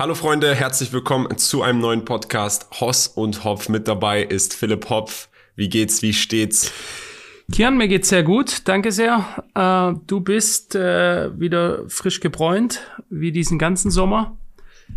Hallo 0.00 0.14
Freunde, 0.14 0.54
herzlich 0.54 0.94
willkommen 0.94 1.36
zu 1.36 1.60
einem 1.60 1.78
neuen 1.78 2.06
Podcast. 2.06 2.68
Hoss 2.80 3.06
und 3.06 3.44
Hopf 3.44 3.68
mit 3.68 3.86
dabei 3.86 4.22
ist 4.22 4.54
Philipp 4.54 4.88
Hopf. 4.88 5.28
Wie 5.56 5.68
geht's, 5.68 6.00
wie 6.00 6.14
steht's? 6.14 6.72
Kian, 7.52 7.76
mir 7.76 7.86
geht's 7.86 8.08
sehr 8.08 8.22
gut, 8.22 8.66
danke 8.66 8.92
sehr. 8.92 9.44
Äh, 9.54 10.00
du 10.06 10.20
bist 10.20 10.74
äh, 10.74 11.38
wieder 11.38 11.86
frisch 11.88 12.20
gebräunt, 12.20 12.80
wie 13.10 13.30
diesen 13.30 13.58
ganzen 13.58 13.90
Sommer. 13.90 14.38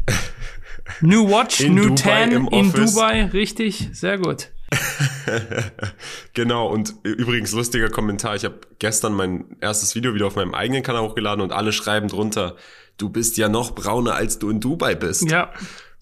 New 1.02 1.30
Watch, 1.30 1.60
in 1.60 1.76
New 1.76 1.90
Dubai 1.90 2.30
Tan 2.30 2.48
in 2.48 2.72
Dubai, 2.72 3.26
richtig, 3.26 3.90
sehr 3.92 4.18
gut. 4.18 4.52
genau, 6.34 6.68
und 6.68 6.96
übrigens 7.04 7.52
lustiger 7.52 7.90
Kommentar. 7.90 8.36
Ich 8.36 8.46
habe 8.46 8.60
gestern 8.80 9.14
mein 9.14 9.58
erstes 9.62 9.96
Video 9.96 10.14
wieder 10.14 10.28
auf 10.28 10.36
meinem 10.36 10.54
eigenen 10.54 10.84
Kanal 10.84 11.04
hochgeladen 11.04 11.42
und 11.42 11.52
alle 11.52 11.72
schreiben 11.72 12.08
drunter, 12.08 12.56
du 12.98 13.10
bist 13.10 13.38
ja 13.38 13.50
noch 13.50 13.76
brauner, 13.76 14.16
als 14.16 14.40
du 14.40 14.50
in 14.50 14.60
Dubai 14.60 14.96
bist. 14.96 15.30
Ja. 15.30 15.52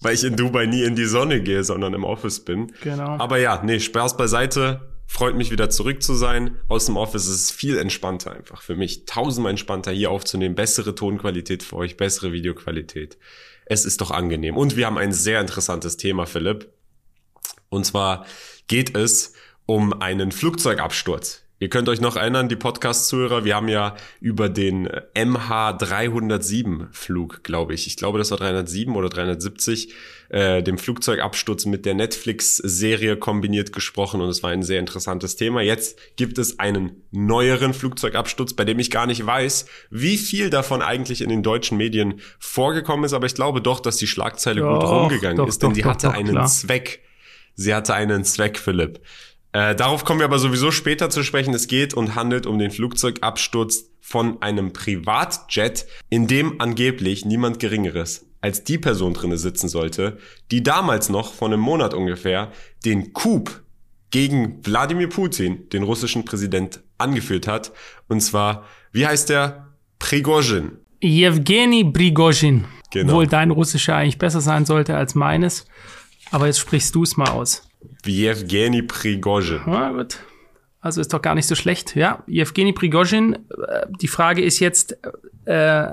Weil 0.00 0.14
ich 0.14 0.24
in 0.24 0.36
Dubai 0.36 0.66
nie 0.66 0.82
in 0.82 0.96
die 0.96 1.04
Sonne 1.04 1.40
gehe, 1.42 1.62
sondern 1.62 1.94
im 1.94 2.04
Office 2.04 2.40
bin. 2.40 2.72
Genau. 2.82 3.18
Aber 3.18 3.38
ja, 3.38 3.62
nee, 3.64 3.78
Spaß 3.78 4.16
beiseite. 4.16 4.88
Freut 5.06 5.36
mich 5.36 5.50
wieder 5.50 5.70
zurück 5.70 6.02
zu 6.02 6.14
sein. 6.14 6.56
Aus 6.68 6.86
dem 6.86 6.96
Office 6.96 7.28
ist 7.28 7.34
es 7.34 7.50
viel 7.50 7.76
entspannter 7.76 8.32
einfach 8.32 8.62
für 8.62 8.74
mich. 8.74 9.04
Tausendmal 9.04 9.50
entspannter 9.50 9.92
hier 9.92 10.10
aufzunehmen. 10.10 10.54
Bessere 10.54 10.94
Tonqualität 10.94 11.62
für 11.62 11.76
euch, 11.76 11.96
bessere 11.96 12.32
Videoqualität. 12.32 13.18
Es 13.66 13.84
ist 13.84 14.00
doch 14.00 14.10
angenehm. 14.10 14.56
Und 14.56 14.76
wir 14.76 14.86
haben 14.86 14.98
ein 14.98 15.12
sehr 15.12 15.40
interessantes 15.40 15.96
Thema, 15.98 16.26
Philipp. 16.26 16.72
Und 17.68 17.84
zwar 17.84 18.26
geht 18.66 18.96
es 18.96 19.34
um 19.66 20.00
einen 20.00 20.32
Flugzeugabsturz. 20.32 21.42
Ihr 21.62 21.68
könnt 21.68 21.88
euch 21.88 22.00
noch 22.00 22.16
erinnern, 22.16 22.48
die 22.48 22.56
Podcast-Zuhörer, 22.56 23.44
wir 23.44 23.54
haben 23.54 23.68
ja 23.68 23.94
über 24.20 24.48
den 24.48 24.88
MH307-Flug, 25.14 27.44
glaube 27.44 27.74
ich, 27.74 27.86
ich 27.86 27.96
glaube, 27.96 28.18
das 28.18 28.32
war 28.32 28.38
307 28.38 28.96
oder 28.96 29.08
370, 29.08 29.94
äh, 30.30 30.60
dem 30.64 30.76
Flugzeugabsturz 30.76 31.66
mit 31.66 31.86
der 31.86 31.94
Netflix-Serie 31.94 33.16
kombiniert 33.16 33.72
gesprochen 33.72 34.20
und 34.20 34.28
es 34.28 34.42
war 34.42 34.50
ein 34.50 34.64
sehr 34.64 34.80
interessantes 34.80 35.36
Thema. 35.36 35.62
Jetzt 35.62 36.16
gibt 36.16 36.38
es 36.38 36.58
einen 36.58 37.04
neueren 37.12 37.74
Flugzeugabsturz, 37.74 38.54
bei 38.54 38.64
dem 38.64 38.80
ich 38.80 38.90
gar 38.90 39.06
nicht 39.06 39.24
weiß, 39.24 39.66
wie 39.88 40.16
viel 40.16 40.50
davon 40.50 40.82
eigentlich 40.82 41.22
in 41.22 41.28
den 41.28 41.44
deutschen 41.44 41.78
Medien 41.78 42.20
vorgekommen 42.40 43.04
ist, 43.04 43.12
aber 43.12 43.26
ich 43.26 43.36
glaube 43.36 43.60
doch, 43.60 43.78
dass 43.78 43.98
die 43.98 44.08
Schlagzeile 44.08 44.62
doch, 44.62 44.80
gut 44.80 44.88
rumgegangen 44.88 45.36
doch, 45.36 45.46
ist, 45.46 45.62
denn 45.62 45.68
doch, 45.68 45.76
die 45.76 45.84
hatte 45.84 46.10
einen 46.10 46.32
klar. 46.32 46.48
Zweck. 46.48 47.04
Sie 47.54 47.74
hatte 47.74 47.94
einen 47.94 48.24
Zweck, 48.24 48.58
Philipp. 48.58 49.00
Äh, 49.52 49.74
darauf 49.74 50.04
kommen 50.04 50.20
wir 50.20 50.24
aber 50.24 50.38
sowieso 50.38 50.70
später 50.70 51.10
zu 51.10 51.22
sprechen. 51.22 51.52
Es 51.54 51.66
geht 51.66 51.94
und 51.94 52.14
handelt 52.14 52.46
um 52.46 52.58
den 52.58 52.70
Flugzeugabsturz 52.70 53.90
von 54.00 54.40
einem 54.40 54.72
Privatjet, 54.72 55.86
in 56.08 56.26
dem 56.26 56.60
angeblich 56.60 57.24
niemand 57.24 57.58
Geringeres 57.58 58.26
als 58.42 58.64
die 58.64 58.76
Person 58.76 59.14
drinne 59.14 59.38
sitzen 59.38 59.68
sollte, 59.68 60.18
die 60.50 60.62
damals 60.62 61.08
noch, 61.08 61.32
von 61.32 61.52
einem 61.52 61.62
Monat 61.62 61.94
ungefähr, 61.94 62.50
den 62.84 63.12
Coup 63.12 63.62
gegen 64.10 64.58
Wladimir 64.66 65.08
Putin, 65.08 65.68
den 65.70 65.84
russischen 65.84 66.24
Präsident, 66.24 66.80
angeführt 66.98 67.46
hat. 67.46 67.72
Und 68.08 68.20
zwar, 68.20 68.64
wie 68.90 69.06
heißt 69.06 69.30
der? 69.30 69.68
Prigozhin. 69.98 70.72
Jewgeni 71.00 71.84
Prigozhin. 71.84 72.64
Genau. 72.90 73.12
Obwohl 73.12 73.26
dein 73.26 73.50
Russischer 73.50 73.96
eigentlich 73.96 74.18
besser 74.18 74.40
sein 74.40 74.66
sollte 74.66 74.96
als 74.96 75.14
meines. 75.14 75.64
Aber 76.32 76.46
jetzt 76.46 76.58
sprichst 76.58 76.94
du 76.94 77.02
es 77.04 77.16
mal 77.16 77.28
aus. 77.28 77.68
Yevgeny 78.06 78.82
Prigozhin. 78.82 79.60
Ja, 79.66 79.90
gut. 79.90 80.18
Also 80.80 81.00
ist 81.00 81.12
doch 81.12 81.22
gar 81.22 81.36
nicht 81.36 81.46
so 81.46 81.54
schlecht. 81.54 81.94
Ja, 81.94 82.24
Yevgeny 82.26 82.72
Prigozhin. 82.72 83.34
Äh, 83.34 83.86
die 84.00 84.08
Frage 84.08 84.42
ist 84.42 84.58
jetzt, 84.58 84.98
äh, 85.44 85.92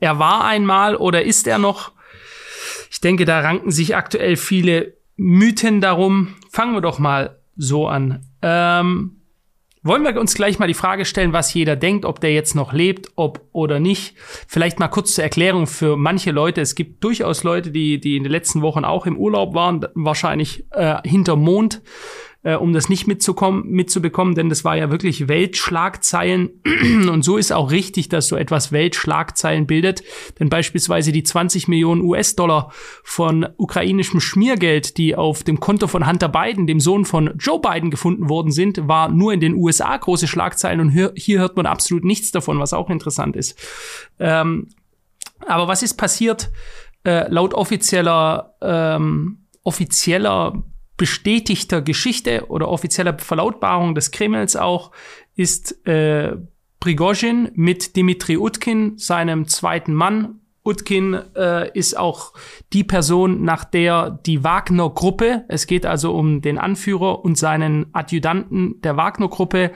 er 0.00 0.18
war 0.18 0.44
einmal 0.44 0.96
oder 0.96 1.24
ist 1.24 1.46
er 1.46 1.58
noch? 1.58 1.92
Ich 2.90 3.00
denke, 3.00 3.24
da 3.24 3.40
ranken 3.40 3.70
sich 3.70 3.96
aktuell 3.96 4.36
viele 4.36 4.94
Mythen 5.16 5.80
darum. 5.80 6.34
Fangen 6.50 6.74
wir 6.74 6.80
doch 6.82 6.98
mal 6.98 7.38
so 7.56 7.88
an. 7.88 8.26
Ähm, 8.42 9.15
wollen 9.86 10.02
wir 10.02 10.18
uns 10.20 10.34
gleich 10.34 10.58
mal 10.58 10.66
die 10.66 10.74
Frage 10.74 11.04
stellen, 11.04 11.32
was 11.32 11.52
jeder 11.54 11.76
denkt, 11.76 12.04
ob 12.04 12.20
der 12.20 12.32
jetzt 12.32 12.54
noch 12.54 12.72
lebt, 12.72 13.10
ob 13.16 13.40
oder 13.52 13.80
nicht. 13.80 14.14
Vielleicht 14.46 14.78
mal 14.78 14.88
kurz 14.88 15.14
zur 15.14 15.24
Erklärung 15.24 15.66
für 15.66 15.96
manche 15.96 16.30
Leute. 16.30 16.60
Es 16.60 16.74
gibt 16.74 17.02
durchaus 17.04 17.44
Leute, 17.44 17.70
die, 17.70 18.00
die 18.00 18.16
in 18.16 18.24
den 18.24 18.32
letzten 18.32 18.62
Wochen 18.62 18.84
auch 18.84 19.06
im 19.06 19.16
Urlaub 19.16 19.54
waren, 19.54 19.86
wahrscheinlich 19.94 20.64
äh, 20.72 20.96
hinter 21.04 21.36
Mond 21.36 21.82
äh, 22.46 22.54
um 22.54 22.72
das 22.72 22.88
nicht 22.88 23.08
mitzukommen, 23.08 23.68
mitzubekommen, 23.68 24.36
denn 24.36 24.48
das 24.48 24.64
war 24.64 24.76
ja 24.76 24.88
wirklich 24.88 25.26
Weltschlagzeilen. 25.26 26.62
Und 27.10 27.24
so 27.24 27.38
ist 27.38 27.52
auch 27.52 27.72
richtig, 27.72 28.08
dass 28.08 28.28
so 28.28 28.36
etwas 28.36 28.70
Weltschlagzeilen 28.70 29.66
bildet. 29.66 30.04
Denn 30.38 30.48
beispielsweise 30.48 31.10
die 31.10 31.24
20 31.24 31.66
Millionen 31.66 32.02
US-Dollar 32.02 32.70
von 33.02 33.48
ukrainischem 33.56 34.20
Schmiergeld, 34.20 34.96
die 34.96 35.16
auf 35.16 35.42
dem 35.42 35.58
Konto 35.58 35.88
von 35.88 36.06
Hunter 36.06 36.28
Biden, 36.28 36.68
dem 36.68 36.78
Sohn 36.78 37.04
von 37.04 37.34
Joe 37.36 37.60
Biden, 37.60 37.90
gefunden 37.90 38.28
worden 38.28 38.52
sind, 38.52 38.86
war 38.86 39.08
nur 39.08 39.32
in 39.32 39.40
den 39.40 39.54
USA 39.54 39.96
große 39.96 40.28
Schlagzeilen. 40.28 40.78
Und 40.78 40.90
hier, 40.90 41.12
hier 41.16 41.40
hört 41.40 41.56
man 41.56 41.66
absolut 41.66 42.04
nichts 42.04 42.30
davon, 42.30 42.60
was 42.60 42.72
auch 42.72 42.90
interessant 42.90 43.34
ist. 43.34 43.58
Ähm, 44.20 44.68
aber 45.48 45.66
was 45.66 45.82
ist 45.82 45.94
passiert? 45.94 46.52
Äh, 47.04 47.28
laut 47.28 47.54
offizieller 47.54 48.54
ähm, 48.62 49.46
offizieller 49.64 50.62
bestätigter 50.96 51.82
Geschichte 51.82 52.46
oder 52.48 52.68
offizieller 52.68 53.18
Verlautbarung 53.18 53.94
des 53.94 54.10
Kremls 54.10 54.56
auch 54.56 54.92
ist 55.34 55.86
äh, 55.86 56.36
Prigozhin 56.80 57.50
mit 57.54 57.96
Dimitri 57.96 58.36
Utkin, 58.36 58.96
seinem 58.96 59.48
zweiten 59.48 59.94
Mann. 59.94 60.40
Utkin 60.64 61.14
äh, 61.36 61.70
ist 61.78 61.96
auch 61.96 62.32
die 62.72 62.82
Person, 62.82 63.44
nach 63.44 63.64
der 63.64 64.10
die 64.26 64.42
Wagner-Gruppe, 64.42 65.44
es 65.48 65.66
geht 65.66 65.86
also 65.86 66.12
um 66.12 66.42
den 66.42 66.58
Anführer 66.58 67.24
und 67.24 67.38
seinen 67.38 67.86
Adjutanten 67.94 68.80
der 68.82 68.96
Wagner-Gruppe, 68.96 69.70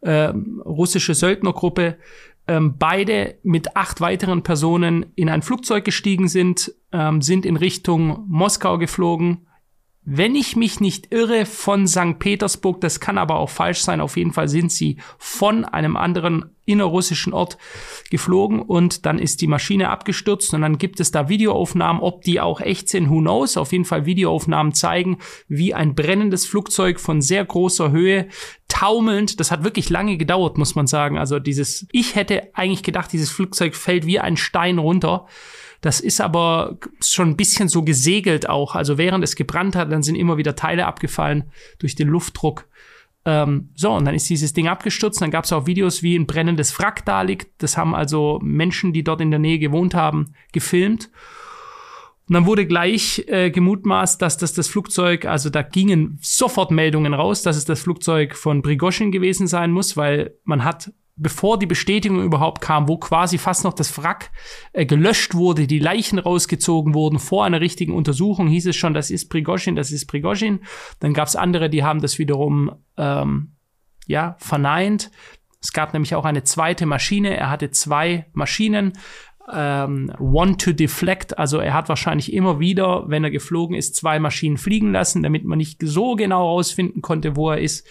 äh, 0.00 0.32
russische 0.64 1.14
Söldnergruppe, 1.14 1.96
ähm, 2.48 2.74
beide 2.76 3.36
mit 3.44 3.76
acht 3.76 4.00
weiteren 4.00 4.42
Personen 4.42 5.06
in 5.14 5.28
ein 5.28 5.42
Flugzeug 5.42 5.84
gestiegen 5.84 6.26
sind, 6.26 6.74
ähm, 6.90 7.22
sind 7.22 7.46
in 7.46 7.56
Richtung 7.56 8.24
Moskau 8.28 8.78
geflogen, 8.78 9.46
wenn 10.04 10.34
ich 10.34 10.56
mich 10.56 10.80
nicht 10.80 11.12
irre, 11.12 11.46
von 11.46 11.86
St. 11.86 12.18
Petersburg, 12.18 12.80
das 12.80 12.98
kann 12.98 13.18
aber 13.18 13.36
auch 13.36 13.50
falsch 13.50 13.82
sein, 13.82 14.00
auf 14.00 14.16
jeden 14.16 14.32
Fall 14.32 14.48
sind 14.48 14.72
sie 14.72 14.96
von 15.16 15.64
einem 15.64 15.96
anderen 15.96 16.56
innerrussischen 16.64 17.32
Ort 17.32 17.56
geflogen 18.10 18.60
und 18.60 19.06
dann 19.06 19.18
ist 19.18 19.40
die 19.40 19.46
Maschine 19.46 19.90
abgestürzt 19.90 20.54
und 20.54 20.62
dann 20.62 20.78
gibt 20.78 21.00
es 21.00 21.10
da 21.10 21.28
Videoaufnahmen, 21.28 22.02
ob 22.02 22.22
die 22.22 22.40
auch 22.40 22.60
echt 22.60 22.88
sind, 22.88 23.10
who 23.10 23.20
knows. 23.20 23.56
Auf 23.56 23.72
jeden 23.72 23.84
Fall 23.84 24.06
Videoaufnahmen 24.06 24.74
zeigen, 24.74 25.18
wie 25.48 25.74
ein 25.74 25.94
brennendes 25.94 26.46
Flugzeug 26.46 27.00
von 27.00 27.20
sehr 27.20 27.44
großer 27.44 27.90
Höhe 27.90 28.28
taumelnd, 28.68 29.38
das 29.38 29.50
hat 29.50 29.64
wirklich 29.64 29.90
lange 29.90 30.16
gedauert, 30.16 30.56
muss 30.56 30.74
man 30.74 30.86
sagen. 30.86 31.18
Also 31.18 31.38
dieses, 31.38 31.86
ich 31.92 32.14
hätte 32.14 32.50
eigentlich 32.54 32.82
gedacht, 32.82 33.12
dieses 33.12 33.30
Flugzeug 33.30 33.76
fällt 33.76 34.06
wie 34.06 34.18
ein 34.18 34.36
Stein 34.36 34.78
runter. 34.78 35.26
Das 35.82 36.00
ist 36.00 36.20
aber 36.20 36.78
schon 37.00 37.30
ein 37.30 37.36
bisschen 37.36 37.68
so 37.68 37.82
gesegelt 37.82 38.48
auch. 38.48 38.76
Also 38.76 38.98
während 38.98 39.24
es 39.24 39.34
gebrannt 39.34 39.74
hat, 39.74 39.90
dann 39.90 40.04
sind 40.04 40.14
immer 40.14 40.38
wieder 40.38 40.54
Teile 40.54 40.86
abgefallen 40.86 41.50
durch 41.80 41.96
den 41.96 42.08
Luftdruck. 42.08 42.68
Ähm, 43.24 43.70
so, 43.74 43.92
und 43.92 44.04
dann 44.04 44.14
ist 44.14 44.30
dieses 44.30 44.52
Ding 44.52 44.68
abgestürzt. 44.68 45.20
Dann 45.20 45.32
gab 45.32 45.44
es 45.44 45.52
auch 45.52 45.66
Videos, 45.66 46.04
wie 46.04 46.16
ein 46.16 46.26
brennendes 46.26 46.78
Wrack 46.78 47.04
da 47.04 47.22
liegt. 47.22 47.60
Das 47.62 47.76
haben 47.76 47.96
also 47.96 48.38
Menschen, 48.42 48.92
die 48.92 49.02
dort 49.02 49.20
in 49.20 49.30
der 49.30 49.40
Nähe 49.40 49.58
gewohnt 49.58 49.92
haben, 49.94 50.34
gefilmt. 50.52 51.10
Und 52.28 52.34
dann 52.34 52.46
wurde 52.46 52.64
gleich 52.64 53.24
äh, 53.26 53.50
gemutmaßt, 53.50 54.22
dass 54.22 54.36
das 54.38 54.54
das 54.54 54.68
Flugzeug, 54.68 55.24
also 55.24 55.50
da 55.50 55.62
gingen 55.62 56.18
sofort 56.22 56.70
Meldungen 56.70 57.12
raus, 57.12 57.42
dass 57.42 57.56
es 57.56 57.64
das 57.64 57.80
Flugzeug 57.80 58.36
von 58.36 58.62
Prigozhin 58.62 59.10
gewesen 59.10 59.48
sein 59.48 59.72
muss, 59.72 59.96
weil 59.96 60.36
man 60.44 60.62
hat 60.62 60.92
bevor 61.16 61.58
die 61.58 61.66
Bestätigung 61.66 62.22
überhaupt 62.22 62.60
kam, 62.60 62.88
wo 62.88 62.96
quasi 62.96 63.38
fast 63.38 63.64
noch 63.64 63.74
das 63.74 63.96
Wrack 63.98 64.30
äh, 64.72 64.86
gelöscht 64.86 65.34
wurde, 65.34 65.66
die 65.66 65.78
Leichen 65.78 66.18
rausgezogen 66.18 66.94
wurden, 66.94 67.18
vor 67.18 67.44
einer 67.44 67.60
richtigen 67.60 67.94
Untersuchung 67.94 68.48
hieß 68.48 68.66
es 68.66 68.76
schon, 68.76 68.94
das 68.94 69.10
ist 69.10 69.28
Prigozhin, 69.28 69.76
das 69.76 69.92
ist 69.92 70.06
Prigozhin. 70.06 70.60
Dann 71.00 71.12
gab 71.12 71.28
es 71.28 71.36
andere, 71.36 71.68
die 71.68 71.84
haben 71.84 72.00
das 72.00 72.18
wiederum 72.18 72.72
ähm, 72.96 73.52
ja 74.06 74.36
verneint. 74.38 75.10
Es 75.60 75.72
gab 75.72 75.92
nämlich 75.92 76.14
auch 76.14 76.24
eine 76.24 76.44
zweite 76.44 76.86
Maschine. 76.86 77.36
Er 77.36 77.50
hatte 77.50 77.70
zwei 77.70 78.26
Maschinen. 78.32 78.94
Ähm, 79.52 80.12
one 80.20 80.56
to 80.56 80.72
deflect, 80.72 81.36
also 81.36 81.58
er 81.58 81.74
hat 81.74 81.88
wahrscheinlich 81.88 82.32
immer 82.32 82.60
wieder, 82.60 83.04
wenn 83.08 83.24
er 83.24 83.30
geflogen 83.32 83.74
ist, 83.74 83.96
zwei 83.96 84.20
Maschinen 84.20 84.56
fliegen 84.56 84.92
lassen, 84.92 85.24
damit 85.24 85.44
man 85.44 85.58
nicht 85.58 85.80
so 85.82 86.14
genau 86.14 86.46
herausfinden 86.46 87.02
konnte, 87.02 87.34
wo 87.34 87.50
er 87.50 87.58
ist. 87.58 87.86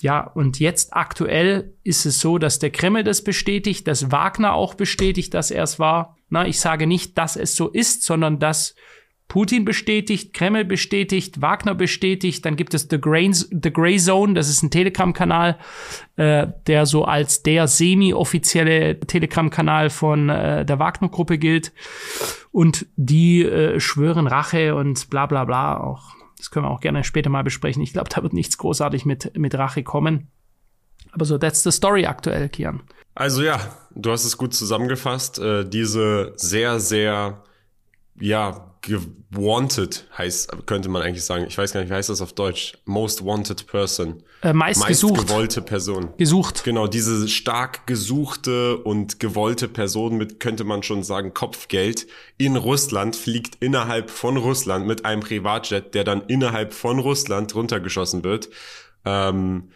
Ja, 0.00 0.20
und 0.22 0.58
jetzt 0.58 0.94
aktuell 0.94 1.74
ist 1.84 2.06
es 2.06 2.20
so, 2.20 2.38
dass 2.38 2.58
der 2.58 2.70
Kreml 2.70 3.04
das 3.04 3.22
bestätigt, 3.22 3.86
dass 3.86 4.10
Wagner 4.10 4.54
auch 4.54 4.74
bestätigt, 4.74 5.34
dass 5.34 5.50
er 5.50 5.62
es 5.62 5.78
war. 5.78 6.16
Na, 6.30 6.46
ich 6.46 6.58
sage 6.58 6.86
nicht, 6.86 7.18
dass 7.18 7.36
es 7.36 7.54
so 7.54 7.68
ist, 7.68 8.04
sondern 8.04 8.38
dass 8.38 8.74
Putin 9.30 9.64
bestätigt, 9.64 10.34
Kreml 10.34 10.64
bestätigt, 10.64 11.40
Wagner 11.40 11.74
bestätigt, 11.74 12.44
dann 12.44 12.56
gibt 12.56 12.74
es 12.74 12.88
The 12.90 13.00
Grey, 13.00 13.30
The 13.32 13.72
Grey 13.72 13.96
Zone, 13.96 14.34
das 14.34 14.48
ist 14.48 14.62
ein 14.62 14.70
Telegram-Kanal, 14.70 15.56
äh, 16.16 16.48
der 16.66 16.84
so 16.84 17.04
als 17.04 17.44
der 17.44 17.68
semi-offizielle 17.68 18.98
Telegram-Kanal 18.98 19.90
von 19.90 20.30
äh, 20.30 20.64
der 20.64 20.78
Wagner-Gruppe 20.80 21.38
gilt. 21.38 21.72
Und 22.50 22.86
die 22.96 23.44
äh, 23.44 23.78
schwören 23.78 24.26
Rache 24.26 24.74
und 24.74 25.10
bla 25.10 25.26
bla 25.26 25.44
bla 25.44 25.78
auch. 25.78 26.19
Das 26.40 26.50
können 26.50 26.64
wir 26.64 26.70
auch 26.70 26.80
gerne 26.80 27.04
später 27.04 27.28
mal 27.28 27.44
besprechen. 27.44 27.82
Ich 27.82 27.92
glaube, 27.92 28.08
da 28.08 28.22
wird 28.22 28.32
nichts 28.32 28.56
großartig 28.56 29.04
mit, 29.04 29.36
mit 29.36 29.54
Rache 29.54 29.82
kommen. 29.82 30.28
Aber 31.12 31.26
so, 31.26 31.36
that's 31.36 31.62
the 31.62 31.70
story 31.70 32.06
aktuell, 32.06 32.48
Kian. 32.48 32.80
Also 33.14 33.42
ja, 33.42 33.60
du 33.94 34.10
hast 34.10 34.24
es 34.24 34.38
gut 34.38 34.54
zusammengefasst. 34.54 35.38
Äh, 35.38 35.68
diese 35.68 36.32
sehr, 36.36 36.80
sehr, 36.80 37.42
ja, 38.18 38.69
wanted 39.30 40.06
heißt, 40.16 40.66
könnte 40.66 40.88
man 40.88 41.02
eigentlich 41.02 41.24
sagen. 41.24 41.44
Ich 41.46 41.56
weiß 41.56 41.72
gar 41.72 41.80
nicht, 41.80 41.90
wie 41.90 41.94
heißt 41.94 42.08
das 42.08 42.20
auf 42.20 42.32
Deutsch? 42.32 42.78
Most 42.84 43.24
wanted 43.24 43.66
person. 43.66 44.22
Äh, 44.42 44.52
meist, 44.52 44.80
meist 44.80 44.88
gesucht. 44.88 45.28
gewollte 45.28 45.60
Person. 45.60 46.14
Gesucht. 46.16 46.64
Genau, 46.64 46.86
diese 46.86 47.28
stark 47.28 47.86
gesuchte 47.86 48.78
und 48.78 49.20
gewollte 49.20 49.68
Person 49.68 50.16
mit, 50.16 50.40
könnte 50.40 50.64
man 50.64 50.82
schon 50.82 51.02
sagen, 51.02 51.34
Kopfgeld 51.34 52.06
in 52.38 52.56
Russland 52.56 53.16
fliegt 53.16 53.56
innerhalb 53.60 54.10
von 54.10 54.36
Russland 54.36 54.86
mit 54.86 55.04
einem 55.04 55.20
Privatjet, 55.20 55.94
der 55.94 56.04
dann 56.04 56.22
innerhalb 56.26 56.72
von 56.72 56.98
Russland 56.98 57.54
runtergeschossen 57.54 58.24
wird. 58.24 58.48
Ähm, 59.04 59.70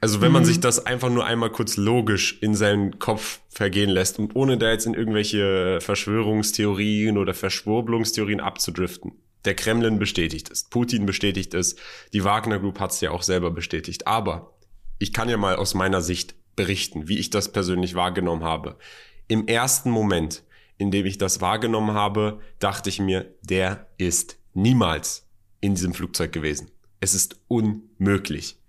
also 0.00 0.20
wenn 0.20 0.32
man 0.32 0.42
mhm. 0.42 0.46
sich 0.46 0.60
das 0.60 0.86
einfach 0.86 1.10
nur 1.10 1.26
einmal 1.26 1.50
kurz 1.50 1.76
logisch 1.76 2.38
in 2.40 2.54
seinen 2.54 2.98
Kopf 2.98 3.40
vergehen 3.48 3.90
lässt 3.90 4.18
und 4.18 4.36
ohne 4.36 4.56
da 4.56 4.70
jetzt 4.70 4.86
in 4.86 4.94
irgendwelche 4.94 5.78
Verschwörungstheorien 5.80 7.18
oder 7.18 7.34
Verschwurbelungstheorien 7.34 8.40
abzudriften. 8.40 9.12
Der 9.44 9.54
Kremlin 9.54 9.98
bestätigt 9.98 10.50
es, 10.50 10.64
Putin 10.64 11.06
bestätigt 11.06 11.54
es, 11.54 11.76
die 12.12 12.24
Wagner 12.24 12.58
Group 12.58 12.78
hat 12.78 12.92
es 12.92 13.00
ja 13.00 13.10
auch 13.10 13.22
selber 13.22 13.50
bestätigt. 13.50 14.06
Aber 14.06 14.54
ich 14.98 15.12
kann 15.12 15.28
ja 15.28 15.38
mal 15.38 15.56
aus 15.56 15.74
meiner 15.74 16.02
Sicht 16.02 16.34
berichten, 16.56 17.08
wie 17.08 17.18
ich 17.18 17.30
das 17.30 17.52
persönlich 17.52 17.94
wahrgenommen 17.94 18.44
habe. 18.44 18.76
Im 19.28 19.46
ersten 19.46 19.90
Moment, 19.90 20.42
in 20.76 20.90
dem 20.90 21.06
ich 21.06 21.16
das 21.16 21.40
wahrgenommen 21.40 21.94
habe, 21.94 22.40
dachte 22.58 22.90
ich 22.90 23.00
mir, 23.00 23.34
der 23.42 23.88
ist 23.96 24.38
niemals 24.52 25.26
in 25.60 25.74
diesem 25.74 25.94
Flugzeug 25.94 26.32
gewesen. 26.32 26.70
Es 27.00 27.14
ist 27.14 27.40
unmöglich. 27.48 28.59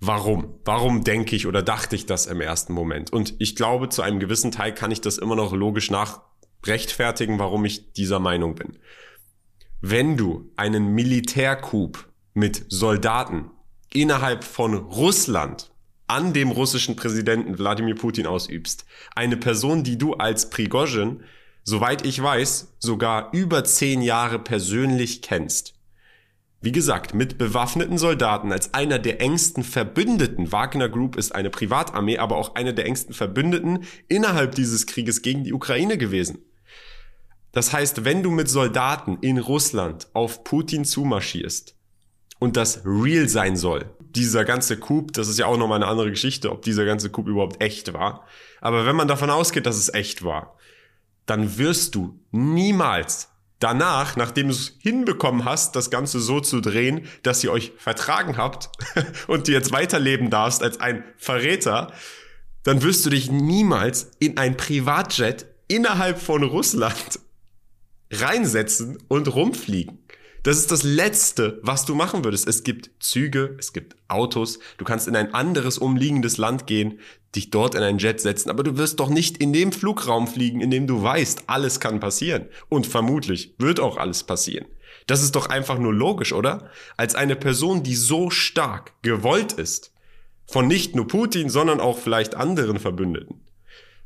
Warum? 0.00 0.54
Warum 0.64 1.02
denke 1.02 1.34
ich 1.34 1.46
oder 1.46 1.62
dachte 1.62 1.96
ich 1.96 2.06
das 2.06 2.26
im 2.26 2.40
ersten 2.40 2.72
Moment? 2.72 3.12
Und 3.12 3.34
ich 3.38 3.56
glaube, 3.56 3.88
zu 3.88 4.02
einem 4.02 4.20
gewissen 4.20 4.52
Teil 4.52 4.72
kann 4.72 4.90
ich 4.90 5.00
das 5.00 5.18
immer 5.18 5.34
noch 5.34 5.52
logisch 5.52 5.90
nachrechtfertigen, 5.90 7.38
warum 7.38 7.64
ich 7.64 7.92
dieser 7.92 8.20
Meinung 8.20 8.54
bin. 8.54 8.78
Wenn 9.80 10.16
du 10.16 10.50
einen 10.56 10.94
Militärcoup 10.94 12.08
mit 12.34 12.64
Soldaten 12.68 13.50
innerhalb 13.92 14.44
von 14.44 14.74
Russland 14.74 15.72
an 16.06 16.32
dem 16.32 16.50
russischen 16.50 16.96
Präsidenten 16.96 17.58
Wladimir 17.58 17.94
Putin 17.94 18.26
ausübst, 18.26 18.86
eine 19.14 19.36
Person, 19.36 19.82
die 19.82 19.98
du 19.98 20.14
als 20.14 20.50
Prigozhin, 20.50 21.22
soweit 21.64 22.06
ich 22.06 22.22
weiß, 22.22 22.76
sogar 22.78 23.32
über 23.32 23.64
zehn 23.64 24.00
Jahre 24.00 24.38
persönlich 24.38 25.22
kennst, 25.22 25.74
wie 26.60 26.72
gesagt, 26.72 27.14
mit 27.14 27.38
bewaffneten 27.38 27.98
Soldaten 27.98 28.50
als 28.50 28.74
einer 28.74 28.98
der 28.98 29.20
engsten 29.20 29.62
Verbündeten. 29.62 30.50
Wagner 30.50 30.88
Group 30.88 31.16
ist 31.16 31.32
eine 31.34 31.50
Privatarmee, 31.50 32.18
aber 32.18 32.36
auch 32.36 32.56
einer 32.56 32.72
der 32.72 32.86
engsten 32.86 33.14
Verbündeten 33.14 33.84
innerhalb 34.08 34.54
dieses 34.54 34.86
Krieges 34.86 35.22
gegen 35.22 35.44
die 35.44 35.52
Ukraine 35.52 35.98
gewesen. 35.98 36.38
Das 37.52 37.72
heißt, 37.72 38.04
wenn 38.04 38.22
du 38.22 38.30
mit 38.30 38.48
Soldaten 38.48 39.18
in 39.20 39.38
Russland 39.38 40.08
auf 40.14 40.44
Putin 40.44 40.84
zumarschierst 40.84 41.76
und 42.40 42.56
das 42.56 42.82
real 42.84 43.28
sein 43.28 43.56
soll, 43.56 43.90
dieser 44.00 44.44
ganze 44.44 44.78
Coup, 44.78 45.12
das 45.12 45.28
ist 45.28 45.38
ja 45.38 45.46
auch 45.46 45.56
nochmal 45.56 45.76
eine 45.76 45.90
andere 45.90 46.10
Geschichte, 46.10 46.50
ob 46.50 46.62
dieser 46.62 46.84
ganze 46.84 47.10
Coup 47.10 47.26
überhaupt 47.28 47.62
echt 47.62 47.92
war. 47.92 48.26
Aber 48.60 48.84
wenn 48.84 48.96
man 48.96 49.08
davon 49.08 49.30
ausgeht, 49.30 49.66
dass 49.66 49.76
es 49.76 49.92
echt 49.94 50.24
war, 50.24 50.56
dann 51.26 51.56
wirst 51.58 51.94
du 51.94 52.18
niemals 52.30 53.28
danach, 53.58 54.16
nachdem 54.16 54.48
du 54.48 54.54
es 54.54 54.76
hinbekommen 54.78 55.44
hast, 55.44 55.76
das 55.76 55.90
Ganze 55.90 56.20
so 56.20 56.40
zu 56.40 56.60
drehen, 56.60 57.06
dass 57.22 57.42
ihr 57.42 57.52
euch 57.52 57.72
vertragen 57.76 58.36
habt 58.36 58.70
und 59.26 59.48
du 59.48 59.52
jetzt 59.52 59.72
weiterleben 59.72 60.30
darfst 60.30 60.62
als 60.62 60.80
ein 60.80 61.04
Verräter, 61.16 61.92
dann 62.62 62.82
wirst 62.82 63.04
du 63.06 63.10
dich 63.10 63.30
niemals 63.30 64.10
in 64.18 64.36
ein 64.36 64.56
Privatjet 64.56 65.46
innerhalb 65.68 66.20
von 66.20 66.42
Russland 66.42 67.20
reinsetzen 68.10 68.98
und 69.08 69.34
rumfliegen. 69.34 69.97
Das 70.48 70.56
ist 70.56 70.72
das 70.72 70.82
Letzte, 70.82 71.60
was 71.60 71.84
du 71.84 71.94
machen 71.94 72.24
würdest. 72.24 72.48
Es 72.48 72.64
gibt 72.64 72.90
Züge, 73.00 73.54
es 73.58 73.74
gibt 73.74 73.96
Autos, 74.08 74.60
du 74.78 74.84
kannst 74.86 75.06
in 75.06 75.14
ein 75.14 75.34
anderes 75.34 75.76
umliegendes 75.76 76.38
Land 76.38 76.66
gehen, 76.66 77.00
dich 77.36 77.50
dort 77.50 77.74
in 77.74 77.82
ein 77.82 77.98
Jet 77.98 78.18
setzen, 78.18 78.48
aber 78.48 78.62
du 78.62 78.78
wirst 78.78 78.98
doch 78.98 79.10
nicht 79.10 79.36
in 79.36 79.52
dem 79.52 79.72
Flugraum 79.72 80.26
fliegen, 80.26 80.62
in 80.62 80.70
dem 80.70 80.86
du 80.86 81.02
weißt, 81.02 81.42
alles 81.48 81.80
kann 81.80 82.00
passieren. 82.00 82.46
Und 82.70 82.86
vermutlich 82.86 83.56
wird 83.58 83.78
auch 83.78 83.98
alles 83.98 84.24
passieren. 84.24 84.64
Das 85.06 85.22
ist 85.22 85.36
doch 85.36 85.50
einfach 85.50 85.78
nur 85.78 85.92
logisch, 85.92 86.32
oder? 86.32 86.70
Als 86.96 87.14
eine 87.14 87.36
Person, 87.36 87.82
die 87.82 87.94
so 87.94 88.30
stark 88.30 88.94
gewollt 89.02 89.52
ist, 89.52 89.92
von 90.46 90.66
nicht 90.66 90.96
nur 90.96 91.08
Putin, 91.08 91.50
sondern 91.50 91.78
auch 91.78 91.98
vielleicht 91.98 92.34
anderen 92.36 92.78
Verbündeten. 92.78 93.42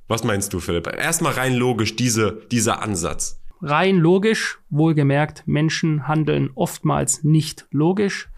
Was 0.08 0.24
meinst 0.24 0.52
du, 0.52 0.58
Philipp? 0.58 0.88
Erstmal 0.88 1.34
rein 1.34 1.54
logisch 1.54 1.94
diese, 1.94 2.42
dieser 2.50 2.82
Ansatz 2.82 3.41
rein 3.62 3.96
logisch, 3.96 4.58
wohlgemerkt, 4.68 5.44
Menschen 5.46 6.06
handeln 6.08 6.50
oftmals 6.54 7.24
nicht 7.24 7.66
logisch. 7.70 8.28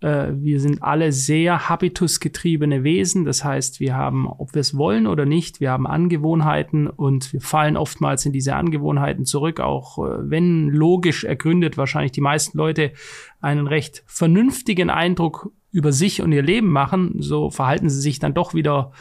Äh, 0.00 0.32
wir 0.34 0.60
sind 0.60 0.82
alle 0.82 1.12
sehr 1.12 1.68
habitusgetriebene 1.70 2.84
Wesen. 2.84 3.24
Das 3.24 3.44
heißt, 3.44 3.80
wir 3.80 3.96
haben, 3.96 4.26
ob 4.26 4.54
wir 4.54 4.60
es 4.60 4.76
wollen 4.76 5.06
oder 5.06 5.24
nicht, 5.24 5.60
wir 5.60 5.70
haben 5.70 5.86
Angewohnheiten 5.86 6.88
und 6.88 7.32
wir 7.32 7.40
fallen 7.40 7.76
oftmals 7.76 8.26
in 8.26 8.32
diese 8.32 8.54
Angewohnheiten 8.56 9.24
zurück, 9.24 9.60
auch 9.60 9.98
äh, 9.98 10.30
wenn 10.30 10.68
logisch 10.68 11.24
ergründet 11.24 11.78
wahrscheinlich 11.78 12.12
die 12.12 12.20
meisten 12.20 12.58
Leute 12.58 12.92
einen 13.40 13.66
recht 13.66 14.02
vernünftigen 14.06 14.90
Eindruck 14.90 15.52
über 15.70 15.90
sich 15.90 16.20
und 16.22 16.32
ihr 16.32 16.42
Leben 16.42 16.70
machen, 16.70 17.16
so 17.18 17.50
verhalten 17.50 17.88
sie 17.88 18.00
sich 18.00 18.18
dann 18.18 18.34
doch 18.34 18.54
wieder 18.54 18.92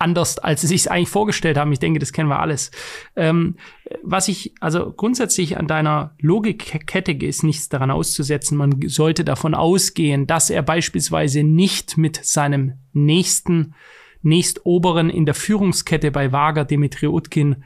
anders, 0.00 0.38
als 0.38 0.62
sie 0.62 0.66
sich 0.66 0.90
eigentlich 0.90 1.08
vorgestellt 1.08 1.56
haben. 1.56 1.72
Ich 1.72 1.78
denke, 1.78 1.98
das 1.98 2.12
kennen 2.12 2.28
wir 2.28 2.40
alles. 2.40 2.70
Ähm, 3.16 3.56
was 4.02 4.28
ich, 4.28 4.54
also 4.60 4.92
grundsätzlich 4.92 5.56
an 5.56 5.66
deiner 5.66 6.14
Logikkette 6.20 7.12
ist 7.12 7.42
nichts 7.42 7.68
daran 7.68 7.90
auszusetzen. 7.90 8.56
Man 8.56 8.80
sollte 8.86 9.24
davon 9.24 9.54
ausgehen, 9.54 10.26
dass 10.26 10.50
er 10.50 10.62
beispielsweise 10.62 11.42
nicht 11.42 11.96
mit 11.96 12.24
seinem 12.24 12.74
nächsten, 12.92 13.74
nächstoberen 14.22 15.10
in 15.10 15.26
der 15.26 15.34
Führungskette 15.34 16.10
bei 16.10 16.32
Wager, 16.32 16.64
Dimitri 16.64 17.06
Utkin, 17.06 17.64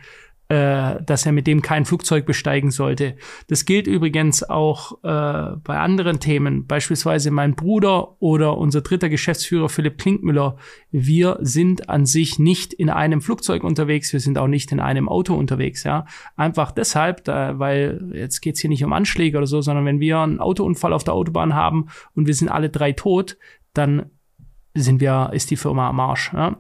äh, 0.55 1.03
dass 1.03 1.27
er 1.27 1.33
mit 1.33 1.49
dem 1.49 1.63
kein 1.63 1.85
Flugzeug 1.85 2.27
besteigen 2.27 2.71
sollte. 2.71 3.17
Das 3.49 3.65
gilt 3.65 3.89
übrigens 3.89 4.49
auch 4.49 5.03
äh, 5.03 5.57
bei 5.65 5.79
anderen 5.79 6.21
Themen, 6.21 6.69
beispielsweise 6.69 7.33
mein 7.33 7.57
Bruder 7.57 8.23
oder 8.23 8.57
unser 8.57 8.81
dritter 8.81 9.09
Geschäftsführer 9.09 9.69
Philipp 9.69 9.99
Klinkmüller. 9.99 10.57
Wir 10.93 11.39
sind 11.41 11.89
an 11.89 12.07
sich 12.07 12.39
nicht 12.39 12.73
in 12.73 12.89
einem 12.89 13.21
Flugzeug 13.21 13.65
unterwegs, 13.65 14.13
wir 14.13 14.21
sind 14.21 14.39
auch 14.39 14.47
nicht 14.47 14.71
in 14.71 14.79
einem 14.79 15.09
Auto 15.09 15.35
unterwegs. 15.35 15.83
Ja, 15.83 16.07
einfach 16.37 16.71
deshalb, 16.71 17.25
da, 17.25 17.59
weil 17.59 18.13
jetzt 18.13 18.41
geht's 18.41 18.61
hier 18.61 18.71
nicht 18.71 18.85
um 18.85 18.93
Anschläge 18.93 19.37
oder 19.39 19.49
so, 19.49 19.61
sondern 19.61 19.85
wenn 19.87 19.99
wir 19.99 20.21
einen 20.21 20.39
Autounfall 20.39 20.93
auf 20.93 21.03
der 21.03 21.15
Autobahn 21.15 21.55
haben 21.55 21.89
und 22.15 22.29
wir 22.29 22.35
sind 22.35 22.49
alle 22.49 22.71
drei 22.71 22.93
tot, 22.93 23.39
dann 23.73 24.07
sind 24.75 25.01
wir, 25.01 25.31
ist 25.33 25.51
die 25.51 25.57
Firma 25.57 25.89
am 25.89 25.99
Arsch. 25.99 26.33
Ja? 26.33 26.59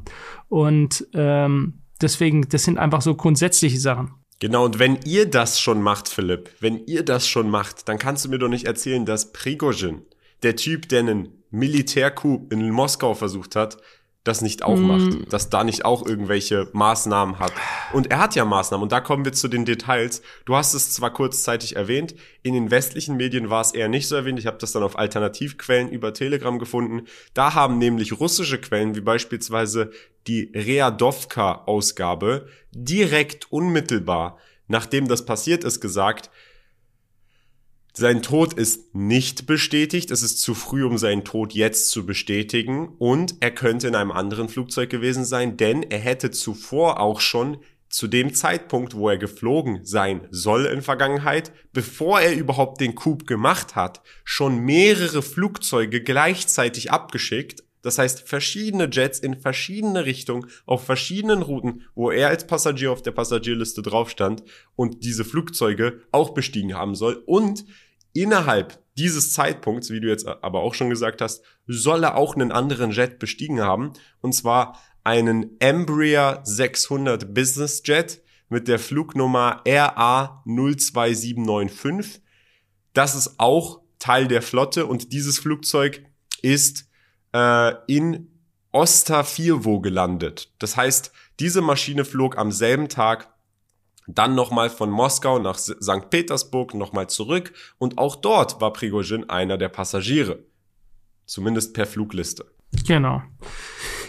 Und 0.48 1.06
ähm, 1.14 1.83
deswegen, 2.04 2.48
das 2.48 2.62
sind 2.62 2.78
einfach 2.78 3.02
so 3.02 3.14
grundsätzliche 3.16 3.80
Sachen. 3.80 4.12
Genau, 4.38 4.64
und 4.64 4.78
wenn 4.78 4.98
ihr 5.04 5.28
das 5.28 5.60
schon 5.60 5.80
macht, 5.80 6.08
Philipp, 6.08 6.50
wenn 6.60 6.86
ihr 6.86 7.04
das 7.04 7.26
schon 7.26 7.50
macht, 7.50 7.88
dann 7.88 7.98
kannst 7.98 8.24
du 8.24 8.28
mir 8.28 8.38
doch 8.38 8.48
nicht 8.48 8.66
erzählen, 8.66 9.04
dass 9.06 9.32
Prigozhin, 9.32 10.02
der 10.42 10.56
Typ, 10.56 10.88
der 10.88 11.00
einen 11.00 11.28
Militärcoup 11.50 12.52
in 12.52 12.70
Moskau 12.70 13.14
versucht 13.14 13.56
hat, 13.56 13.78
das 14.24 14.40
nicht 14.40 14.62
auch 14.62 14.76
mm. 14.76 14.82
macht, 14.82 15.32
dass 15.32 15.50
da 15.50 15.62
nicht 15.64 15.84
auch 15.84 16.04
irgendwelche 16.04 16.68
Maßnahmen 16.72 17.38
hat. 17.38 17.52
Und 17.92 18.10
er 18.10 18.18
hat 18.18 18.34
ja 18.34 18.46
Maßnahmen 18.46 18.82
und 18.82 18.90
da 18.90 19.00
kommen 19.00 19.24
wir 19.24 19.34
zu 19.34 19.48
den 19.48 19.66
Details. 19.66 20.22
Du 20.46 20.56
hast 20.56 20.72
es 20.72 20.92
zwar 20.92 21.12
kurzzeitig 21.12 21.76
erwähnt, 21.76 22.14
in 22.42 22.54
den 22.54 22.70
westlichen 22.70 23.16
Medien 23.16 23.50
war 23.50 23.60
es 23.60 23.72
eher 23.72 23.88
nicht 23.88 24.08
so 24.08 24.16
erwähnt. 24.16 24.38
Ich 24.38 24.46
habe 24.46 24.56
das 24.58 24.72
dann 24.72 24.82
auf 24.82 24.98
Alternativquellen 24.98 25.90
über 25.90 26.14
Telegram 26.14 26.58
gefunden. 26.58 27.06
Da 27.34 27.54
haben 27.54 27.78
nämlich 27.78 28.18
russische 28.18 28.58
Quellen 28.58 28.96
wie 28.96 29.02
beispielsweise 29.02 29.90
die 30.26 30.50
Readovka-Ausgabe 30.54 32.48
direkt 32.72 33.52
unmittelbar, 33.52 34.38
nachdem 34.68 35.06
das 35.06 35.26
passiert 35.26 35.64
ist, 35.64 35.80
gesagt, 35.80 36.30
sein 37.96 38.22
Tod 38.22 38.54
ist 38.54 38.94
nicht 38.94 39.46
bestätigt. 39.46 40.10
Es 40.10 40.22
ist 40.22 40.40
zu 40.40 40.54
früh, 40.54 40.84
um 40.84 40.98
seinen 40.98 41.24
Tod 41.24 41.52
jetzt 41.52 41.90
zu 41.90 42.04
bestätigen. 42.04 42.88
Und 42.98 43.36
er 43.38 43.52
könnte 43.52 43.86
in 43.86 43.94
einem 43.94 44.10
anderen 44.10 44.48
Flugzeug 44.48 44.90
gewesen 44.90 45.24
sein, 45.24 45.56
denn 45.56 45.84
er 45.84 46.00
hätte 46.00 46.32
zuvor 46.32 46.98
auch 46.98 47.20
schon 47.20 47.58
zu 47.88 48.08
dem 48.08 48.34
Zeitpunkt, 48.34 48.94
wo 48.94 49.08
er 49.08 49.18
geflogen 49.18 49.84
sein 49.84 50.26
soll 50.32 50.66
in 50.66 50.82
Vergangenheit, 50.82 51.52
bevor 51.72 52.20
er 52.20 52.34
überhaupt 52.34 52.80
den 52.80 52.96
Coup 52.96 53.24
gemacht 53.28 53.76
hat, 53.76 54.02
schon 54.24 54.58
mehrere 54.58 55.22
Flugzeuge 55.22 56.02
gleichzeitig 56.02 56.90
abgeschickt. 56.90 57.62
Das 57.82 57.98
heißt, 57.98 58.26
verschiedene 58.26 58.88
Jets 58.90 59.20
in 59.20 59.36
verschiedene 59.36 60.06
Richtungen, 60.06 60.46
auf 60.64 60.84
verschiedenen 60.84 61.42
Routen, 61.42 61.82
wo 61.94 62.10
er 62.10 62.28
als 62.28 62.46
Passagier 62.46 62.90
auf 62.90 63.02
der 63.02 63.12
Passagierliste 63.12 63.82
drauf 63.82 64.10
stand 64.10 64.42
und 64.74 65.04
diese 65.04 65.24
Flugzeuge 65.24 66.00
auch 66.10 66.30
bestiegen 66.30 66.74
haben 66.74 66.94
soll. 66.94 67.22
Und 67.26 67.66
innerhalb 68.14 68.82
dieses 68.96 69.32
Zeitpunkts, 69.32 69.90
wie 69.90 70.00
du 70.00 70.08
jetzt 70.08 70.26
aber 70.26 70.60
auch 70.60 70.74
schon 70.74 70.88
gesagt 70.88 71.20
hast, 71.20 71.42
soll 71.66 72.04
er 72.04 72.16
auch 72.16 72.34
einen 72.34 72.52
anderen 72.52 72.92
Jet 72.92 73.18
bestiegen 73.18 73.60
haben. 73.60 73.92
Und 74.20 74.34
zwar 74.34 74.80
einen 75.02 75.60
Embraer 75.60 76.40
600 76.44 77.34
Business 77.34 77.82
Jet 77.84 78.22
mit 78.48 78.68
der 78.68 78.78
Flugnummer 78.78 79.62
RA 79.66 80.42
02795. 80.46 82.22
Das 82.92 83.14
ist 83.14 83.34
auch 83.38 83.80
Teil 83.98 84.28
der 84.28 84.42
Flotte 84.42 84.86
und 84.86 85.12
dieses 85.12 85.38
Flugzeug 85.38 86.04
ist 86.42 86.88
äh, 87.34 87.72
in 87.86 88.30
Osterfirwo 88.72 89.80
gelandet. 89.80 90.52
Das 90.58 90.76
heißt, 90.76 91.12
diese 91.40 91.60
Maschine 91.62 92.04
flog 92.04 92.38
am 92.38 92.52
selben 92.52 92.88
Tag 92.88 93.33
dann 94.06 94.34
nochmal 94.34 94.70
von 94.70 94.90
Moskau 94.90 95.38
nach 95.38 95.56
St. 95.58 96.10
Petersburg 96.10 96.74
nochmal 96.74 97.08
zurück 97.08 97.52
und 97.78 97.98
auch 97.98 98.16
dort 98.16 98.60
war 98.60 98.72
Prigozhin 98.72 99.28
einer 99.30 99.56
der 99.56 99.68
Passagiere. 99.68 100.40
Zumindest 101.26 101.74
per 101.74 101.86
Flugliste. 101.86 102.44
Genau. 102.86 103.22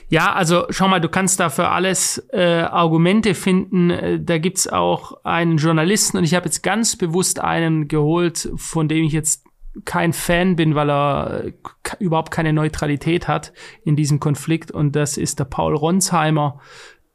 Ja, 0.09 0.33
also 0.33 0.65
schau 0.69 0.87
mal, 0.87 1.01
du 1.01 1.09
kannst 1.09 1.39
da 1.39 1.49
für 1.49 1.69
alles 1.69 2.27
äh, 2.31 2.61
Argumente 2.61 3.33
finden. 3.33 3.89
Äh, 3.89 4.19
da 4.21 4.37
gibt's 4.37 4.67
auch 4.67 5.23
einen 5.23 5.57
Journalisten 5.57 6.17
und 6.17 6.23
ich 6.23 6.35
habe 6.35 6.45
jetzt 6.45 6.61
ganz 6.61 6.95
bewusst 6.95 7.39
einen 7.39 7.87
geholt, 7.87 8.49
von 8.55 8.87
dem 8.87 9.05
ich 9.05 9.13
jetzt 9.13 9.45
kein 9.83 10.13
Fan 10.13 10.55
bin, 10.55 10.75
weil 10.75 10.89
er 10.89 11.45
äh, 11.45 11.53
überhaupt 11.99 12.31
keine 12.31 12.53
Neutralität 12.53 13.27
hat 13.27 13.51
in 13.83 13.95
diesem 13.95 14.19
Konflikt. 14.19 14.71
Und 14.71 14.95
das 14.95 15.17
ist 15.17 15.39
der 15.39 15.45
Paul 15.45 15.75
Ronsheimer, 15.75 16.59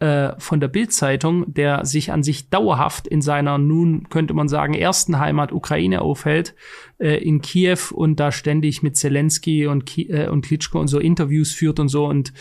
äh, 0.01 0.33
von 0.39 0.61
der 0.61 0.69
Bildzeitung, 0.69 1.53
der 1.53 1.85
sich 1.85 2.11
an 2.11 2.23
sich 2.23 2.49
dauerhaft 2.49 3.07
in 3.07 3.21
seiner 3.23 3.59
nun 3.59 4.09
könnte 4.09 4.35
man 4.35 4.49
sagen 4.49 4.75
ersten 4.75 5.19
Heimat 5.19 5.53
Ukraine 5.53 6.01
aufhält 6.03 6.55
äh, 6.99 7.23
in 7.23 7.43
Kiew 7.43 7.79
und 7.93 8.19
da 8.19 8.33
ständig 8.33 8.83
mit 8.83 8.97
Zelensky 8.97 9.67
und 9.67 9.87
Ki 9.87 10.09
äh, 10.09 10.29
und 10.29 10.45
Klitschko 10.45 10.81
und 10.81 10.89
so 10.89 10.99
Interviews 10.99 11.53
führt 11.53 11.79
und 11.79 11.89
so. 11.89 12.07
Und 12.07 12.33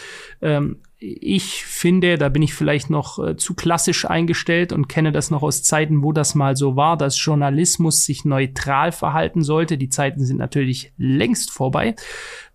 ähm, 0.42 0.78
ich 1.02 1.64
finde, 1.64 2.18
da 2.18 2.28
bin 2.28 2.42
ich 2.42 2.54
vielleicht 2.54 2.90
noch 2.90 3.26
äh, 3.26 3.38
zu 3.38 3.54
klassisch 3.54 4.04
eingestellt 4.04 4.74
und 4.74 4.90
kenne 4.90 5.14
das 5.14 5.32
noch 5.32 5.44
aus 5.44 5.64
Zeiten, 5.64 6.04
wo 6.04 6.12
das 6.12 6.36
mal 6.36 6.58
so 6.58 6.76
war, 6.76 6.98
dass 6.98 7.24
Journalismus 7.24 8.04
sich 8.04 8.26
neutral 8.26 8.92
verhalten 8.92 9.42
sollte. 9.42 9.78
Die 9.78 9.88
Zeiten 9.88 10.26
sind 10.26 10.38
natürlich 10.38 10.92
längst 10.98 11.52
vorbei. 11.52 11.96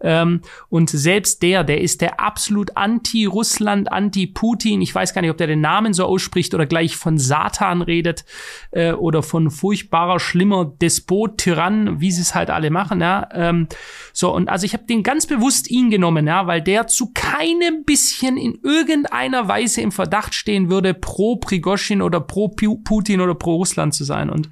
Ähm, 0.04 0.42
und 0.68 0.90
selbst 0.90 1.42
der, 1.42 1.64
der 1.64 1.80
ist 1.80 2.02
der 2.02 2.20
absolut 2.20 2.76
anti-Russland, 2.76 3.90
anti-Putin. 3.90 4.82
Ich 4.82 4.94
weiß 4.94 5.14
gar 5.14 5.22
nicht, 5.22 5.30
ob 5.30 5.38
der 5.38 5.46
den 5.46 5.62
Namen 5.62 5.94
so 5.94 6.04
ausspricht 6.04 6.54
oder 6.54 6.66
gleich 6.66 6.96
von 6.96 7.16
Satan 7.16 7.80
redet 7.80 8.26
äh, 8.72 8.92
oder 8.92 9.22
von 9.22 9.50
furchtbarer, 9.50 10.20
schlimmer 10.20 10.66
Despot, 10.66 11.38
Tyrann, 11.38 12.00
wie 12.00 12.12
sie 12.12 12.20
es 12.20 12.34
halt 12.34 12.50
alle 12.50 12.68
machen. 12.68 13.00
Ja? 13.00 13.26
Ähm, 13.32 13.68
so, 14.12 14.34
und 14.34 14.50
also 14.50 14.66
ich 14.66 14.74
habe 14.74 14.84
den 14.84 15.02
ganz 15.02 15.26
bewusst 15.26 15.70
ihn 15.70 15.90
genommen, 15.90 16.26
ja, 16.26 16.46
weil 16.46 16.60
der 16.60 16.86
zu 16.86 17.10
keinem 17.14 17.84
bisschen 17.84 18.33
in 18.36 18.58
irgendeiner 18.62 19.48
Weise 19.48 19.80
im 19.80 19.92
Verdacht 19.92 20.34
stehen 20.34 20.70
würde, 20.70 20.94
pro 20.94 21.36
Prigoschin 21.36 22.02
oder 22.02 22.20
pro 22.20 22.48
Putin 22.48 23.20
oder 23.20 23.34
pro 23.34 23.56
Russland 23.56 23.94
zu 23.94 24.04
sein. 24.04 24.30
Und 24.30 24.50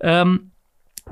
ähm, 0.00 0.52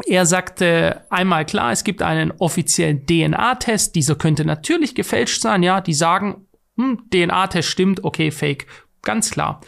er 0.07 0.27
sagte 0.27 1.05
einmal 1.11 1.45
klar, 1.45 1.73
es 1.73 1.85
gibt 1.85 2.03
einen 2.03 2.33
offiziellen 2.33 3.07
DNA-Test. 3.07 3.95
Dieser 3.95 4.15
könnte 4.15 4.45
natürlich 4.45 4.95
gefälscht 4.95 5.41
sein. 5.43 5.63
Ja, 5.63 5.81
die 5.81 5.95
sagen, 5.95 6.47
hm, 6.77 7.09
DNA-Test 7.13 7.69
stimmt, 7.69 8.05
okay, 8.05 8.31
fake. 8.31 8.67
Ganz 9.03 9.31
klar. 9.31 9.61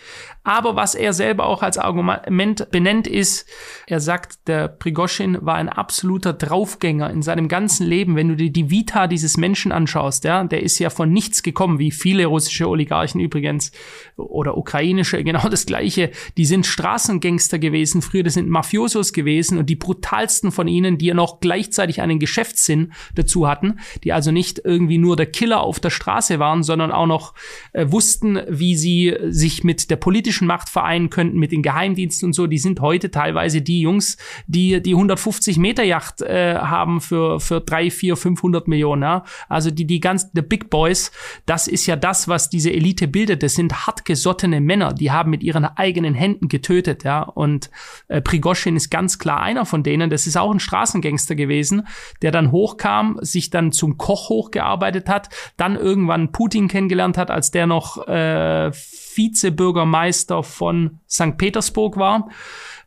Aber 0.45 0.75
was 0.75 0.97
er 0.97 1.13
selber 1.13 1.47
auch 1.47 1.63
als 1.63 1.79
Argument 1.79 2.69
benennt, 2.73 3.07
ist, 3.07 3.49
er 3.87 4.01
sagt, 4.01 4.49
der 4.49 4.67
Prigoschin 4.67 5.39
war 5.41 5.55
ein 5.55 5.69
absoluter 5.69 6.33
Draufgänger 6.33 7.11
in 7.11 7.23
seinem 7.23 7.47
ganzen 7.47 7.87
Leben. 7.87 8.17
Wenn 8.17 8.29
du 8.29 8.37
dir 8.37 8.51
die 8.51 8.69
Vita 8.69 9.07
dieses 9.07 9.37
Menschen 9.37 9.71
anschaust, 9.71 10.25
ja, 10.25 10.43
der 10.43 10.63
ist 10.65 10.81
ja 10.81 10.91
von 10.91 11.13
nichts 11.13 11.45
gekommen, 11.45 11.79
wie 11.79 11.93
viele 11.93 12.27
russische 12.27 12.69
Oligarchen 12.69 13.21
übrigens 13.21 13.71
oder 14.17 14.57
ukrainische, 14.57 15.23
genau 15.25 15.49
das 15.49 15.65
gleiche. 15.65 16.11
Die 16.37 16.45
sind 16.45 16.67
Straßengangster 16.67 17.61
gewesen, 17.61 18.03
früher 18.03 18.25
das 18.25 18.35
sind 18.35 18.49
Mafiosos 18.49 19.13
gewesen 19.13 19.59
und 19.59 19.67
die 19.67 19.77
brutalsten 19.77 20.51
von 20.51 20.67
ihnen, 20.67 20.99
die 20.99 21.07
ja 21.07 21.15
noch 21.15 21.39
gleichzeitig 21.39 22.01
einen 22.01 22.19
Geschäftssinn 22.19 22.93
dazu 23.15 23.47
hatten, 23.47 23.79
die 24.03 24.13
also 24.13 24.33
nicht 24.33 24.61
irgendwie 24.65 24.99
nur 24.99 25.15
der 25.15 25.27
Killer 25.27 25.61
auf 25.61 25.79
der 25.79 25.91
Straße 25.91 26.41
waren, 26.41 26.65
sondern 26.65 26.91
auch 26.91 27.07
noch 27.07 27.35
äh, 27.73 27.87
wussten, 27.89 28.41
wie 28.49 28.75
sie 28.75 29.17
sich 29.29 29.63
mit 29.63 29.89
der 29.91 29.97
politischen 29.97 30.32
politischen 30.33 30.47
Macht 30.47 30.69
vereinen 30.71 31.11
könnten 31.11 31.39
mit 31.39 31.53
den 31.53 31.63
Geheimdiensten 31.63 32.27
und 32.27 32.33
so, 32.33 32.47
die 32.47 32.59
sind 32.59 32.81
heute 32.81 33.11
teilweise 33.11 33.61
die 33.61 33.83
Jungs, 33.83 34.17
die 34.47 34.83
die 34.83 34.93
150 34.95 35.59
Meter 35.59 35.83
Yacht 35.83 36.23
äh, 36.23 36.57
haben 36.57 37.01
für 37.01 37.39
für 37.39 37.61
drei, 37.61 37.91
vier, 37.91 38.17
500 38.17 38.67
Millionen. 38.67 39.03
Ja? 39.03 39.25
Also 39.49 39.71
die 39.71 39.87
die 39.87 40.01
ganz 40.01 40.31
the 40.33 40.41
Big 40.41 40.71
Boys, 40.71 41.13
das 41.45 41.69
ist 41.69 41.87
ja 41.87 41.97
das, 41.97 42.29
was 42.29 42.49
diese 42.49 42.73
Elite 42.73 43.09
bildet. 43.09 43.43
Das 43.43 43.55
sind 43.55 43.87
hartgesottene 43.87 44.61
Männer, 44.61 44.95
die 44.95 45.11
haben 45.11 45.31
mit 45.31 45.43
ihren 45.43 45.65
eigenen 45.65 46.15
Händen 46.15 46.49
getötet. 46.49 47.05
Ja 47.05 47.23
und 47.23 47.71
äh, 48.09 48.23
Prigoschin 48.23 48.77
ist 48.77 48.91
ganz 48.91 49.19
klar 49.19 49.41
einer 49.43 49.67
von 49.67 49.83
denen. 49.83 50.09
Das 50.09 50.27
ist 50.27 50.37
auch 50.37 50.51
ein 50.51 50.61
Straßengangster 50.61 51.35
gewesen, 51.35 51.87
der 52.23 52.31
dann 52.31 52.53
hochkam, 52.53 53.19
sich 53.21 53.51
dann 53.51 53.73
zum 53.73 53.99
Koch 53.99 54.31
hochgearbeitet 54.31 55.09
hat, 55.09 55.29
dann 55.57 55.77
irgendwann 55.77 56.33
Putin 56.33 56.69
kennengelernt 56.69 57.19
hat, 57.19 57.31
als 57.31 57.51
der 57.51 57.67
noch 57.67 58.09
äh, 58.09 58.71
Vizebürgermeister 59.17 60.43
von 60.43 61.01
St. 61.09 61.37
Petersburg 61.37 61.97
war. 61.97 62.29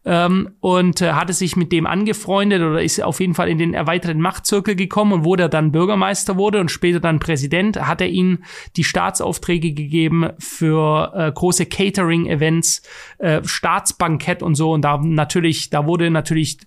Ähm, 0.07 0.51
und 0.59 1.01
äh, 1.01 1.13
hatte 1.13 1.33
sich 1.33 1.55
mit 1.55 1.71
dem 1.71 1.87
angefreundet 1.87 2.61
oder 2.61 2.83
ist 2.83 3.01
auf 3.01 3.19
jeden 3.19 3.33
Fall 3.33 3.49
in 3.49 3.57
den 3.57 3.73
erweiterten 3.73 4.21
Machtzirkel 4.21 4.75
gekommen 4.75 5.13
und 5.13 5.25
wo 5.25 5.35
der 5.35 5.49
dann 5.49 5.71
Bürgermeister 5.71 6.37
wurde 6.37 6.59
und 6.59 6.69
später 6.69 6.99
dann 6.99 7.17
Präsident, 7.17 7.81
hat 7.81 8.01
er 8.01 8.09
ihnen 8.09 8.43
die 8.75 8.83
Staatsaufträge 8.83 9.73
gegeben 9.73 10.29
für 10.37 11.11
äh, 11.15 11.31
große 11.31 11.65
Catering-Events, 11.65 12.83
äh, 13.17 13.41
Staatsbankett 13.43 14.43
und 14.43 14.53
so 14.53 14.73
und 14.73 14.83
da 14.83 14.97
natürlich, 14.97 15.71
da 15.71 15.87
wurde 15.87 16.11
natürlich 16.11 16.59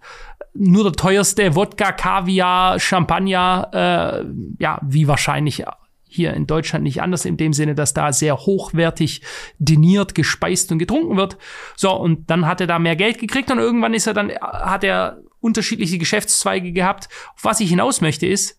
nur 0.55 0.83
der 0.83 0.95
teuerste 0.95 1.55
Wodka, 1.55 1.93
Kaviar, 1.93 2.81
Champagner, 2.81 3.69
äh, 3.73 4.25
ja, 4.59 4.81
wie 4.83 5.07
wahrscheinlich 5.07 5.65
hier 6.09 6.35
in 6.35 6.47
Deutschland 6.47 6.83
nicht 6.83 7.03
anders 7.03 7.25
in 7.25 7.37
dem 7.37 7.53
Sinne, 7.53 7.75
dass 7.75 7.95
da 7.95 8.12
sehr 8.12 8.37
hochwertig 8.37 9.23
diniert, 9.59 10.15
gespeist 10.15 10.73
und 10.73 10.79
getrunken 10.79 11.17
wird. 11.17 11.37
So, 11.77 11.93
und 11.93 12.31
dann 12.31 12.47
hat 12.47 12.61
er 12.61 12.67
da 12.67 12.79
mehr 12.79 12.97
Geld 12.97 13.19
gekriegt 13.19 13.50
und 13.50 13.59
irgendwann 13.59 13.95
ist 13.95 14.07
er 14.07 14.15
dann, 14.15 14.31
hat 14.31 14.85
er 14.85 15.19
unterschiedliche 15.41 15.99
Geschäftszweige 15.99 16.73
gehabt. 16.73 17.09
Auf 17.37 17.45
was 17.45 17.61
ich 17.61 17.69
hinaus 17.69 18.00
möchte 18.00 18.27
ist, 18.27 18.59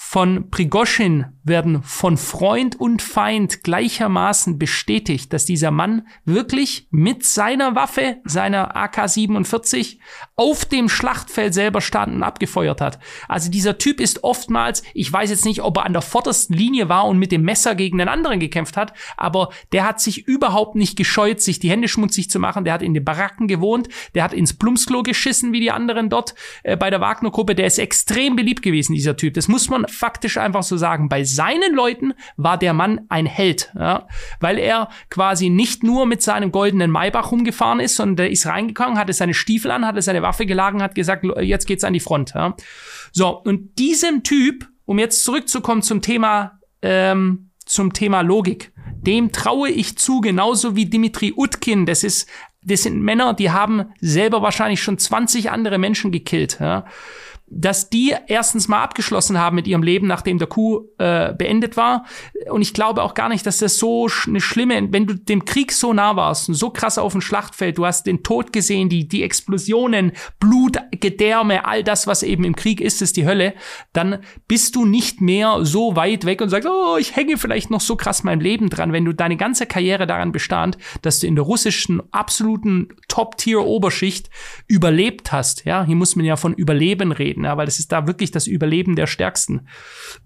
von 0.00 0.48
Prigoschin 0.48 1.26
werden 1.42 1.82
von 1.82 2.16
Freund 2.16 2.78
und 2.78 3.02
Feind 3.02 3.64
gleichermaßen 3.64 4.56
bestätigt, 4.56 5.32
dass 5.32 5.44
dieser 5.44 5.72
Mann 5.72 6.06
wirklich 6.24 6.86
mit 6.92 7.24
seiner 7.24 7.74
Waffe, 7.74 8.18
seiner 8.24 8.76
AK-47, 8.76 9.98
auf 10.36 10.64
dem 10.64 10.88
Schlachtfeld 10.88 11.52
selber 11.52 11.80
stand 11.80 12.14
und 12.14 12.22
abgefeuert 12.22 12.80
hat. 12.80 13.00
Also 13.26 13.50
dieser 13.50 13.76
Typ 13.78 13.98
ist 14.00 14.22
oftmals, 14.22 14.84
ich 14.94 15.12
weiß 15.12 15.30
jetzt 15.30 15.44
nicht, 15.44 15.62
ob 15.62 15.78
er 15.78 15.84
an 15.84 15.94
der 15.94 16.02
vordersten 16.02 16.54
Linie 16.54 16.88
war 16.88 17.06
und 17.06 17.18
mit 17.18 17.32
dem 17.32 17.42
Messer 17.42 17.74
gegen 17.74 17.98
den 17.98 18.08
anderen 18.08 18.38
gekämpft 18.38 18.76
hat, 18.76 18.92
aber 19.16 19.50
der 19.72 19.84
hat 19.84 20.00
sich 20.00 20.28
überhaupt 20.28 20.76
nicht 20.76 20.96
gescheut, 20.96 21.40
sich 21.40 21.58
die 21.58 21.70
Hände 21.70 21.88
schmutzig 21.88 22.30
zu 22.30 22.38
machen. 22.38 22.64
Der 22.64 22.74
hat 22.74 22.82
in 22.82 22.94
den 22.94 23.04
Baracken 23.04 23.48
gewohnt, 23.48 23.88
der 24.14 24.22
hat 24.22 24.32
ins 24.32 24.54
Plumpsklo 24.56 25.02
geschissen, 25.02 25.52
wie 25.52 25.60
die 25.60 25.72
anderen 25.72 26.08
dort 26.08 26.36
äh, 26.62 26.76
bei 26.76 26.88
der 26.88 27.00
Wagner-Gruppe. 27.00 27.56
Der 27.56 27.66
ist 27.66 27.78
extrem 27.78 28.36
beliebt 28.36 28.62
gewesen, 28.62 28.94
dieser 28.94 29.16
Typ. 29.16 29.34
Das 29.34 29.48
muss 29.48 29.68
man 29.68 29.87
faktisch 29.90 30.36
einfach 30.36 30.62
so 30.62 30.76
sagen. 30.76 31.08
Bei 31.08 31.24
seinen 31.24 31.74
Leuten 31.74 32.14
war 32.36 32.58
der 32.58 32.72
Mann 32.72 33.02
ein 33.08 33.26
Held, 33.26 33.72
ja, 33.78 34.06
weil 34.40 34.58
er 34.58 34.88
quasi 35.10 35.50
nicht 35.50 35.82
nur 35.82 36.06
mit 36.06 36.22
seinem 36.22 36.52
goldenen 36.52 36.90
Maybach 36.90 37.30
rumgefahren 37.30 37.80
ist, 37.80 37.96
sondern 37.96 38.16
der 38.16 38.30
ist 38.30 38.46
reingegangen, 38.46 38.98
hatte 38.98 39.12
seine 39.12 39.34
Stiefel 39.34 39.70
an, 39.70 39.86
hatte 39.86 40.02
seine 40.02 40.22
Waffe 40.22 40.46
gelagen, 40.46 40.82
hat 40.82 40.94
gesagt, 40.94 41.24
jetzt 41.40 41.66
geht's 41.66 41.84
an 41.84 41.92
die 41.92 42.00
Front. 42.00 42.32
Ja. 42.34 42.54
So, 43.12 43.28
und 43.28 43.78
diesem 43.78 44.22
Typ, 44.22 44.68
um 44.84 44.98
jetzt 44.98 45.24
zurückzukommen 45.24 45.82
zum 45.82 46.02
Thema, 46.02 46.58
ähm, 46.82 47.50
zum 47.64 47.92
Thema 47.92 48.22
Logik, 48.22 48.72
dem 49.00 49.32
traue 49.32 49.70
ich 49.70 49.96
zu, 49.98 50.20
genauso 50.20 50.74
wie 50.76 50.86
Dimitri 50.86 51.32
Utkin, 51.36 51.86
das 51.86 52.04
ist, 52.04 52.28
das 52.62 52.82
sind 52.82 53.00
Männer, 53.00 53.34
die 53.34 53.50
haben 53.50 53.92
selber 54.00 54.42
wahrscheinlich 54.42 54.82
schon 54.82 54.98
20 54.98 55.50
andere 55.50 55.78
Menschen 55.78 56.10
gekillt. 56.10 56.58
Ja 56.60 56.84
dass 57.50 57.90
die 57.90 58.14
erstens 58.26 58.68
mal 58.68 58.82
abgeschlossen 58.82 59.38
haben 59.38 59.56
mit 59.56 59.66
ihrem 59.66 59.82
Leben, 59.82 60.06
nachdem 60.06 60.38
der 60.38 60.48
Coup 60.48 60.88
äh, 60.98 61.32
beendet 61.32 61.76
war. 61.76 62.04
Und 62.50 62.62
ich 62.62 62.74
glaube 62.74 63.02
auch 63.02 63.14
gar 63.14 63.28
nicht, 63.28 63.46
dass 63.46 63.58
das 63.58 63.78
so 63.78 64.08
eine 64.26 64.40
schlimme, 64.40 64.88
wenn 64.90 65.06
du 65.06 65.14
dem 65.14 65.44
Krieg 65.44 65.72
so 65.72 65.92
nah 65.92 66.16
warst 66.16 66.48
und 66.48 66.54
so 66.54 66.70
krass 66.70 66.98
auf 66.98 67.12
dem 67.12 67.20
Schlachtfeld, 67.20 67.78
du 67.78 67.86
hast 67.86 68.06
den 68.06 68.22
Tod 68.22 68.52
gesehen, 68.52 68.88
die, 68.88 69.08
die 69.08 69.22
Explosionen, 69.22 70.12
Blut, 70.40 70.78
Gedärme, 70.90 71.64
all 71.64 71.82
das, 71.82 72.06
was 72.06 72.22
eben 72.22 72.44
im 72.44 72.56
Krieg 72.56 72.80
ist, 72.80 73.02
ist 73.02 73.16
die 73.16 73.26
Hölle, 73.26 73.54
dann 73.92 74.18
bist 74.46 74.76
du 74.76 74.84
nicht 74.84 75.20
mehr 75.20 75.64
so 75.64 75.96
weit 75.96 76.24
weg 76.24 76.40
und 76.40 76.48
sagst, 76.48 76.68
oh, 76.68 76.96
ich 76.98 77.16
hänge 77.16 77.38
vielleicht 77.38 77.70
noch 77.70 77.80
so 77.80 77.96
krass 77.96 78.24
mein 78.24 78.40
Leben 78.40 78.70
dran, 78.70 78.92
wenn 78.92 79.04
du 79.04 79.12
deine 79.12 79.36
ganze 79.36 79.66
Karriere 79.66 80.06
daran 80.06 80.32
bestand, 80.32 80.78
dass 81.02 81.20
du 81.20 81.26
in 81.26 81.34
der 81.34 81.44
russischen 81.44 82.02
absoluten 82.12 82.88
Top-Tier-Oberschicht 83.08 84.30
überlebt 84.66 85.32
hast. 85.32 85.64
Ja, 85.64 85.84
hier 85.84 85.96
muss 85.96 86.16
man 86.16 86.24
ja 86.24 86.36
von 86.36 86.54
Überleben 86.54 87.12
reden, 87.12 87.37
ja, 87.44 87.56
weil 87.56 87.66
das 87.66 87.78
ist 87.78 87.92
da 87.92 88.06
wirklich 88.06 88.30
das 88.30 88.46
Überleben 88.46 88.96
der 88.96 89.06
Stärksten. 89.06 89.68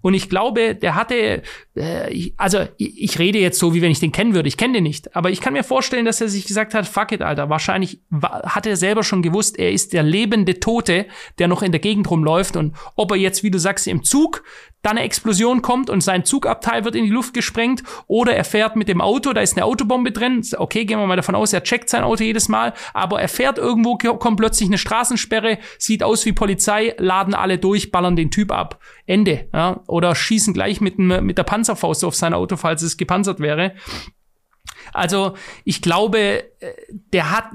Und 0.01 0.13
ich 0.13 0.29
glaube, 0.29 0.75
der 0.75 0.95
hatte, 0.95 1.43
äh, 1.75 2.31
also 2.37 2.67
ich, 2.77 3.01
ich 3.01 3.19
rede 3.19 3.39
jetzt 3.39 3.59
so, 3.59 3.73
wie 3.73 3.81
wenn 3.81 3.91
ich 3.91 3.99
den 3.99 4.11
kennen 4.11 4.33
würde. 4.33 4.47
Ich 4.47 4.57
kenne 4.57 4.73
den 4.73 4.83
nicht, 4.83 5.15
aber 5.15 5.31
ich 5.31 5.41
kann 5.41 5.53
mir 5.53 5.63
vorstellen, 5.63 6.05
dass 6.05 6.21
er 6.21 6.29
sich 6.29 6.45
gesagt 6.45 6.73
hat, 6.73 6.87
fuck 6.87 7.11
it, 7.11 7.21
Alter. 7.21 7.49
Wahrscheinlich 7.49 7.99
hat 8.21 8.65
er 8.65 8.77
selber 8.77 9.03
schon 9.03 9.21
gewusst, 9.21 9.57
er 9.57 9.71
ist 9.71 9.93
der 9.93 10.03
lebende 10.03 10.59
Tote, 10.59 11.05
der 11.39 11.47
noch 11.47 11.61
in 11.61 11.71
der 11.71 11.81
Gegend 11.81 12.09
rumläuft 12.09 12.55
und 12.55 12.75
ob 12.95 13.11
er 13.11 13.17
jetzt, 13.17 13.43
wie 13.43 13.51
du 13.51 13.59
sagst, 13.59 13.87
im 13.87 14.03
Zug 14.03 14.43
dann 14.83 14.97
eine 14.97 15.05
Explosion 15.05 15.61
kommt 15.61 15.89
und 15.89 16.01
sein 16.01 16.25
Zugabteil 16.25 16.83
wird 16.83 16.95
in 16.95 17.05
die 17.05 17.09
Luft 17.09 17.33
gesprengt 17.33 17.83
oder 18.05 18.35
er 18.35 18.43
fährt 18.43 18.75
mit 18.75 18.89
dem 18.89 19.01
Auto, 19.01 19.31
da 19.31 19.41
ist 19.41 19.55
eine 19.55 19.65
Autobombe 19.65 20.11
drin. 20.11 20.45
Okay, 20.57 20.85
gehen 20.85 20.99
wir 20.99 21.07
mal 21.07 21.15
davon 21.15 21.35
aus, 21.35 21.53
er 21.53 21.63
checkt 21.63 21.89
sein 21.89 22.03
Auto 22.03 22.23
jedes 22.23 22.49
Mal, 22.49 22.73
aber 22.93 23.21
er 23.21 23.29
fährt 23.29 23.57
irgendwo, 23.57 23.95
kommt 23.95 24.37
plötzlich 24.37 24.67
eine 24.67 24.77
Straßensperre, 24.77 25.57
sieht 25.79 26.03
aus 26.03 26.25
wie 26.25 26.33
Polizei, 26.33 26.93
laden 27.03 27.35
alle 27.35 27.57
durch, 27.57 27.91
ballern 27.91 28.15
den 28.15 28.31
Typ 28.31 28.51
ab. 28.51 28.79
Ende. 29.05 29.47
Ja? 29.53 29.81
Oder 29.87 30.15
schießen 30.15 30.53
gleich 30.53 30.81
mit, 30.81 30.97
mit 30.97 31.37
der 31.37 31.43
Panzerfaust 31.43 32.03
auf 32.03 32.15
sein 32.15 32.33
Auto, 32.33 32.57
falls 32.57 32.81
es 32.81 32.97
gepanzert 32.97 33.39
wäre. 33.39 33.73
Also 34.91 35.35
ich 35.63 35.81
glaube, 35.81 36.43
äh, 36.59 36.73
der 37.13 37.31
hat, 37.31 37.45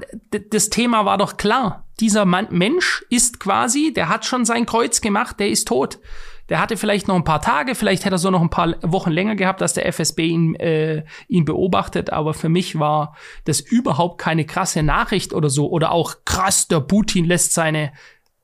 das 0.51 0.69
Thema 0.69 1.05
war 1.05 1.17
doch 1.17 1.37
klar. 1.37 1.85
Dieser 1.99 2.25
Mann, 2.25 2.47
Mensch 2.51 3.03
ist 3.09 3.39
quasi, 3.39 3.93
der 3.93 4.09
hat 4.09 4.25
schon 4.25 4.45
sein 4.45 4.65
Kreuz 4.65 5.01
gemacht, 5.01 5.39
der 5.39 5.49
ist 5.49 5.67
tot. 5.67 5.99
Der 6.49 6.59
hatte 6.59 6.77
vielleicht 6.77 7.07
noch 7.07 7.15
ein 7.15 7.23
paar 7.23 7.41
Tage, 7.41 7.75
vielleicht 7.75 8.05
hätte 8.05 8.15
er 8.15 8.19
so 8.19 8.31
noch 8.31 8.41
ein 8.41 8.49
paar 8.49 8.75
Wochen 8.81 9.11
länger 9.11 9.35
gehabt, 9.35 9.61
dass 9.61 9.73
der 9.73 9.85
FSB 9.85 10.27
ihn, 10.27 10.55
äh, 10.55 11.03
ihn 11.27 11.45
beobachtet. 11.45 12.11
Aber 12.11 12.33
für 12.33 12.49
mich 12.49 12.79
war 12.79 13.15
das 13.45 13.59
überhaupt 13.59 14.19
keine 14.19 14.45
krasse 14.45 14.81
Nachricht 14.81 15.33
oder 15.33 15.49
so. 15.49 15.69
Oder 15.69 15.91
auch 15.91 16.15
krass, 16.25 16.67
der 16.67 16.79
Putin 16.79 17.25
lässt 17.25 17.53
seine, 17.53 17.93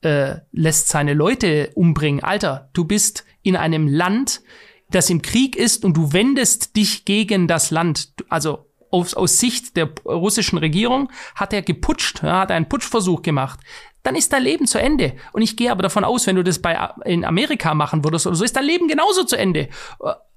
äh, 0.02 0.36
lässt 0.52 0.88
seine 0.88 1.14
Leute 1.14 1.70
umbringen. 1.74 2.22
Alter, 2.22 2.70
du 2.72 2.84
bist 2.84 3.24
in 3.42 3.56
einem 3.56 3.88
Land, 3.88 4.42
das 4.90 5.10
im 5.10 5.22
Krieg 5.22 5.56
ist 5.56 5.84
und 5.84 5.96
du 5.96 6.12
wendest 6.12 6.76
dich 6.76 7.04
gegen 7.04 7.48
das 7.48 7.70
Land. 7.70 8.12
Also 8.28 8.66
aus, 8.90 9.14
aus 9.14 9.38
Sicht 9.40 9.76
der 9.76 9.90
russischen 10.04 10.58
Regierung 10.58 11.10
hat 11.34 11.52
er 11.52 11.62
geputscht, 11.62 12.22
ja, 12.22 12.40
hat 12.40 12.50
einen 12.50 12.68
Putschversuch 12.68 13.22
gemacht 13.22 13.60
dann 14.06 14.14
ist 14.14 14.32
dein 14.32 14.44
Leben 14.44 14.66
zu 14.66 14.80
Ende. 14.80 15.14
Und 15.32 15.42
ich 15.42 15.56
gehe 15.56 15.70
aber 15.70 15.82
davon 15.82 16.04
aus, 16.04 16.28
wenn 16.28 16.36
du 16.36 16.44
das 16.44 16.62
bei 16.62 16.78
in 17.04 17.24
Amerika 17.24 17.74
machen 17.74 18.04
würdest 18.04 18.26
oder 18.26 18.36
so, 18.36 18.44
ist 18.44 18.54
dein 18.54 18.64
Leben 18.64 18.86
genauso 18.86 19.24
zu 19.24 19.36
Ende. 19.36 19.68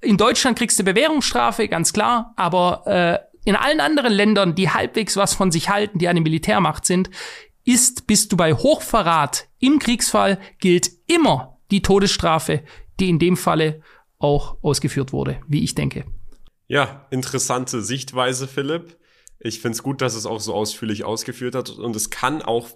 In 0.01 0.17
Deutschland 0.17 0.57
kriegst 0.57 0.79
du 0.79 0.83
Bewährungsstrafe, 0.83 1.67
ganz 1.67 1.93
klar, 1.93 2.33
aber 2.35 2.83
äh, 2.87 3.19
in 3.47 3.55
allen 3.55 3.79
anderen 3.79 4.11
Ländern, 4.11 4.55
die 4.55 4.71
halbwegs 4.71 5.17
was 5.17 5.35
von 5.35 5.51
sich 5.51 5.69
halten, 5.69 5.99
die 5.99 6.07
eine 6.07 6.19
Militärmacht 6.19 6.85
sind, 6.85 7.11
ist, 7.69 8.07
bist 8.07 8.31
du 8.31 8.38
bei 8.38 8.55
Hochverrat 8.55 9.47
im 9.59 9.77
Kriegsfall, 9.77 10.39
gilt 10.57 10.89
immer 11.05 11.59
die 11.69 11.83
Todesstrafe, 11.83 12.63
die 12.99 13.09
in 13.09 13.19
dem 13.19 13.38
Falle 13.38 13.81
auch 14.17 14.57
ausgeführt 14.63 15.13
wurde, 15.13 15.39
wie 15.47 15.63
ich 15.63 15.75
denke. 15.75 16.05
Ja, 16.67 17.07
interessante 17.11 17.81
Sichtweise, 17.83 18.47
Philipp. 18.47 18.97
Ich 19.39 19.61
finde 19.61 19.75
es 19.75 19.83
gut, 19.83 20.01
dass 20.01 20.15
es 20.15 20.25
auch 20.25 20.39
so 20.39 20.53
ausführlich 20.55 21.03
ausgeführt 21.03 21.53
hat 21.53 21.69
und 21.69 21.95
es 21.95 22.09
kann 22.09 22.41
auch 22.41 22.69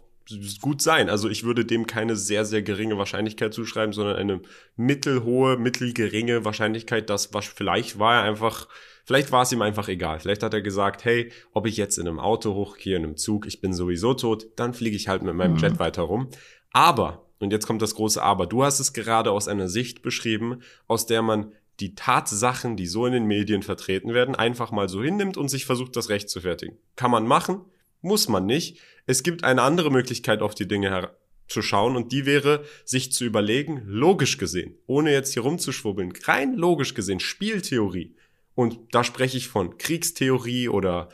gut 0.61 0.81
sein. 0.81 1.09
Also 1.09 1.29
ich 1.29 1.43
würde 1.43 1.65
dem 1.65 1.87
keine 1.87 2.15
sehr, 2.15 2.45
sehr 2.45 2.61
geringe 2.61 2.97
Wahrscheinlichkeit 2.97 3.53
zuschreiben, 3.53 3.93
sondern 3.93 4.15
eine 4.15 4.41
mittelhohe, 4.75 5.57
mittelgeringe 5.57 6.45
Wahrscheinlichkeit, 6.45 7.09
dass 7.09 7.33
was 7.33 7.45
vielleicht 7.45 7.99
war 7.99 8.15
er 8.15 8.23
einfach, 8.23 8.67
vielleicht 9.05 9.31
war 9.31 9.43
es 9.43 9.51
ihm 9.51 9.61
einfach 9.61 9.87
egal. 9.87 10.19
Vielleicht 10.19 10.43
hat 10.43 10.53
er 10.53 10.61
gesagt, 10.61 11.05
hey, 11.05 11.31
ob 11.51 11.67
ich 11.67 11.77
jetzt 11.77 11.97
in 11.97 12.07
einem 12.07 12.19
Auto 12.19 12.53
hochgehe, 12.53 12.95
in 12.95 13.03
einem 13.03 13.17
Zug, 13.17 13.45
ich 13.45 13.61
bin 13.61 13.73
sowieso 13.73 14.13
tot, 14.13 14.47
dann 14.55 14.73
fliege 14.73 14.95
ich 14.95 15.07
halt 15.07 15.23
mit 15.23 15.35
meinem 15.35 15.53
mhm. 15.53 15.59
Jet 15.59 15.79
weiter 15.79 16.03
rum. 16.03 16.29
Aber, 16.71 17.25
und 17.39 17.51
jetzt 17.51 17.67
kommt 17.67 17.81
das 17.81 17.95
große 17.95 18.21
Aber, 18.21 18.47
du 18.47 18.63
hast 18.63 18.79
es 18.79 18.93
gerade 18.93 19.31
aus 19.31 19.47
einer 19.47 19.67
Sicht 19.67 20.01
beschrieben, 20.01 20.61
aus 20.87 21.05
der 21.05 21.21
man 21.21 21.51
die 21.79 21.95
Tatsachen, 21.95 22.77
die 22.77 22.85
so 22.85 23.05
in 23.05 23.13
den 23.13 23.25
Medien 23.25 23.63
vertreten 23.63 24.13
werden, 24.13 24.35
einfach 24.35 24.71
mal 24.71 24.89
so 24.89 25.03
hinnimmt 25.03 25.37
und 25.37 25.49
sich 25.49 25.65
versucht, 25.65 25.95
das 25.95 26.09
Recht 26.09 26.29
zu 26.29 26.41
fertigen. 26.41 26.77
Kann 26.95 27.11
man 27.11 27.25
machen, 27.25 27.61
muss 28.03 28.27
man 28.29 28.45
nicht. 28.45 28.79
Es 29.05 29.23
gibt 29.23 29.43
eine 29.43 29.61
andere 29.61 29.91
Möglichkeit, 29.91 30.41
auf 30.41 30.55
die 30.55 30.67
Dinge 30.67 31.11
zu 31.47 31.61
schauen 31.61 31.95
und 31.95 32.11
die 32.11 32.25
wäre, 32.25 32.63
sich 32.85 33.11
zu 33.11 33.25
überlegen, 33.25 33.83
logisch 33.85 34.37
gesehen, 34.37 34.75
ohne 34.87 35.11
jetzt 35.11 35.33
hier 35.33 35.43
rumzuschwubbeln, 35.43 36.13
rein 36.23 36.53
logisch 36.53 36.93
gesehen, 36.93 37.19
Spieltheorie. 37.19 38.15
Und 38.55 38.79
da 38.91 39.03
spreche 39.03 39.37
ich 39.37 39.47
von 39.47 39.77
Kriegstheorie 39.77 40.69
oder 40.69 41.09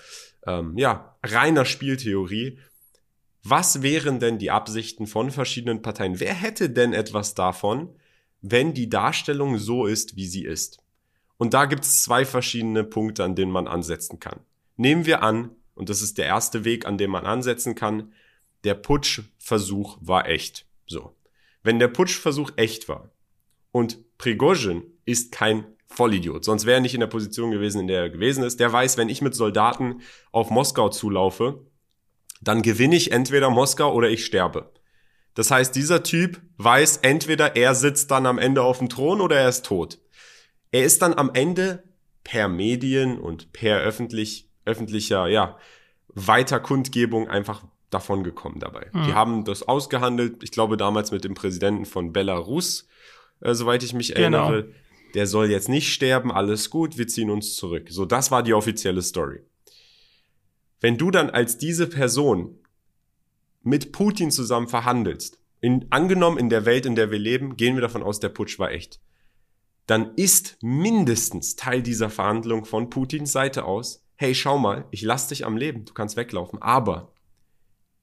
ähm, 0.45 0.77
ja, 0.77 1.17
reiner 1.23 1.65
Spieltheorie. 1.65 2.59
Was 3.43 3.81
wären 3.81 4.19
denn 4.19 4.37
die 4.37 4.51
Absichten 4.51 5.07
von 5.07 5.31
verschiedenen 5.31 5.81
Parteien? 5.81 6.19
Wer 6.19 6.33
hätte 6.33 6.69
denn 6.69 6.93
etwas 6.93 7.35
davon, 7.35 7.95
wenn 8.41 8.73
die 8.73 8.89
Darstellung 8.89 9.57
so 9.57 9.85
ist, 9.85 10.15
wie 10.15 10.27
sie 10.27 10.43
ist? 10.43 10.79
Und 11.37 11.53
da 11.53 11.65
gibt 11.65 11.85
es 11.85 12.03
zwei 12.03 12.25
verschiedene 12.25 12.83
Punkte, 12.83 13.23
an 13.23 13.35
denen 13.35 13.51
man 13.51 13.67
ansetzen 13.67 14.19
kann. 14.19 14.41
Nehmen 14.75 15.05
wir 15.05 15.23
an, 15.23 15.51
und 15.79 15.87
das 15.87 16.01
ist 16.01 16.17
der 16.17 16.25
erste 16.25 16.65
Weg, 16.65 16.85
an 16.85 16.97
dem 16.97 17.09
man 17.11 17.25
ansetzen 17.25 17.73
kann, 17.73 18.11
der 18.65 18.73
Putschversuch 18.73 19.97
war 20.01 20.27
echt. 20.27 20.65
So. 20.85 21.15
Wenn 21.63 21.79
der 21.79 21.87
Putschversuch 21.87 22.51
echt 22.57 22.89
war 22.89 23.11
und 23.71 24.17
Prigozhin 24.17 24.83
ist 25.05 25.31
kein 25.31 25.65
Vollidiot, 25.87 26.43
sonst 26.43 26.65
wäre 26.65 26.79
er 26.79 26.81
nicht 26.81 26.95
in 26.95 26.99
der 26.99 27.07
Position 27.07 27.51
gewesen, 27.51 27.79
in 27.79 27.87
der 27.87 28.01
er 28.01 28.09
gewesen 28.09 28.43
ist, 28.43 28.59
der 28.59 28.73
weiß, 28.73 28.97
wenn 28.97 29.07
ich 29.07 29.21
mit 29.21 29.35
Soldaten 29.35 30.01
auf 30.33 30.49
Moskau 30.49 30.89
zulaufe, 30.89 31.65
dann 32.41 32.61
gewinne 32.61 32.97
ich 32.97 33.13
entweder 33.13 33.49
Moskau 33.49 33.93
oder 33.93 34.09
ich 34.09 34.25
sterbe. 34.25 34.73
Das 35.33 35.49
heißt, 35.49 35.73
dieser 35.73 36.03
Typ 36.03 36.41
weiß, 36.57 36.97
entweder 37.03 37.55
er 37.55 37.73
sitzt 37.73 38.11
dann 38.11 38.25
am 38.25 38.37
Ende 38.37 38.63
auf 38.63 38.79
dem 38.79 38.89
Thron 38.89 39.21
oder 39.21 39.37
er 39.37 39.47
ist 39.47 39.65
tot. 39.65 39.99
Er 40.71 40.83
ist 40.83 41.01
dann 41.01 41.13
am 41.13 41.31
Ende 41.33 41.83
per 42.25 42.49
Medien 42.49 43.17
und 43.17 43.53
per 43.53 43.79
öffentlich 43.79 44.48
öffentlicher, 44.69 45.27
ja, 45.27 45.57
Weiterkundgebung 46.09 47.27
einfach 47.27 47.63
davon 47.89 48.23
gekommen 48.23 48.59
dabei. 48.59 48.89
Mhm. 48.93 49.03
Die 49.05 49.13
haben 49.13 49.45
das 49.45 49.67
ausgehandelt, 49.67 50.43
ich 50.43 50.51
glaube 50.51 50.77
damals 50.77 51.11
mit 51.11 51.23
dem 51.23 51.33
Präsidenten 51.33 51.85
von 51.85 52.13
Belarus, 52.13 52.87
äh, 53.41 53.53
soweit 53.53 53.83
ich 53.83 53.93
mich 53.93 54.13
genau. 54.13 54.49
erinnere. 54.49 54.71
Der 55.15 55.25
soll 55.25 55.49
jetzt 55.49 55.69
nicht 55.69 55.91
sterben, 55.91 56.31
alles 56.31 56.69
gut, 56.69 56.97
wir 56.97 57.07
ziehen 57.07 57.31
uns 57.31 57.55
zurück. 57.55 57.87
So, 57.89 58.05
das 58.05 58.29
war 58.29 58.43
die 58.43 58.53
offizielle 58.53 59.01
Story. 59.01 59.41
Wenn 60.81 60.97
du 60.97 61.09
dann 61.09 61.31
als 61.31 61.57
diese 61.57 61.87
Person 61.87 62.59
mit 63.63 63.91
Putin 63.91 64.29
zusammen 64.29 64.67
verhandelst, 64.67 65.39
in, 65.61 65.87
angenommen 65.89 66.37
in 66.37 66.49
der 66.49 66.65
Welt, 66.65 66.85
in 66.85 66.95
der 66.95 67.11
wir 67.11 67.19
leben, 67.19 67.57
gehen 67.57 67.75
wir 67.75 67.81
davon 67.81 68.03
aus, 68.03 68.19
der 68.19 68.29
Putsch 68.29 68.59
war 68.59 68.71
echt, 68.71 69.01
dann 69.87 70.13
ist 70.15 70.57
mindestens 70.61 71.55
Teil 71.55 71.81
dieser 71.81 72.11
Verhandlung 72.11 72.63
von 72.63 72.91
Putins 72.91 73.31
Seite 73.31 73.65
aus, 73.65 74.05
hey, 74.21 74.35
schau 74.35 74.57
mal, 74.57 74.83
ich 74.91 75.01
lass 75.01 75.29
dich 75.29 75.45
am 75.45 75.55
Leben, 75.55 75.85
du 75.85 75.93
kannst 75.93 76.17
weglaufen, 76.17 76.61
aber 76.61 77.13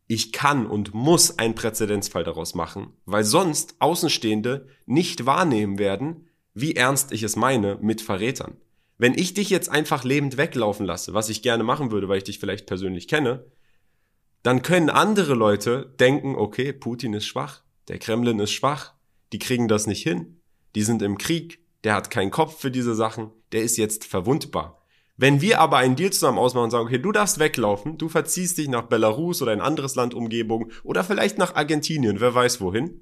ich 0.06 0.32
kann 0.32 0.66
und 0.66 0.94
muss 0.94 1.38
einen 1.38 1.54
Präzedenzfall 1.54 2.24
daraus 2.24 2.54
machen, 2.54 2.94
weil 3.04 3.22
sonst 3.22 3.76
Außenstehende 3.80 4.66
nicht 4.86 5.26
wahrnehmen 5.26 5.78
werden, 5.78 6.26
wie 6.54 6.74
ernst 6.74 7.12
ich 7.12 7.22
es 7.22 7.36
meine 7.36 7.76
mit 7.82 8.00
Verrätern. 8.00 8.56
Wenn 8.96 9.12
ich 9.12 9.34
dich 9.34 9.50
jetzt 9.50 9.68
einfach 9.68 10.04
lebend 10.04 10.38
weglaufen 10.38 10.86
lasse, 10.86 11.12
was 11.12 11.28
ich 11.28 11.42
gerne 11.42 11.64
machen 11.64 11.90
würde, 11.90 12.08
weil 12.08 12.16
ich 12.16 12.24
dich 12.24 12.38
vielleicht 12.38 12.64
persönlich 12.64 13.08
kenne, 13.08 13.44
dann 14.42 14.62
können 14.62 14.88
andere 14.88 15.34
Leute 15.34 15.94
denken, 16.00 16.34
okay, 16.34 16.72
Putin 16.72 17.12
ist 17.12 17.26
schwach, 17.26 17.62
der 17.88 17.98
Kremlin 17.98 18.38
ist 18.38 18.52
schwach, 18.52 18.94
die 19.34 19.38
kriegen 19.38 19.68
das 19.68 19.86
nicht 19.86 20.02
hin, 20.02 20.40
die 20.76 20.82
sind 20.82 21.02
im 21.02 21.18
Krieg, 21.18 21.58
der 21.84 21.92
hat 21.92 22.10
keinen 22.10 22.30
Kopf 22.30 22.58
für 22.58 22.70
diese 22.70 22.94
Sachen, 22.94 23.32
der 23.52 23.60
ist 23.60 23.76
jetzt 23.76 24.06
verwundbar. 24.06 24.75
Wenn 25.16 25.40
wir 25.40 25.60
aber 25.60 25.78
einen 25.78 25.96
Deal 25.96 26.12
zusammen 26.12 26.38
ausmachen 26.38 26.64
und 26.64 26.70
sagen, 26.70 26.86
okay, 26.86 26.98
du 26.98 27.10
darfst 27.10 27.38
weglaufen, 27.38 27.96
du 27.96 28.08
verziehst 28.08 28.58
dich 28.58 28.68
nach 28.68 28.82
Belarus 28.82 29.40
oder 29.40 29.52
ein 29.52 29.62
anderes 29.62 29.94
Land 29.94 30.12
Umgebung 30.12 30.70
oder 30.84 31.04
vielleicht 31.04 31.38
nach 31.38 31.54
Argentinien, 31.54 32.20
wer 32.20 32.34
weiß 32.34 32.60
wohin. 32.60 33.00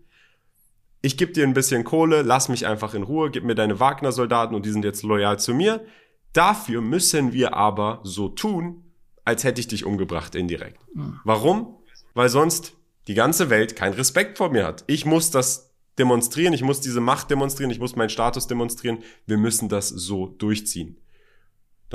Ich 1.03 1.17
gebe 1.17 1.33
dir 1.33 1.45
ein 1.45 1.55
bisschen 1.55 1.85
Kohle, 1.85 2.23
lass 2.23 2.49
mich 2.49 2.67
einfach 2.67 2.95
in 2.95 3.03
Ruhe, 3.03 3.31
gib 3.31 3.45
mir 3.45 3.55
deine 3.55 3.81
Wagner-Soldaten 3.81 4.55
und 4.55 4.65
die 4.65 4.71
sind 4.71 4.85
jetzt 4.85 5.03
loyal 5.03 5.39
zu 5.39 5.53
mir. 5.55 5.85
Dafür 6.33 6.81
müssen 6.81 7.33
wir 7.33 7.55
aber 7.55 8.01
so 8.05 8.29
tun, 8.29 8.85
als 9.25 9.45
hätte 9.45 9.61
ich 9.61 9.69
dich 9.69 9.85
umgebracht 9.85 10.35
indirekt. 10.35 10.81
Warum? 11.25 11.77
Weil 12.15 12.29
sonst 12.29 12.75
die 13.07 13.15
ganze 13.15 13.51
Welt 13.51 13.77
keinen 13.77 13.95
Respekt 13.95 14.39
vor 14.39 14.51
mir 14.51 14.65
hat. 14.65 14.85
Ich 14.87 15.05
muss 15.05 15.31
das 15.31 15.75
demonstrieren, 15.99 16.55
ich 16.55 16.63
muss 16.63 16.81
diese 16.81 17.01
Macht 17.01 17.31
demonstrieren, 17.31 17.71
ich 17.71 17.81
muss 17.81 17.97
meinen 17.97 18.09
Status 18.09 18.47
demonstrieren, 18.47 18.99
wir 19.27 19.37
müssen 19.37 19.69
das 19.69 19.89
so 19.89 20.29
durchziehen. 20.29 20.97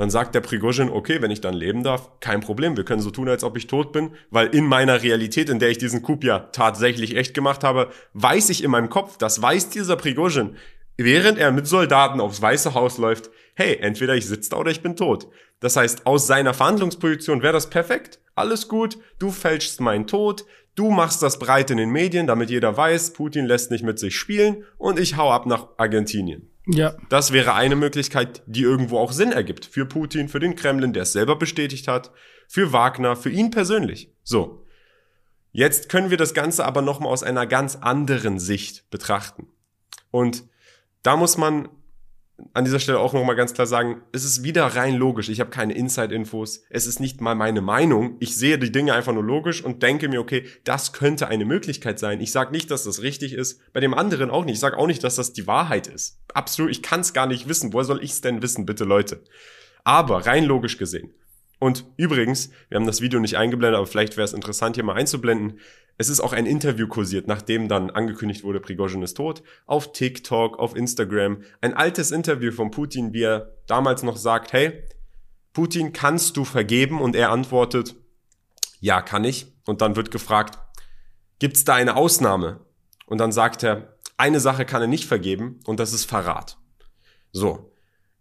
Dann 0.00 0.08
sagt 0.08 0.34
der 0.34 0.40
Prigozhin, 0.40 0.88
okay, 0.88 1.20
wenn 1.20 1.30
ich 1.30 1.42
dann 1.42 1.52
leben 1.52 1.82
darf, 1.82 2.20
kein 2.20 2.40
Problem, 2.40 2.74
wir 2.74 2.86
können 2.86 3.02
so 3.02 3.10
tun, 3.10 3.28
als 3.28 3.44
ob 3.44 3.58
ich 3.58 3.66
tot 3.66 3.92
bin, 3.92 4.12
weil 4.30 4.46
in 4.46 4.64
meiner 4.64 5.02
Realität, 5.02 5.50
in 5.50 5.58
der 5.58 5.68
ich 5.68 5.76
diesen 5.76 6.00
Coup 6.00 6.24
ja 6.24 6.38
tatsächlich 6.38 7.16
echt 7.16 7.34
gemacht 7.34 7.62
habe, 7.62 7.90
weiß 8.14 8.48
ich 8.48 8.64
in 8.64 8.70
meinem 8.70 8.88
Kopf, 8.88 9.18
das 9.18 9.42
weiß 9.42 9.68
dieser 9.68 9.96
Prigozhin, 9.96 10.56
während 10.96 11.36
er 11.36 11.52
mit 11.52 11.66
Soldaten 11.66 12.22
aufs 12.22 12.40
Weiße 12.40 12.72
Haus 12.72 12.96
läuft, 12.96 13.28
hey, 13.52 13.76
entweder 13.78 14.14
ich 14.14 14.24
sitze 14.24 14.48
da 14.48 14.56
oder 14.56 14.70
ich 14.70 14.80
bin 14.80 14.96
tot. 14.96 15.28
Das 15.60 15.76
heißt, 15.76 16.06
aus 16.06 16.26
seiner 16.26 16.54
Verhandlungsposition 16.54 17.42
wäre 17.42 17.52
das 17.52 17.68
perfekt. 17.68 18.20
Alles 18.34 18.68
gut, 18.68 18.96
du 19.18 19.30
fälschst 19.30 19.82
meinen 19.82 20.06
Tod, 20.06 20.46
du 20.76 20.88
machst 20.90 21.22
das 21.22 21.38
breit 21.38 21.70
in 21.70 21.76
den 21.76 21.90
Medien, 21.90 22.26
damit 22.26 22.48
jeder 22.48 22.74
weiß, 22.74 23.12
Putin 23.12 23.44
lässt 23.44 23.70
nicht 23.70 23.84
mit 23.84 23.98
sich 23.98 24.16
spielen 24.16 24.64
und 24.78 24.98
ich 24.98 25.18
hau 25.18 25.30
ab 25.30 25.44
nach 25.44 25.66
Argentinien. 25.76 26.50
Ja. 26.66 26.94
Das 27.08 27.32
wäre 27.32 27.54
eine 27.54 27.76
Möglichkeit, 27.76 28.42
die 28.46 28.62
irgendwo 28.62 28.98
auch 28.98 29.12
Sinn 29.12 29.32
ergibt. 29.32 29.64
Für 29.64 29.86
Putin, 29.86 30.28
für 30.28 30.40
den 30.40 30.56
Kremlin, 30.56 30.92
der 30.92 31.04
es 31.04 31.12
selber 31.12 31.36
bestätigt 31.36 31.88
hat, 31.88 32.12
für 32.48 32.72
Wagner, 32.72 33.16
für 33.16 33.30
ihn 33.30 33.50
persönlich. 33.50 34.12
So. 34.22 34.66
Jetzt 35.52 35.88
können 35.88 36.10
wir 36.10 36.16
das 36.16 36.34
Ganze 36.34 36.64
aber 36.64 36.80
nochmal 36.80 37.12
aus 37.12 37.22
einer 37.22 37.46
ganz 37.46 37.76
anderen 37.76 38.38
Sicht 38.38 38.88
betrachten. 38.90 39.48
Und 40.10 40.44
da 41.02 41.16
muss 41.16 41.36
man 41.36 41.68
an 42.52 42.64
dieser 42.64 42.78
Stelle 42.78 42.98
auch 42.98 43.12
nochmal 43.12 43.36
ganz 43.36 43.54
klar 43.54 43.66
sagen, 43.66 44.02
es 44.12 44.24
ist 44.24 44.42
wieder 44.42 44.64
rein 44.64 44.94
logisch. 44.96 45.28
Ich 45.28 45.40
habe 45.40 45.50
keine 45.50 45.74
Inside-Infos. 45.74 46.62
Es 46.70 46.86
ist 46.86 47.00
nicht 47.00 47.20
mal 47.20 47.34
meine 47.34 47.60
Meinung. 47.60 48.16
Ich 48.20 48.36
sehe 48.36 48.58
die 48.58 48.72
Dinge 48.72 48.94
einfach 48.94 49.12
nur 49.12 49.24
logisch 49.24 49.64
und 49.64 49.82
denke 49.82 50.08
mir, 50.08 50.20
okay, 50.20 50.44
das 50.64 50.92
könnte 50.92 51.28
eine 51.28 51.44
Möglichkeit 51.44 51.98
sein. 51.98 52.20
Ich 52.20 52.32
sage 52.32 52.52
nicht, 52.52 52.70
dass 52.70 52.84
das 52.84 53.02
richtig 53.02 53.34
ist. 53.34 53.60
Bei 53.72 53.80
dem 53.80 53.94
anderen 53.94 54.30
auch 54.30 54.44
nicht. 54.44 54.54
Ich 54.54 54.60
sage 54.60 54.78
auch 54.78 54.86
nicht, 54.86 55.04
dass 55.04 55.16
das 55.16 55.32
die 55.32 55.46
Wahrheit 55.46 55.86
ist. 55.86 56.18
Absolut, 56.34 56.70
ich 56.70 56.82
kann 56.82 57.00
es 57.00 57.12
gar 57.12 57.26
nicht 57.26 57.48
wissen. 57.48 57.72
Woher 57.72 57.84
soll 57.84 58.02
ich 58.02 58.12
es 58.12 58.20
denn 58.20 58.42
wissen, 58.42 58.66
bitte 58.66 58.84
Leute? 58.84 59.22
Aber 59.84 60.26
rein 60.26 60.44
logisch 60.44 60.78
gesehen. 60.78 61.14
Und 61.60 61.84
übrigens, 61.96 62.50
wir 62.68 62.76
haben 62.76 62.86
das 62.86 63.02
Video 63.02 63.20
nicht 63.20 63.36
eingeblendet, 63.36 63.76
aber 63.76 63.86
vielleicht 63.86 64.16
wäre 64.16 64.24
es 64.24 64.32
interessant, 64.32 64.74
hier 64.74 64.84
mal 64.84 64.96
einzublenden. 64.96 65.60
Es 65.98 66.08
ist 66.08 66.20
auch 66.20 66.32
ein 66.32 66.46
Interview 66.46 66.88
kursiert, 66.88 67.28
nachdem 67.28 67.68
dann 67.68 67.90
angekündigt 67.90 68.42
wurde, 68.42 68.60
Prigozhin 68.60 69.02
ist 69.02 69.18
tot, 69.18 69.42
auf 69.66 69.92
TikTok, 69.92 70.58
auf 70.58 70.74
Instagram. 70.74 71.42
Ein 71.60 71.74
altes 71.74 72.10
Interview 72.10 72.50
von 72.50 72.70
Putin, 72.70 73.12
wie 73.12 73.22
er 73.22 73.52
damals 73.66 74.02
noch 74.02 74.16
sagt, 74.16 74.54
hey, 74.54 74.82
Putin, 75.52 75.92
kannst 75.92 76.38
du 76.38 76.44
vergeben? 76.44 77.00
Und 77.00 77.14
er 77.14 77.30
antwortet, 77.30 77.94
ja, 78.80 79.02
kann 79.02 79.24
ich. 79.24 79.52
Und 79.66 79.82
dann 79.82 79.96
wird 79.96 80.10
gefragt, 80.10 80.58
gibt's 81.38 81.64
da 81.64 81.74
eine 81.74 81.96
Ausnahme? 81.96 82.60
Und 83.04 83.18
dann 83.18 83.32
sagt 83.32 83.62
er, 83.62 83.98
eine 84.16 84.40
Sache 84.40 84.64
kann 84.64 84.80
er 84.80 84.88
nicht 84.88 85.06
vergeben 85.06 85.60
und 85.64 85.80
das 85.80 85.92
ist 85.92 86.06
Verrat. 86.06 86.56
So. 87.32 87.69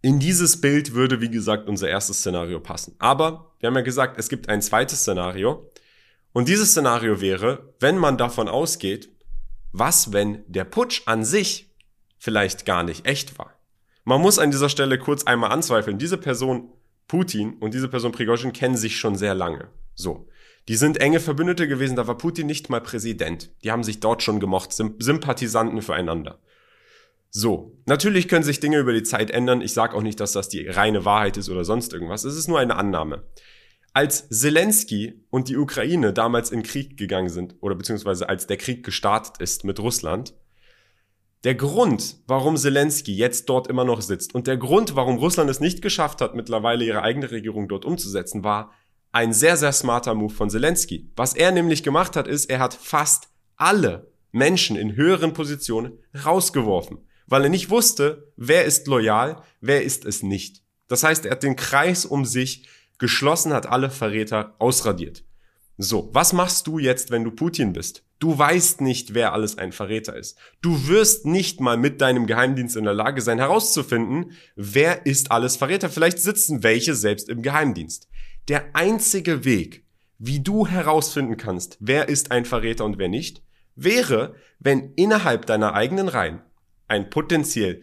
In 0.02 0.20
dieses 0.20 0.62
Bild 0.62 0.94
würde, 0.94 1.20
wie 1.20 1.30
gesagt, 1.30 1.68
unser 1.68 1.90
erstes 1.90 2.20
Szenario 2.20 2.60
passen. 2.60 2.96
Aber 3.00 3.54
wir 3.60 3.68
haben 3.68 3.76
ja 3.76 3.82
gesagt, 3.82 4.18
es 4.18 4.30
gibt 4.30 4.48
ein 4.48 4.62
zweites 4.62 5.02
Szenario. 5.02 5.70
Und 6.32 6.48
dieses 6.48 6.72
Szenario 6.72 7.20
wäre, 7.20 7.74
wenn 7.80 7.98
man 7.98 8.18
davon 8.18 8.48
ausgeht, 8.48 9.10
was, 9.72 10.14
wenn 10.14 10.44
der 10.48 10.64
Putsch 10.64 11.02
an 11.06 11.26
sich 11.26 11.76
vielleicht 12.18 12.66
gar 12.66 12.84
nicht 12.84 13.06
echt 13.06 13.38
war. 13.38 13.54
Man 14.06 14.22
muss 14.22 14.40
an 14.40 14.52
dieser 14.52 14.70
Stelle 14.70 14.98
kurz 14.98 15.26
einmal 15.26 15.52
anzweifeln, 15.52 15.98
diese 15.98 16.18
Person 16.18 16.72
Putin 17.08 17.58
und 17.60 17.74
diese 17.74 17.90
Person 17.90 18.12
Prigozhin 18.12 18.54
kennen 18.54 18.78
sich 18.78 18.98
schon 18.98 19.16
sehr 19.16 19.36
lange. 19.36 19.70
So. 19.96 20.28
Die 20.68 20.76
sind 20.76 20.98
enge 20.98 21.20
Verbündete 21.20 21.68
gewesen, 21.68 21.96
da 21.96 22.08
war 22.08 22.18
Putin 22.18 22.46
nicht 22.46 22.70
mal 22.70 22.82
Präsident. 22.82 23.52
Die 23.64 23.72
haben 23.72 23.84
sich 23.84 24.00
dort 24.00 24.22
schon 24.22 24.40
gemocht, 24.40 24.72
Sympathisanten 24.72 25.82
füreinander. 25.82 26.40
So, 27.32 27.78
natürlich 27.86 28.28
können 28.28 28.44
sich 28.44 28.60
Dinge 28.60 28.80
über 28.80 28.94
die 28.94 29.04
Zeit 29.04 29.30
ändern. 29.30 29.62
Ich 29.62 29.74
sage 29.74 29.96
auch 29.96 30.02
nicht, 30.02 30.20
dass 30.20 30.32
das 30.32 30.50
die 30.50 30.68
reine 30.68 31.06
Wahrheit 31.06 31.38
ist 31.38 31.50
oder 31.50 31.64
sonst 31.64 31.94
irgendwas. 31.94 32.24
Es 32.24 32.36
ist 32.36 32.48
nur 32.48 32.60
eine 32.60 32.76
Annahme. 32.76 33.24
Als 33.94 34.30
Zelensky 34.30 35.26
und 35.30 35.50
die 35.50 35.58
Ukraine 35.58 36.14
damals 36.14 36.52
in 36.52 36.64
Krieg 36.64 36.98
gegangen 36.98 37.30
sind, 37.30 37.56
oder 37.62 37.76
beziehungsweise 37.76 38.30
als 38.30 38.48
der 38.48 38.58
Krieg 38.58 38.84
gestartet 38.84 39.42
ist 39.42 39.64
mit 39.64 39.80
Russland, 39.80 40.34
der 41.44 41.56
Grund, 41.56 42.18
warum 42.28 42.58
Zelensky 42.58 43.16
jetzt 43.16 43.48
dort 43.48 43.68
immer 43.68 43.86
noch 43.86 44.02
sitzt 44.02 44.36
und 44.36 44.46
der 44.46 44.58
Grund, 44.58 44.96
warum 44.96 45.18
Russland 45.18 45.50
es 45.50 45.62
nicht 45.62 45.82
geschafft 45.82 46.22
hat, 46.22 46.36
mittlerweile 46.36 46.84
ihre 46.84 47.02
eigene 47.02 47.32
Regierung 47.32 47.70
dort 47.70 47.86
umzusetzen, 47.86 48.44
war 48.44 48.74
ein 49.12 49.34
sehr, 49.34 49.56
sehr 49.56 49.72
smarter 49.72 50.16
Move 50.16 50.34
von 50.34 50.50
Zelensky. 50.50 51.12
Was 51.16 51.34
er 51.34 51.52
nämlich 51.52 51.82
gemacht 51.82 52.16
hat, 52.16 52.28
ist, 52.28 52.50
er 52.50 52.60
hat 52.60 52.74
fast 52.74 53.30
alle 53.56 54.12
Menschen 54.32 54.76
in 54.76 54.96
höheren 54.96 55.34
Positionen 55.34 55.98
rausgeworfen, 56.26 57.00
weil 57.30 57.44
er 57.44 57.50
nicht 57.50 57.70
wusste, 57.70 58.32
wer 58.36 58.66
ist 58.66 58.88
loyal, 58.88 59.42
wer 59.62 59.84
ist 59.84 60.06
es 60.06 60.24
nicht. 60.24 60.64
Das 60.88 61.04
heißt, 61.04 61.26
er 61.26 61.32
hat 61.32 61.44
den 61.44 61.56
Kreis 61.56 62.06
um 62.06 62.26
sich 62.26 62.68
geschlossen 62.98 63.54
hat 63.54 63.66
alle 63.66 63.90
Verräter 63.90 64.56
ausradiert. 64.60 65.24
So, 65.78 66.10
was 66.12 66.34
machst 66.34 66.68
du 66.68 66.78
jetzt, 66.78 67.10
wenn 67.10 67.24
du 67.24 67.32
Putin 67.32 67.72
bist? 67.72 68.04
Du 68.20 68.38
weißt 68.38 68.82
nicht, 68.82 69.14
wer 69.14 69.32
alles 69.32 69.58
ein 69.58 69.72
Verräter 69.72 70.18
ist. 70.18 70.38
Du 70.62 70.90
wirst 70.90 71.26
nicht 71.26 71.62
mal 71.62 71.78
mit 71.78 72.02
deinem 72.02 72.28
Geheimdienst 72.28 72.76
in 72.76 72.84
der 72.84 72.94
Lage 72.94 73.22
sein, 73.22 73.40
herauszufinden, 73.40 74.34
wer 74.58 75.06
ist 75.06 75.32
alles 75.32 75.56
Verräter. 75.56 75.90
Vielleicht 75.90 76.20
sitzen 76.20 76.64
welche 76.64 76.96
selbst 76.96 77.30
im 77.30 77.42
Geheimdienst. 77.42 78.10
Der 78.50 78.76
einzige 78.76 79.46
Weg, 79.46 79.86
wie 80.18 80.42
du 80.42 80.68
herausfinden 80.68 81.38
kannst, 81.38 81.78
wer 81.80 82.10
ist 82.10 82.32
ein 82.32 82.44
Verräter 82.44 82.84
und 82.84 82.98
wer 82.98 83.08
nicht, 83.08 83.42
wäre, 83.76 84.36
wenn 84.60 84.94
innerhalb 84.96 85.46
deiner 85.46 85.74
eigenen 85.74 86.10
Reihen 86.10 86.42
ein 86.90 87.10
potenziell 87.10 87.82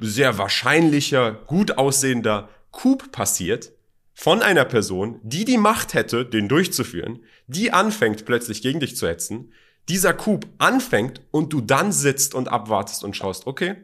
sehr 0.00 0.38
wahrscheinlicher, 0.38 1.32
gut 1.32 1.78
aussehender 1.78 2.48
Coup 2.70 3.12
passiert, 3.12 3.72
von 4.14 4.42
einer 4.42 4.64
Person, 4.64 5.20
die 5.22 5.44
die 5.44 5.58
Macht 5.58 5.94
hätte, 5.94 6.24
den 6.24 6.48
durchzuführen, 6.48 7.24
die 7.46 7.72
anfängt 7.72 8.24
plötzlich 8.24 8.62
gegen 8.62 8.80
dich 8.80 8.96
zu 8.96 9.08
hetzen, 9.08 9.52
dieser 9.88 10.14
Coup 10.14 10.46
anfängt 10.58 11.22
und 11.30 11.52
du 11.52 11.60
dann 11.60 11.92
sitzt 11.92 12.34
und 12.34 12.48
abwartest 12.48 13.04
und 13.04 13.16
schaust, 13.16 13.46
okay, 13.46 13.76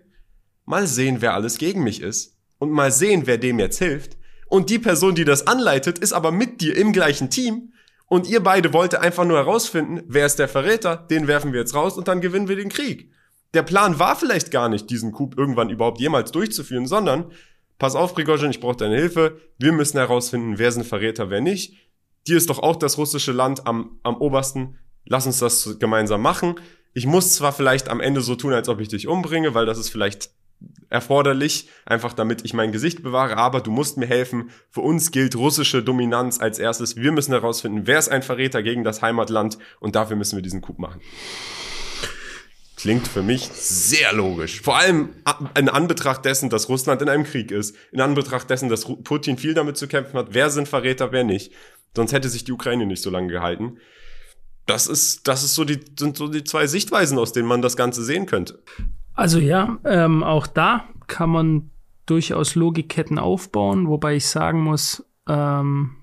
mal 0.65 0.87
sehen, 0.87 1.21
wer 1.21 1.35
alles 1.35 1.59
gegen 1.59 1.83
mich 1.83 2.03
ist 2.03 2.37
und 2.59 2.71
mal 2.71 2.93
sehen, 2.93 3.23
wer 3.27 3.39
dem 3.39 3.59
jetzt 3.59 3.79
hilft. 3.79 4.17
Und 4.49 4.71
die 4.71 4.79
Person, 4.79 5.15
die 5.15 5.25
das 5.25 5.47
anleitet, 5.47 5.99
ist 5.99 6.13
aber 6.13 6.31
mit 6.31 6.61
dir 6.61 6.77
im 6.77 6.93
gleichen 6.93 7.31
Team 7.31 7.73
und 8.07 8.29
ihr 8.29 8.43
beide 8.43 8.73
wollt 8.73 8.95
einfach 8.95 9.25
nur 9.25 9.39
herausfinden, 9.39 10.03
wer 10.07 10.27
ist 10.27 10.39
der 10.39 10.49
Verräter, 10.49 10.97
den 10.97 11.27
werfen 11.27 11.53
wir 11.53 11.61
jetzt 11.61 11.75
raus 11.75 11.97
und 11.99 12.09
dann 12.09 12.21
gewinnen 12.21 12.49
wir 12.49 12.57
den 12.57 12.71
Krieg. 12.71 13.11
Der 13.55 13.63
Plan 13.63 13.99
war 13.99 14.17
vielleicht 14.17 14.51
gar 14.51 14.69
nicht, 14.69 14.91
diesen 14.91 15.13
Coup 15.13 15.37
irgendwann 15.37 15.71
überhaupt 15.71 16.01
jemals 16.01 16.33
durchzuführen, 16.33 16.87
sondern 16.87 17.33
pass 17.79 17.95
auf, 17.95 18.15
Prigozhin, 18.15 18.51
ich 18.51 18.61
brauche 18.61 18.77
deine 18.77 18.97
Hilfe. 18.97 19.41
Wir 19.59 19.73
müssen 19.73 19.99
herausfinden, 19.99 20.59
wer 20.59 20.71
sind 20.73 20.87
Verräter, 20.87 21.31
wer 21.31 21.41
nicht. 21.41 21.77
Dir 22.27 22.37
ist 22.37 22.51
doch 22.51 22.59
auch 22.59 22.77
das 22.77 22.99
russische 22.99 23.33
Land 23.33 23.67
am, 23.67 23.99
am 24.03 24.17
obersten. 24.17 24.79
Lass 25.07 25.27
uns 25.27 25.39
das 25.39 25.79
gemeinsam 25.79 26.21
machen. 26.21 26.57
Ich 26.93 27.07
muss 27.07 27.35
zwar 27.35 27.53
vielleicht 27.53 27.89
am 27.89 28.01
Ende 28.01 28.21
so 28.21 28.35
tun, 28.35 28.53
als 28.53 28.69
ob 28.69 28.81
ich 28.81 28.89
dich 28.89 29.09
umbringe, 29.09 29.55
weil 29.55 29.65
das 29.65 29.79
ist 29.79 29.89
vielleicht 29.89 30.31
erforderlich, 30.91 31.69
einfach 31.87 32.13
damit 32.13 32.45
ich 32.45 32.55
mein 32.55 32.73
Gesicht 32.73 33.03
bewahre, 33.03 33.37
aber 33.37 33.61
du 33.61 33.71
musst 33.71 33.97
mir 33.97 34.07
helfen. 34.07 34.51
Für 34.71 34.81
uns 34.81 35.11
gilt 35.11 35.37
russische 35.37 35.83
Dominanz 35.83 36.41
als 36.41 36.59
erstes. 36.59 36.97
Wir 36.97 37.13
müssen 37.13 37.33
herausfinden, 37.33 37.83
wer 37.85 37.99
ist 37.99 38.09
ein 38.09 38.23
Verräter 38.23 38.63
gegen 38.63 38.85
das 38.85 39.03
Heimatland 39.03 39.59
und 39.81 39.95
dafür 39.95 40.17
müssen 40.17 40.37
wir 40.37 40.43
diesen 40.43 40.61
Coup 40.61 40.79
machen. 40.79 41.01
Klingt 42.79 43.09
für 43.09 43.23
mich 43.23 43.49
sehr 43.53 44.13
logisch. 44.13 44.61
Vor 44.61 44.79
allem 44.79 45.09
in 45.57 45.69
Anbetracht 45.69 46.25
dessen, 46.25 46.49
dass 46.49 46.69
Russland 46.69 47.03
in 47.03 47.09
einem 47.09 47.25
Krieg 47.25 47.51
ist, 47.51 47.75
in 47.91 48.01
Anbetracht 48.01 48.49
dessen, 48.49 48.69
dass 48.69 48.85
Putin 48.85 49.37
viel 49.37 49.53
damit 49.53 49.77
zu 49.77 49.89
kämpfen 49.89 50.17
hat, 50.17 50.29
wer 50.31 50.49
sind 50.51 50.69
Verräter, 50.69 51.11
wer 51.11 51.25
nicht. 51.25 51.53
Sonst 51.97 52.13
hätte 52.13 52.29
sich 52.29 52.45
die 52.45 52.53
Ukraine 52.53 52.87
nicht 52.87 53.03
so 53.03 53.11
lange 53.11 53.33
gehalten. 53.33 53.79
Das 54.67 54.87
ist, 54.87 55.27
das 55.27 55.43
ist 55.43 55.57
so 55.57 55.65
die, 55.65 55.81
sind 55.99 56.17
so 56.17 56.29
die 56.29 56.45
zwei 56.45 56.69
Sichtweisen, 56.69 57.19
aus 57.19 57.33
denen 57.33 57.49
man 57.49 57.63
das 57.63 57.77
Ganze 57.77 58.05
sehen 58.05 58.27
könnte. 58.27 58.63
Also 59.15 59.41
ja, 59.41 59.79
ähm, 59.85 60.23
auch 60.23 60.47
da 60.47 60.85
kann 61.09 61.31
man 61.31 61.71
durchaus 62.07 62.55
Logikketten 62.55 63.19
aufbauen, 63.19 63.89
wobei 63.89 64.15
ich 64.15 64.27
sagen 64.29 64.63
muss, 64.63 65.05
ähm, 65.29 65.97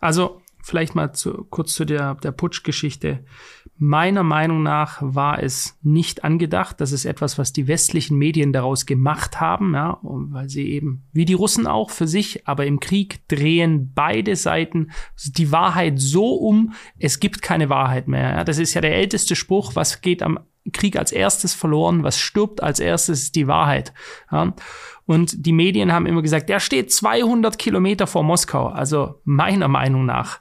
also 0.00 0.42
vielleicht 0.60 0.96
mal 0.96 1.12
zu, 1.12 1.46
kurz 1.50 1.74
zu 1.74 1.84
der, 1.84 2.16
der 2.16 2.32
Putschgeschichte. 2.32 3.24
Meiner 3.78 4.22
Meinung 4.22 4.62
nach 4.62 4.98
war 5.02 5.42
es 5.42 5.78
nicht 5.82 6.24
angedacht. 6.24 6.80
Das 6.80 6.92
ist 6.92 7.04
etwas, 7.04 7.36
was 7.36 7.52
die 7.52 7.68
westlichen 7.68 8.16
Medien 8.16 8.52
daraus 8.52 8.86
gemacht 8.86 9.38
haben, 9.40 9.74
ja, 9.74 9.98
weil 10.02 10.48
sie 10.48 10.70
eben, 10.70 11.04
wie 11.12 11.26
die 11.26 11.34
Russen 11.34 11.66
auch 11.66 11.90
für 11.90 12.08
sich, 12.08 12.48
aber 12.48 12.64
im 12.64 12.80
Krieg 12.80 13.28
drehen 13.28 13.92
beide 13.94 14.34
Seiten 14.34 14.90
die 15.26 15.52
Wahrheit 15.52 16.00
so 16.00 16.34
um, 16.34 16.72
es 16.98 17.20
gibt 17.20 17.42
keine 17.42 17.68
Wahrheit 17.68 18.08
mehr. 18.08 18.36
Ja. 18.36 18.44
Das 18.44 18.58
ist 18.58 18.72
ja 18.72 18.80
der 18.80 18.94
älteste 18.94 19.36
Spruch, 19.36 19.72
was 19.74 20.00
geht 20.00 20.22
am 20.22 20.38
Krieg 20.72 20.96
als 20.96 21.12
erstes 21.12 21.54
verloren, 21.54 22.02
was 22.02 22.18
stirbt 22.18 22.62
als 22.62 22.80
erstes 22.80 23.24
ist 23.24 23.36
die 23.36 23.46
Wahrheit. 23.46 23.92
Ja. 24.32 24.54
Und 25.04 25.46
die 25.46 25.52
Medien 25.52 25.92
haben 25.92 26.06
immer 26.06 26.22
gesagt, 26.22 26.48
der 26.48 26.60
steht 26.60 26.92
200 26.92 27.58
Kilometer 27.58 28.06
vor 28.06 28.24
Moskau. 28.24 28.66
Also 28.68 29.20
meiner 29.24 29.68
Meinung 29.68 30.04
nach 30.04 30.40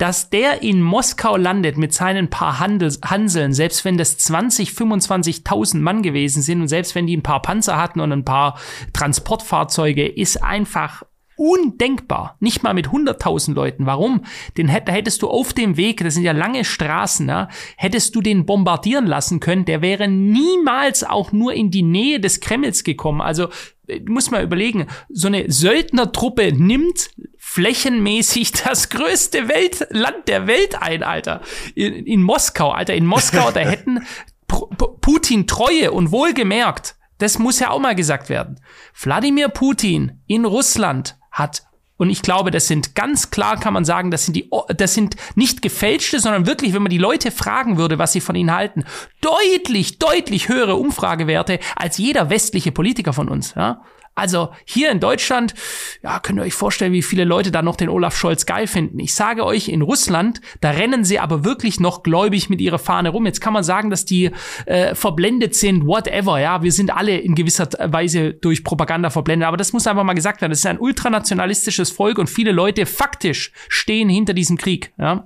dass 0.00 0.30
der 0.30 0.62
in 0.62 0.80
Moskau 0.80 1.36
landet 1.36 1.76
mit 1.76 1.92
seinen 1.92 2.30
paar 2.30 2.58
Handels 2.58 3.00
Hanseln, 3.04 3.52
selbst 3.52 3.84
wenn 3.84 3.98
das 3.98 4.16
20, 4.16 4.70
25.000 4.70 5.78
Mann 5.78 6.02
gewesen 6.02 6.42
sind 6.42 6.62
und 6.62 6.68
selbst 6.68 6.94
wenn 6.94 7.06
die 7.06 7.16
ein 7.16 7.22
paar 7.22 7.42
Panzer 7.42 7.76
hatten 7.76 8.00
und 8.00 8.10
ein 8.10 8.24
paar 8.24 8.58
Transportfahrzeuge, 8.94 10.08
ist 10.08 10.42
einfach 10.42 11.02
undenkbar. 11.36 12.36
Nicht 12.40 12.62
mal 12.62 12.72
mit 12.72 12.88
100.000 12.88 13.54
Leuten. 13.54 13.84
Warum? 13.84 14.24
Den 14.56 14.68
hättest 14.68 15.20
du 15.20 15.28
auf 15.28 15.52
dem 15.52 15.76
Weg, 15.76 16.02
das 16.02 16.14
sind 16.14 16.24
ja 16.24 16.32
lange 16.32 16.64
Straßen, 16.64 17.28
ja, 17.28 17.48
hättest 17.76 18.14
du 18.14 18.22
den 18.22 18.46
bombardieren 18.46 19.06
lassen 19.06 19.38
können. 19.40 19.66
Der 19.66 19.82
wäre 19.82 20.08
niemals 20.08 21.04
auch 21.04 21.32
nur 21.32 21.52
in 21.52 21.70
die 21.70 21.82
Nähe 21.82 22.20
des 22.20 22.40
Kremls 22.40 22.84
gekommen. 22.84 23.20
Also 23.20 23.48
äh, 23.86 24.00
muss 24.00 24.30
mal 24.30 24.44
überlegen, 24.44 24.86
so 25.10 25.28
eine 25.28 25.50
Söldnertruppe 25.50 26.52
nimmt 26.52 27.10
flächenmäßig 27.50 28.52
das 28.64 28.90
größte 28.90 29.48
Welt, 29.48 29.88
Land 29.90 30.28
der 30.28 30.46
Welt 30.46 30.80
ein, 30.80 31.02
Alter. 31.02 31.40
In, 31.74 32.06
in 32.06 32.22
Moskau, 32.22 32.70
Alter, 32.70 32.94
in 32.94 33.06
Moskau, 33.06 33.50
da 33.50 33.60
hätten 33.70 34.06
Putin 34.46 35.46
Treue 35.46 35.90
und 35.90 36.12
wohlgemerkt, 36.12 36.96
das 37.18 37.38
muss 37.38 37.58
ja 37.58 37.70
auch 37.70 37.80
mal 37.80 37.94
gesagt 37.94 38.28
werden. 38.28 38.60
Wladimir 39.00 39.48
Putin 39.48 40.22
in 40.26 40.44
Russland 40.44 41.18
hat 41.32 41.62
und 41.96 42.08
ich 42.08 42.22
glaube, 42.22 42.50
das 42.50 42.66
sind 42.66 42.94
ganz 42.94 43.30
klar, 43.30 43.60
kann 43.60 43.74
man 43.74 43.84
sagen, 43.84 44.10
das 44.10 44.24
sind 44.24 44.34
die, 44.34 44.48
das 44.74 44.94
sind 44.94 45.16
nicht 45.34 45.60
gefälschte, 45.60 46.18
sondern 46.18 46.46
wirklich, 46.46 46.72
wenn 46.72 46.82
man 46.82 46.90
die 46.90 46.98
Leute 46.98 47.30
fragen 47.30 47.76
würde, 47.76 47.98
was 47.98 48.12
sie 48.12 48.22
von 48.22 48.36
ihnen 48.36 48.54
halten, 48.54 48.84
deutlich, 49.20 49.98
deutlich 49.98 50.48
höhere 50.48 50.76
Umfragewerte 50.76 51.58
als 51.76 51.98
jeder 51.98 52.30
westliche 52.30 52.72
Politiker 52.72 53.12
von 53.12 53.28
uns. 53.28 53.54
Ja? 53.54 53.82
Also 54.20 54.50
hier 54.66 54.90
in 54.90 55.00
Deutschland, 55.00 55.54
ja, 56.02 56.20
könnt 56.20 56.38
ihr 56.38 56.42
euch 56.42 56.54
vorstellen, 56.54 56.92
wie 56.92 57.02
viele 57.02 57.24
Leute 57.24 57.50
da 57.50 57.62
noch 57.62 57.76
den 57.76 57.88
Olaf 57.88 58.16
Scholz 58.16 58.44
geil 58.44 58.66
finden. 58.66 58.98
Ich 58.98 59.14
sage 59.14 59.44
euch, 59.44 59.68
in 59.68 59.80
Russland, 59.80 60.42
da 60.60 60.70
rennen 60.70 61.04
sie 61.04 61.18
aber 61.18 61.44
wirklich 61.44 61.80
noch 61.80 62.02
gläubig 62.02 62.50
mit 62.50 62.60
ihrer 62.60 62.78
Fahne 62.78 63.08
rum. 63.08 63.24
Jetzt 63.24 63.40
kann 63.40 63.54
man 63.54 63.64
sagen, 63.64 63.88
dass 63.88 64.04
die 64.04 64.30
äh, 64.66 64.94
verblendet 64.94 65.54
sind, 65.54 65.86
whatever, 65.86 66.38
ja. 66.38 66.62
Wir 66.62 66.72
sind 66.72 66.94
alle 66.94 67.16
in 67.18 67.34
gewisser 67.34 67.68
Weise 67.78 68.34
durch 68.34 68.62
Propaganda 68.62 69.08
verblendet, 69.08 69.48
aber 69.48 69.56
das 69.56 69.72
muss 69.72 69.86
einfach 69.86 70.04
mal 70.04 70.12
gesagt 70.12 70.42
werden. 70.42 70.52
Das 70.52 70.58
ist 70.58 70.66
ein 70.66 70.78
ultranationalistisches 70.78 71.90
Volk 71.90 72.18
und 72.18 72.28
viele 72.28 72.52
Leute 72.52 72.84
faktisch 72.84 73.52
stehen 73.68 74.10
hinter 74.10 74.34
diesem 74.34 74.58
Krieg, 74.58 74.92
ja. 74.98 75.24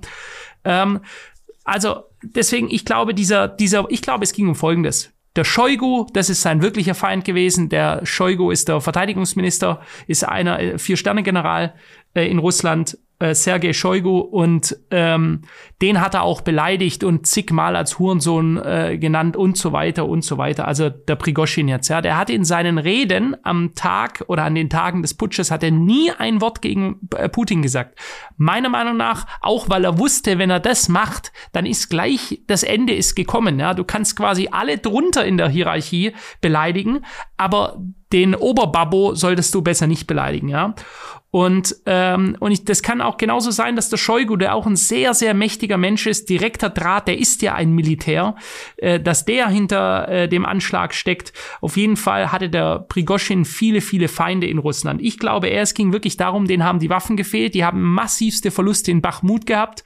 Ähm, 0.63 1.01
also 1.65 2.03
deswegen, 2.21 2.69
ich 2.69 2.85
glaube, 2.85 3.13
dieser, 3.13 3.47
dieser, 3.47 3.87
ich 3.89 4.01
glaube, 4.01 4.23
es 4.23 4.31
ging 4.33 4.47
um 4.47 4.55
Folgendes. 4.55 5.11
Der 5.35 5.43
Shoigu, 5.43 6.07
das 6.13 6.29
ist 6.29 6.41
sein 6.41 6.61
wirklicher 6.61 6.95
Feind 6.95 7.25
gewesen. 7.25 7.67
Der 7.69 8.05
Shoigu 8.05 8.51
ist 8.51 8.69
der 8.69 8.79
Verteidigungsminister, 8.79 9.81
ist 10.07 10.23
einer 10.23 10.59
äh, 10.59 10.77
Vier-Sterne-General 10.77 11.73
äh, 12.13 12.29
in 12.29 12.39
Russland 12.39 12.97
äh, 13.19 13.33
Sergei 13.33 13.73
Shoigu 13.73 14.19
und 14.19 14.77
ähm, 14.91 15.41
den 15.81 16.01
hat 16.01 16.13
er 16.13 16.23
auch 16.23 16.41
beleidigt 16.41 17.03
und 17.03 17.27
zigmal 17.27 17.75
als 17.75 17.97
Hurensohn 17.99 18.57
äh, 18.57 18.97
genannt 18.97 19.37
und 19.37 19.57
so 19.57 19.71
weiter 19.71 20.05
und 20.05 20.23
so 20.23 20.37
weiter. 20.37 20.67
Also 20.67 20.89
der 20.89 21.15
Prigoschin 21.15 21.67
jetzt, 21.67 21.87
ja, 21.87 22.01
der 22.01 22.17
hat 22.17 22.29
in 22.29 22.43
seinen 22.43 22.77
Reden 22.77 23.35
am 23.43 23.73
Tag 23.73 24.23
oder 24.27 24.43
an 24.43 24.55
den 24.55 24.69
Tagen 24.69 25.01
des 25.01 25.13
Putsches 25.13 25.51
hat 25.51 25.63
er 25.63 25.71
nie 25.71 26.11
ein 26.11 26.41
Wort 26.41 26.61
gegen 26.61 26.99
äh, 27.15 27.29
Putin 27.29 27.61
gesagt. 27.61 27.97
Meiner 28.37 28.69
Meinung 28.69 28.97
nach 28.97 29.27
auch, 29.41 29.69
weil 29.69 29.85
er 29.85 29.97
wusste, 29.97 30.37
wenn 30.37 30.49
er 30.49 30.59
das 30.59 30.89
macht, 30.89 31.31
dann 31.53 31.65
ist 31.65 31.89
gleich 31.89 32.41
das 32.47 32.63
Ende 32.63 32.93
ist 32.93 33.15
gekommen. 33.15 33.59
Ja, 33.59 33.73
du 33.73 33.83
kannst 33.83 34.17
quasi 34.17 34.49
alle 34.51 34.77
drunter 34.77 35.25
in 35.25 35.37
der 35.37 35.49
Hierarchie 35.49 36.13
beleidigen, 36.41 37.05
aber 37.37 37.81
den 38.11 38.35
Oberbabbo 38.35 39.15
solltest 39.15 39.53
du 39.55 39.61
besser 39.61 39.87
nicht 39.87 40.07
beleidigen, 40.07 40.47
ja. 40.47 40.75
Und, 41.35 41.75
ähm, 41.85 42.37
und 42.39 42.53
ich, 42.53 42.63
das 42.63 42.81
kann 42.81 43.01
auch 43.01 43.17
genauso 43.17 43.51
sein, 43.51 43.75
dass 43.75 43.89
der 43.89 43.97
Scheugu, 43.97 44.37
der 44.37 44.55
auch 44.55 44.65
ein 44.65 44.77
sehr, 44.77 45.13
sehr 45.13 45.33
mächtiger 45.33 45.75
Mensch 45.75 46.07
ist, 46.07 46.29
direkter 46.29 46.69
Draht, 46.69 47.09
der 47.09 47.17
ist 47.17 47.41
ja 47.41 47.53
ein 47.55 47.71
Militär, 47.73 48.37
äh, 48.77 49.01
dass 49.01 49.25
der 49.25 49.49
hinter 49.49 50.07
äh, 50.07 50.29
dem 50.29 50.45
Anschlag 50.45 50.93
steckt. 50.93 51.33
Auf 51.59 51.75
jeden 51.75 51.97
Fall 51.97 52.31
hatte 52.31 52.49
der 52.49 52.79
Prigoschin 52.87 53.43
viele, 53.43 53.81
viele 53.81 54.07
Feinde 54.07 54.47
in 54.47 54.59
Russland. 54.59 55.01
Ich 55.01 55.19
glaube, 55.19 55.47
er, 55.47 55.63
es 55.63 55.73
ging 55.73 55.91
wirklich 55.91 56.15
darum, 56.15 56.47
denen 56.47 56.63
haben 56.63 56.79
die 56.79 56.89
Waffen 56.89 57.17
gefehlt, 57.17 57.53
die 57.53 57.65
haben 57.65 57.81
massivste 57.81 58.49
Verluste 58.49 58.91
in 58.91 59.01
Bachmut 59.01 59.45
gehabt. 59.45 59.83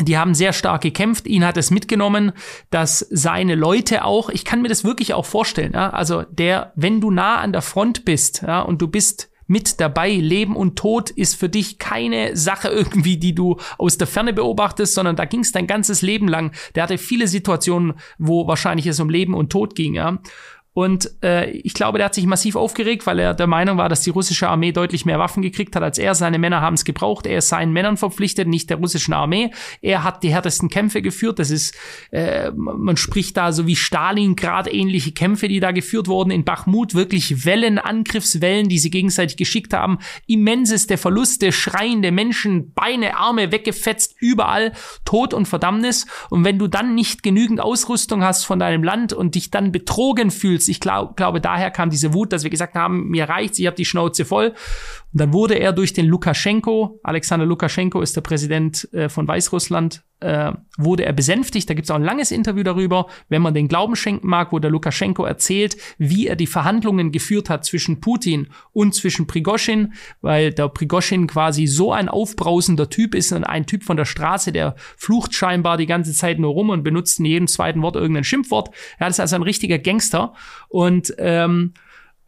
Die 0.00 0.18
haben 0.18 0.34
sehr 0.34 0.52
stark 0.52 0.82
gekämpft. 0.82 1.28
Ihn 1.28 1.46
hat 1.46 1.56
es 1.56 1.70
mitgenommen, 1.70 2.32
dass 2.70 2.98
seine 2.98 3.54
Leute 3.54 4.04
auch, 4.04 4.28
ich 4.28 4.44
kann 4.44 4.60
mir 4.60 4.68
das 4.68 4.82
wirklich 4.82 5.14
auch 5.14 5.24
vorstellen, 5.24 5.74
ja, 5.74 5.90
also 5.90 6.22
der, 6.22 6.72
wenn 6.74 7.00
du 7.00 7.12
nah 7.12 7.36
an 7.36 7.52
der 7.52 7.62
Front 7.62 8.04
bist, 8.04 8.42
ja, 8.44 8.62
und 8.62 8.82
du 8.82 8.88
bist 8.88 9.31
mit 9.46 9.80
dabei. 9.80 10.10
Leben 10.10 10.56
und 10.56 10.76
Tod 10.76 11.10
ist 11.10 11.34
für 11.34 11.48
dich 11.48 11.78
keine 11.78 12.36
Sache 12.36 12.68
irgendwie, 12.68 13.16
die 13.16 13.34
du 13.34 13.56
aus 13.78 13.98
der 13.98 14.06
Ferne 14.06 14.32
beobachtest, 14.32 14.94
sondern 14.94 15.16
da 15.16 15.24
ging 15.24 15.40
es 15.40 15.52
dein 15.52 15.66
ganzes 15.66 16.02
Leben 16.02 16.28
lang. 16.28 16.52
Der 16.74 16.84
hatte 16.84 16.98
viele 16.98 17.28
Situationen, 17.28 17.94
wo 18.18 18.46
wahrscheinlich 18.46 18.86
es 18.86 19.00
um 19.00 19.10
Leben 19.10 19.34
und 19.34 19.50
Tod 19.50 19.74
ging, 19.74 19.94
ja. 19.94 20.18
Und 20.74 21.10
äh, 21.22 21.50
ich 21.50 21.74
glaube, 21.74 21.98
der 21.98 22.06
hat 22.06 22.14
sich 22.14 22.24
massiv 22.24 22.56
aufgeregt, 22.56 23.06
weil 23.06 23.18
er 23.18 23.34
der 23.34 23.46
Meinung 23.46 23.76
war, 23.76 23.90
dass 23.90 24.00
die 24.00 24.10
russische 24.10 24.48
Armee 24.48 24.72
deutlich 24.72 25.04
mehr 25.04 25.18
Waffen 25.18 25.42
gekriegt 25.42 25.76
hat 25.76 25.82
als 25.82 25.98
er. 25.98 26.14
Seine 26.14 26.38
Männer 26.38 26.62
haben 26.62 26.74
es 26.74 26.84
gebraucht. 26.84 27.26
Er 27.26 27.38
ist 27.38 27.50
seinen 27.50 27.74
Männern 27.74 27.98
verpflichtet, 27.98 28.48
nicht 28.48 28.70
der 28.70 28.78
russischen 28.78 29.12
Armee. 29.12 29.50
Er 29.82 30.02
hat 30.02 30.22
die 30.22 30.32
härtesten 30.32 30.70
Kämpfe 30.70 31.02
geführt. 31.02 31.38
Das 31.38 31.50
ist, 31.50 31.76
äh, 32.10 32.50
man 32.52 32.96
spricht 32.96 33.36
da 33.36 33.52
so 33.52 33.66
wie 33.66 33.76
Stalingrad 33.76 34.72
ähnliche 34.72 35.12
Kämpfe, 35.12 35.46
die 35.46 35.60
da 35.60 35.72
geführt 35.72 36.08
wurden 36.08 36.30
in 36.30 36.44
Bachmut. 36.44 36.94
Wirklich 36.94 37.44
Wellen, 37.44 37.78
Angriffswellen, 37.78 38.70
die 38.70 38.78
sie 38.78 38.90
gegenseitig 38.90 39.36
geschickt 39.36 39.74
haben. 39.74 39.98
Immenseste 40.26 40.96
Verluste, 40.96 41.52
schreiende 41.52 42.12
Menschen, 42.12 42.72
Beine, 42.72 43.18
Arme 43.18 43.52
weggefetzt, 43.52 44.14
überall 44.20 44.72
Tod 45.04 45.34
und 45.34 45.46
Verdammnis. 45.46 46.06
Und 46.30 46.46
wenn 46.46 46.58
du 46.58 46.66
dann 46.66 46.94
nicht 46.94 47.22
genügend 47.22 47.60
Ausrüstung 47.60 48.24
hast 48.24 48.44
von 48.44 48.58
deinem 48.58 48.82
Land 48.82 49.12
und 49.12 49.34
dich 49.34 49.50
dann 49.50 49.70
betrogen 49.70 50.30
fühlst, 50.30 50.61
Ich 50.68 50.80
glaub, 50.80 51.16
glaube, 51.16 51.40
daher 51.40 51.70
kam 51.70 51.90
diese 51.90 52.14
Wut, 52.14 52.32
dass 52.32 52.44
wir 52.44 52.50
gesagt 52.50 52.74
haben, 52.74 53.08
mir 53.08 53.28
reicht's, 53.28 53.58
ich 53.58 53.66
habe 53.66 53.76
die 53.76 53.84
Schnauze 53.84 54.24
voll. 54.24 54.54
Und 55.12 55.20
dann 55.20 55.32
wurde 55.32 55.54
er 55.54 55.72
durch 55.72 55.92
den 55.92 56.06
Lukaschenko, 56.06 57.00
Alexander 57.02 57.44
Lukaschenko 57.44 58.00
ist 58.00 58.16
der 58.16 58.22
Präsident 58.22 58.88
äh, 58.94 59.10
von 59.10 59.28
Weißrussland, 59.28 60.02
äh, 60.20 60.52
wurde 60.78 61.04
er 61.04 61.12
besänftigt. 61.12 61.68
Da 61.68 61.74
gibt 61.74 61.84
es 61.84 61.90
auch 61.90 61.96
ein 61.96 62.04
langes 62.04 62.30
Interview 62.30 62.62
darüber, 62.62 63.08
wenn 63.28 63.42
man 63.42 63.52
den 63.52 63.68
Glauben 63.68 63.94
schenken 63.94 64.28
mag, 64.28 64.52
wo 64.52 64.58
der 64.58 64.70
Lukaschenko 64.70 65.24
erzählt, 65.24 65.76
wie 65.98 66.28
er 66.28 66.36
die 66.36 66.46
Verhandlungen 66.46 67.12
geführt 67.12 67.50
hat 67.50 67.64
zwischen 67.66 68.00
Putin 68.00 68.48
und 68.72 68.94
zwischen 68.94 69.26
Prigoschin, 69.26 69.92
weil 70.22 70.52
der 70.52 70.68
Prigoschin 70.68 71.26
quasi 71.26 71.66
so 71.66 71.92
ein 71.92 72.08
aufbrausender 72.08 72.88
Typ 72.88 73.14
ist 73.14 73.32
und 73.32 73.44
ein 73.44 73.66
Typ 73.66 73.84
von 73.84 73.98
der 73.98 74.06
Straße, 74.06 74.50
der 74.50 74.76
flucht 74.96 75.34
scheinbar 75.34 75.76
die 75.76 75.86
ganze 75.86 76.12
Zeit 76.12 76.38
nur 76.38 76.52
rum 76.52 76.70
und 76.70 76.84
benutzt 76.84 77.18
in 77.18 77.26
jedem 77.26 77.48
zweiten 77.48 77.82
Wort 77.82 77.96
irgendein 77.96 78.24
Schimpfwort. 78.24 78.70
Er 78.98 79.08
ist 79.08 79.20
also 79.20 79.36
ein 79.36 79.42
richtiger 79.42 79.78
Gangster 79.78 80.32
und 80.68 81.14
ähm, 81.18 81.74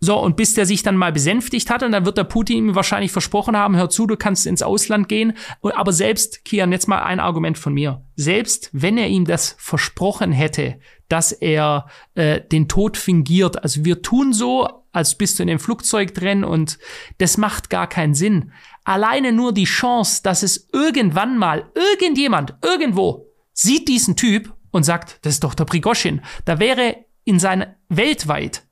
so, 0.00 0.20
und 0.20 0.36
bis 0.36 0.54
der 0.54 0.66
sich 0.66 0.82
dann 0.82 0.96
mal 0.96 1.12
besänftigt 1.12 1.70
hat, 1.70 1.82
und 1.82 1.92
dann 1.92 2.04
wird 2.04 2.18
der 2.18 2.24
Putin 2.24 2.58
ihm 2.58 2.74
wahrscheinlich 2.74 3.12
versprochen 3.12 3.56
haben, 3.56 3.76
hör 3.76 3.88
zu, 3.88 4.06
du 4.06 4.16
kannst 4.16 4.46
ins 4.46 4.62
Ausland 4.62 5.08
gehen. 5.08 5.34
Aber 5.62 5.92
selbst, 5.92 6.44
Kian, 6.44 6.72
jetzt 6.72 6.88
mal 6.88 7.02
ein 7.02 7.20
Argument 7.20 7.56
von 7.56 7.72
mir. 7.72 8.04
Selbst 8.16 8.68
wenn 8.72 8.98
er 8.98 9.08
ihm 9.08 9.24
das 9.24 9.56
versprochen 9.58 10.32
hätte, 10.32 10.78
dass 11.08 11.32
er 11.32 11.86
äh, 12.14 12.40
den 12.40 12.68
Tod 12.68 12.96
fingiert, 12.96 13.62
also 13.62 13.84
wir 13.84 14.02
tun 14.02 14.32
so, 14.32 14.68
als 14.92 15.16
bist 15.16 15.38
du 15.38 15.42
in 15.42 15.48
dem 15.48 15.58
Flugzeug 15.58 16.14
drin 16.14 16.44
und 16.44 16.78
das 17.18 17.36
macht 17.36 17.70
gar 17.70 17.88
keinen 17.88 18.14
Sinn. 18.14 18.52
Alleine 18.84 19.32
nur 19.32 19.52
die 19.52 19.64
Chance, 19.64 20.22
dass 20.22 20.42
es 20.42 20.68
irgendwann 20.72 21.38
mal 21.38 21.70
irgendjemand 21.74 22.54
irgendwo 22.62 23.26
sieht 23.52 23.88
diesen 23.88 24.16
Typ 24.16 24.52
und 24.70 24.84
sagt, 24.84 25.18
das 25.22 25.34
ist 25.34 25.44
doch 25.44 25.54
der 25.54 25.64
Prigoschin. 25.64 26.20
Da 26.44 26.58
wäre 26.58 26.96
in 27.24 27.38
seiner 27.38 27.76
weltweit 27.88 28.64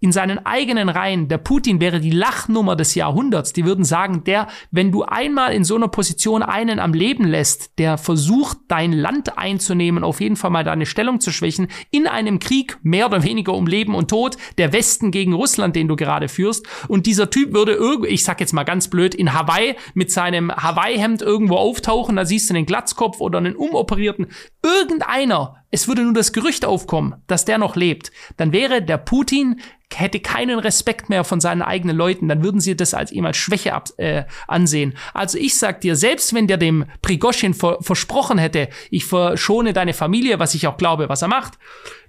in 0.00 0.12
seinen 0.12 0.44
eigenen 0.46 0.88
Reihen, 0.88 1.28
der 1.28 1.38
Putin 1.38 1.80
wäre 1.80 2.00
die 2.00 2.10
Lachnummer 2.10 2.74
des 2.74 2.94
Jahrhunderts. 2.94 3.52
Die 3.52 3.66
würden 3.66 3.84
sagen, 3.84 4.24
der, 4.24 4.48
wenn 4.70 4.90
du 4.90 5.02
einmal 5.02 5.52
in 5.52 5.62
so 5.62 5.76
einer 5.76 5.88
Position 5.88 6.42
einen 6.42 6.78
am 6.78 6.94
Leben 6.94 7.26
lässt, 7.26 7.78
der 7.78 7.98
versucht, 7.98 8.56
dein 8.68 8.92
Land 8.92 9.36
einzunehmen, 9.36 10.02
auf 10.02 10.20
jeden 10.20 10.36
Fall 10.36 10.50
mal 10.50 10.64
deine 10.64 10.86
Stellung 10.86 11.20
zu 11.20 11.30
schwächen, 11.30 11.68
in 11.90 12.06
einem 12.06 12.38
Krieg 12.38 12.78
mehr 12.82 13.06
oder 13.06 13.22
weniger 13.22 13.52
um 13.52 13.66
Leben 13.66 13.94
und 13.94 14.08
Tod, 14.08 14.38
der 14.56 14.72
Westen 14.72 15.10
gegen 15.10 15.34
Russland, 15.34 15.76
den 15.76 15.86
du 15.86 15.96
gerade 15.96 16.28
führst. 16.28 16.66
Und 16.88 17.04
dieser 17.04 17.28
Typ 17.28 17.52
würde 17.52 17.72
irgendwo, 17.72 18.06
ich 18.06 18.24
sag 18.24 18.40
jetzt 18.40 18.54
mal 18.54 18.64
ganz 18.64 18.88
blöd, 18.88 19.14
in 19.14 19.34
Hawaii 19.34 19.76
mit 19.92 20.10
seinem 20.10 20.50
Hawaii-Hemd 20.50 21.20
irgendwo 21.20 21.56
auftauchen, 21.56 22.16
da 22.16 22.24
siehst 22.24 22.48
du 22.48 22.54
einen 22.54 22.64
Glatzkopf 22.66 23.20
oder 23.20 23.38
einen 23.38 23.54
umoperierten. 23.54 24.28
Irgendeiner 24.62 25.59
es 25.70 25.88
würde 25.88 26.02
nur 26.02 26.14
das 26.14 26.32
Gerücht 26.32 26.64
aufkommen, 26.64 27.22
dass 27.26 27.44
der 27.44 27.58
noch 27.58 27.76
lebt, 27.76 28.10
dann 28.36 28.52
wäre 28.52 28.82
der 28.82 28.98
Putin 28.98 29.60
hätte 29.92 30.20
keinen 30.20 30.58
Respekt 30.58 31.08
mehr 31.08 31.24
von 31.24 31.40
seinen 31.40 31.62
eigenen 31.62 31.96
Leuten, 31.96 32.28
dann 32.28 32.44
würden 32.44 32.60
sie 32.60 32.76
das 32.76 32.94
als 32.94 33.10
ihm 33.10 33.26
als 33.26 33.36
Schwäche 33.36 33.74
ab, 33.74 33.88
äh, 33.96 34.24
ansehen. 34.46 34.94
Also 35.14 35.36
ich 35.36 35.58
sag 35.58 35.80
dir, 35.80 35.96
selbst 35.96 36.32
wenn 36.32 36.46
der 36.46 36.58
dem 36.58 36.86
Prigoschin 37.02 37.54
ver 37.54 37.78
versprochen 37.80 38.38
hätte, 38.38 38.68
ich 38.90 39.04
verschone 39.04 39.72
deine 39.72 39.92
Familie, 39.92 40.38
was 40.38 40.54
ich 40.54 40.66
auch 40.66 40.76
glaube, 40.76 41.08
was 41.08 41.22
er 41.22 41.28
macht, 41.28 41.58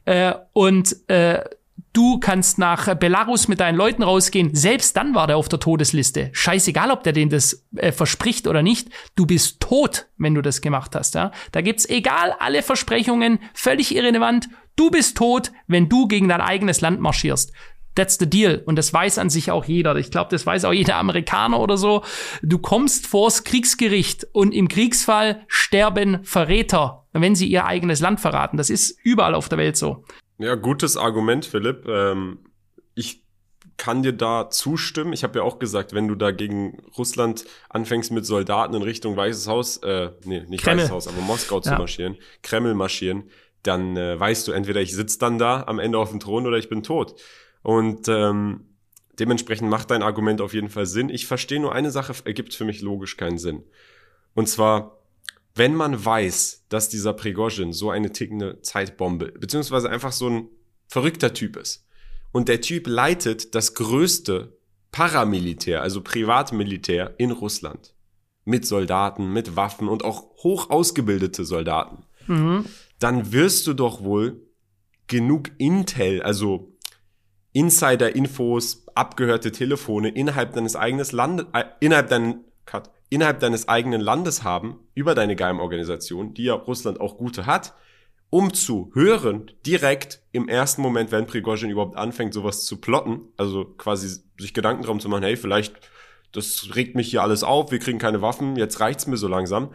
äh, 0.06 0.34
und 0.54 0.95
äh, 1.10 1.43
Du 1.93 2.19
kannst 2.19 2.57
nach 2.57 2.95
Belarus 2.95 3.49
mit 3.49 3.60
deinen 3.60 3.75
Leuten 3.75 4.01
rausgehen. 4.01 4.55
Selbst 4.55 4.95
dann 4.95 5.13
war 5.13 5.27
der 5.27 5.36
auf 5.36 5.49
der 5.49 5.60
Todesliste. 5.60 6.29
Scheißegal, 6.31 6.89
ob 6.89 7.03
der 7.03 7.12
den 7.12 7.29
das 7.29 7.65
äh, 7.75 7.91
verspricht 7.91 8.47
oder 8.47 8.62
nicht. 8.62 8.89
Du 9.15 9.25
bist 9.25 9.60
tot, 9.60 10.07
wenn 10.17 10.34
du 10.34 10.41
das 10.41 10.62
gemacht 10.62 10.95
hast. 10.95 11.15
Ja? 11.15 11.31
Da 11.51 11.60
gibt's 11.60 11.88
egal 11.89 12.34
alle 12.39 12.63
Versprechungen, 12.63 13.39
völlig 13.53 13.93
irrelevant. 13.93 14.47
Du 14.77 14.89
bist 14.89 15.17
tot, 15.17 15.51
wenn 15.67 15.89
du 15.89 16.07
gegen 16.07 16.29
dein 16.29 16.39
eigenes 16.39 16.79
Land 16.79 17.01
marschierst. 17.01 17.51
That's 17.95 18.17
the 18.17 18.29
deal. 18.29 18.63
Und 18.65 18.77
das 18.77 18.93
weiß 18.93 19.17
an 19.17 19.29
sich 19.29 19.51
auch 19.51 19.65
jeder. 19.65 19.95
Ich 19.97 20.12
glaube, 20.12 20.29
das 20.29 20.45
weiß 20.45 20.63
auch 20.63 20.71
jeder 20.71 20.95
Amerikaner 20.95 21.60
oder 21.60 21.75
so. 21.75 22.03
Du 22.41 22.57
kommst 22.57 23.05
vors 23.05 23.43
Kriegsgericht 23.43 24.27
und 24.31 24.53
im 24.53 24.69
Kriegsfall 24.69 25.43
sterben 25.47 26.23
Verräter, 26.23 27.05
wenn 27.12 27.36
sie 27.36 27.47
ihr 27.47 27.65
eigenes 27.65 27.99
Land 27.99 28.21
verraten. 28.21 28.55
Das 28.55 28.69
ist 28.69 28.97
überall 29.03 29.36
auf 29.36 29.49
der 29.49 29.57
Welt 29.57 29.75
so. 29.75 30.05
Ja, 30.41 30.56
gutes 30.56 30.97
Argument, 30.97 31.45
Philipp. 31.45 31.88
Ähm, 31.88 32.39
ich 32.95 33.23
kann 33.77 34.04
dir 34.04 34.13
da 34.13 34.49
zustimmen. 34.49 35.13
Ich 35.13 35.23
habe 35.23 35.39
ja 35.39 35.43
auch 35.43 35.60
gesagt, 35.60 35.93
wenn 35.93 36.08
du 36.08 36.15
da 36.15 36.32
gegen 36.32 36.80
Russland 36.97 37.45
anfängst 37.69 38.12
mit 38.12 38.25
Soldaten 38.25 38.75
in 38.75 38.82
Richtung 38.82 39.15
Weißes 39.15 39.47
Haus, 39.47 39.77
äh, 39.77 40.12
nee, 40.25 40.41
nicht 40.47 40.63
Kreml. 40.63 40.80
Weißes 40.80 40.91
Haus, 40.91 41.08
aber 41.08 41.21
Moskau 41.21 41.60
zu 41.60 41.71
ja. 41.71 41.77
marschieren, 41.77 42.17
Kreml 42.43 42.73
marschieren, 42.73 43.30
dann 43.63 43.95
äh, 43.97 44.19
weißt 44.19 44.47
du, 44.47 44.51
entweder 44.51 44.82
ich 44.82 44.95
sitze 44.95 45.19
dann 45.19 45.38
da 45.38 45.63
am 45.67 45.80
Ende 45.80 45.97
auf 45.97 46.10
dem 46.10 46.19
Thron 46.19 46.47
oder 46.47 46.58
ich 46.58 46.69
bin 46.69 46.84
tot. 46.84 47.19
Und 47.63 48.08
ähm, 48.08 48.65
dementsprechend 49.19 49.69
macht 49.69 49.91
dein 49.91 50.01
Argument 50.01 50.41
auf 50.41 50.54
jeden 50.54 50.69
Fall 50.69 50.86
Sinn. 50.86 51.10
Ich 51.10 51.27
verstehe 51.27 51.60
nur 51.60 51.73
eine 51.73 51.91
Sache, 51.91 52.13
ergibt 52.25 52.54
für 52.56 52.65
mich 52.65 52.82
logisch 52.82 53.17
keinen 53.17 53.38
Sinn. 53.38 53.63
Und 54.34 54.47
zwar, 54.47 55.00
wenn 55.55 55.75
man 55.75 56.03
weiß, 56.03 56.65
dass 56.69 56.89
dieser 56.89 57.13
Prigozhin 57.13 57.73
so 57.73 57.89
eine 57.89 58.11
tickende 58.11 58.61
Zeitbombe, 58.61 59.33
beziehungsweise 59.33 59.89
einfach 59.89 60.11
so 60.11 60.29
ein 60.29 60.49
verrückter 60.87 61.33
Typ 61.33 61.57
ist, 61.57 61.85
und 62.31 62.47
der 62.47 62.61
Typ 62.61 62.87
leitet 62.87 63.55
das 63.55 63.73
größte 63.73 64.57
Paramilitär, 64.91 65.81
also 65.81 66.01
Privatmilitär 66.01 67.15
in 67.17 67.31
Russland. 67.31 67.93
Mit 68.43 68.65
Soldaten, 68.65 69.31
mit 69.31 69.55
Waffen 69.55 69.87
und 69.87 70.03
auch 70.03 70.43
hoch 70.43 70.69
ausgebildete 70.69 71.45
Soldaten. 71.45 72.05
Mhm. 72.27 72.65
Dann 72.99 73.31
wirst 73.31 73.67
du 73.67 73.73
doch 73.73 74.03
wohl 74.03 74.41
genug 75.07 75.51
Intel, 75.57 76.23
also 76.23 76.75
Insider-Infos, 77.53 78.87
abgehörte 78.95 79.51
Telefone 79.51 80.09
innerhalb 80.09 80.53
deines 80.53 80.75
eigenen 80.75 81.05
Landes, 81.11 81.45
äh, 81.53 81.65
innerhalb 81.81 82.09
cut, 82.65 82.89
innerhalb 83.12 83.39
deines 83.41 83.67
eigenen 83.67 84.02
Landes 84.02 84.43
haben 84.43 84.80
über 84.95 85.13
deine 85.13 85.36
Geheimorganisation, 85.36 86.34
die 86.34 86.45
ja 86.45 86.54
Russland 86.54 87.00
auch 87.00 87.17
gute 87.17 87.45
hat, 87.45 87.76
um 88.30 88.54
zu 88.54 88.89
hören, 88.93 89.52
direkt 89.65 90.21
im 90.32 90.47
ersten 90.47 90.82
Moment, 90.82 91.12
wenn 91.12 91.28
Prigozhin 91.28 91.69
überhaupt 91.69 91.97
anfängt, 91.97 92.34
sowas 92.34 92.65
zu 92.65 92.80
plotten, 92.80 93.21
also 93.36 93.65
quasi 93.65 94.24
sich 94.39 94.54
Gedanken 94.54 94.84
darum 94.84 95.02
zu 95.02 95.10
machen, 95.10 95.24
hey, 95.24 95.36
vielleicht, 95.36 95.76
das 96.32 96.69
regt 96.74 96.95
mich 96.95 97.10
hier 97.10 97.21
alles 97.21 97.43
auf, 97.43 97.71
wir 97.71 97.80
kriegen 97.80 98.00
keine 98.00 98.21
Waffen, 98.21 98.56
jetzt 98.56 98.80
reicht's 98.80 99.06
mir 99.06 99.17
so 99.17 99.28
langsam, 99.28 99.74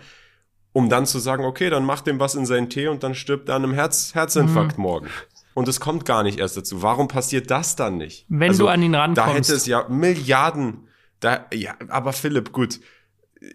um 0.72 0.88
dann 0.88 1.04
zu 1.04 1.18
sagen, 1.18 1.44
okay, 1.44 1.68
dann 1.68 1.84
mach 1.84 2.00
dem 2.00 2.18
was 2.18 2.34
in 2.34 2.46
seinen 2.46 2.70
Tee 2.70 2.88
und 2.88 3.02
dann 3.02 3.14
stirbt 3.14 3.50
er 3.50 3.56
an 3.56 3.64
einem 3.64 3.74
Herz, 3.74 4.14
Herzinfarkt 4.14 4.78
mhm. 4.78 4.82
morgen 4.82 5.10
und 5.56 5.68
es 5.68 5.80
kommt 5.80 6.04
gar 6.04 6.22
nicht 6.22 6.38
erst 6.38 6.56
dazu. 6.56 6.82
Warum 6.82 7.08
passiert 7.08 7.50
das 7.50 7.76
dann 7.76 7.96
nicht? 7.96 8.26
Wenn 8.28 8.50
also, 8.50 8.64
du 8.64 8.68
an 8.68 8.82
ihn 8.82 8.94
rankommst. 8.94 9.18
Da 9.18 9.34
hätte 9.34 9.54
es 9.54 9.66
ja 9.66 9.86
Milliarden. 9.88 10.88
Da, 11.20 11.46
ja, 11.52 11.74
aber 11.88 12.12
Philipp, 12.12 12.52
gut. 12.52 12.78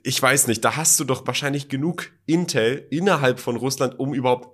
Ich 0.04 0.22
weiß 0.22 0.48
nicht, 0.48 0.64
da 0.64 0.76
hast 0.76 1.00
du 1.00 1.04
doch 1.04 1.26
wahrscheinlich 1.26 1.70
genug 1.70 2.12
Intel 2.26 2.88
innerhalb 2.92 3.40
von 3.40 3.56
Russland, 3.56 4.00
um 4.00 4.14
überhaupt 4.14 4.50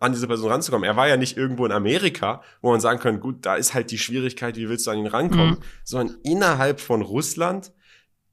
an 0.00 0.12
diese 0.12 0.26
Person 0.26 0.50
ranzukommen. 0.50 0.84
Er 0.84 0.96
war 0.96 1.08
ja 1.08 1.16
nicht 1.16 1.36
irgendwo 1.36 1.64
in 1.64 1.72
Amerika, 1.72 2.42
wo 2.60 2.70
man 2.72 2.80
sagen 2.80 2.98
kann, 2.98 3.20
gut, 3.20 3.46
da 3.46 3.54
ist 3.54 3.72
halt 3.72 3.90
die 3.90 3.98
Schwierigkeit, 3.98 4.56
wie 4.56 4.68
willst 4.68 4.86
du 4.86 4.90
an 4.90 4.98
ihn 4.98 5.06
rankommen, 5.06 5.50
mhm. 5.50 5.64
sondern 5.84 6.16
innerhalb 6.24 6.80
von 6.80 7.02
Russland 7.02 7.72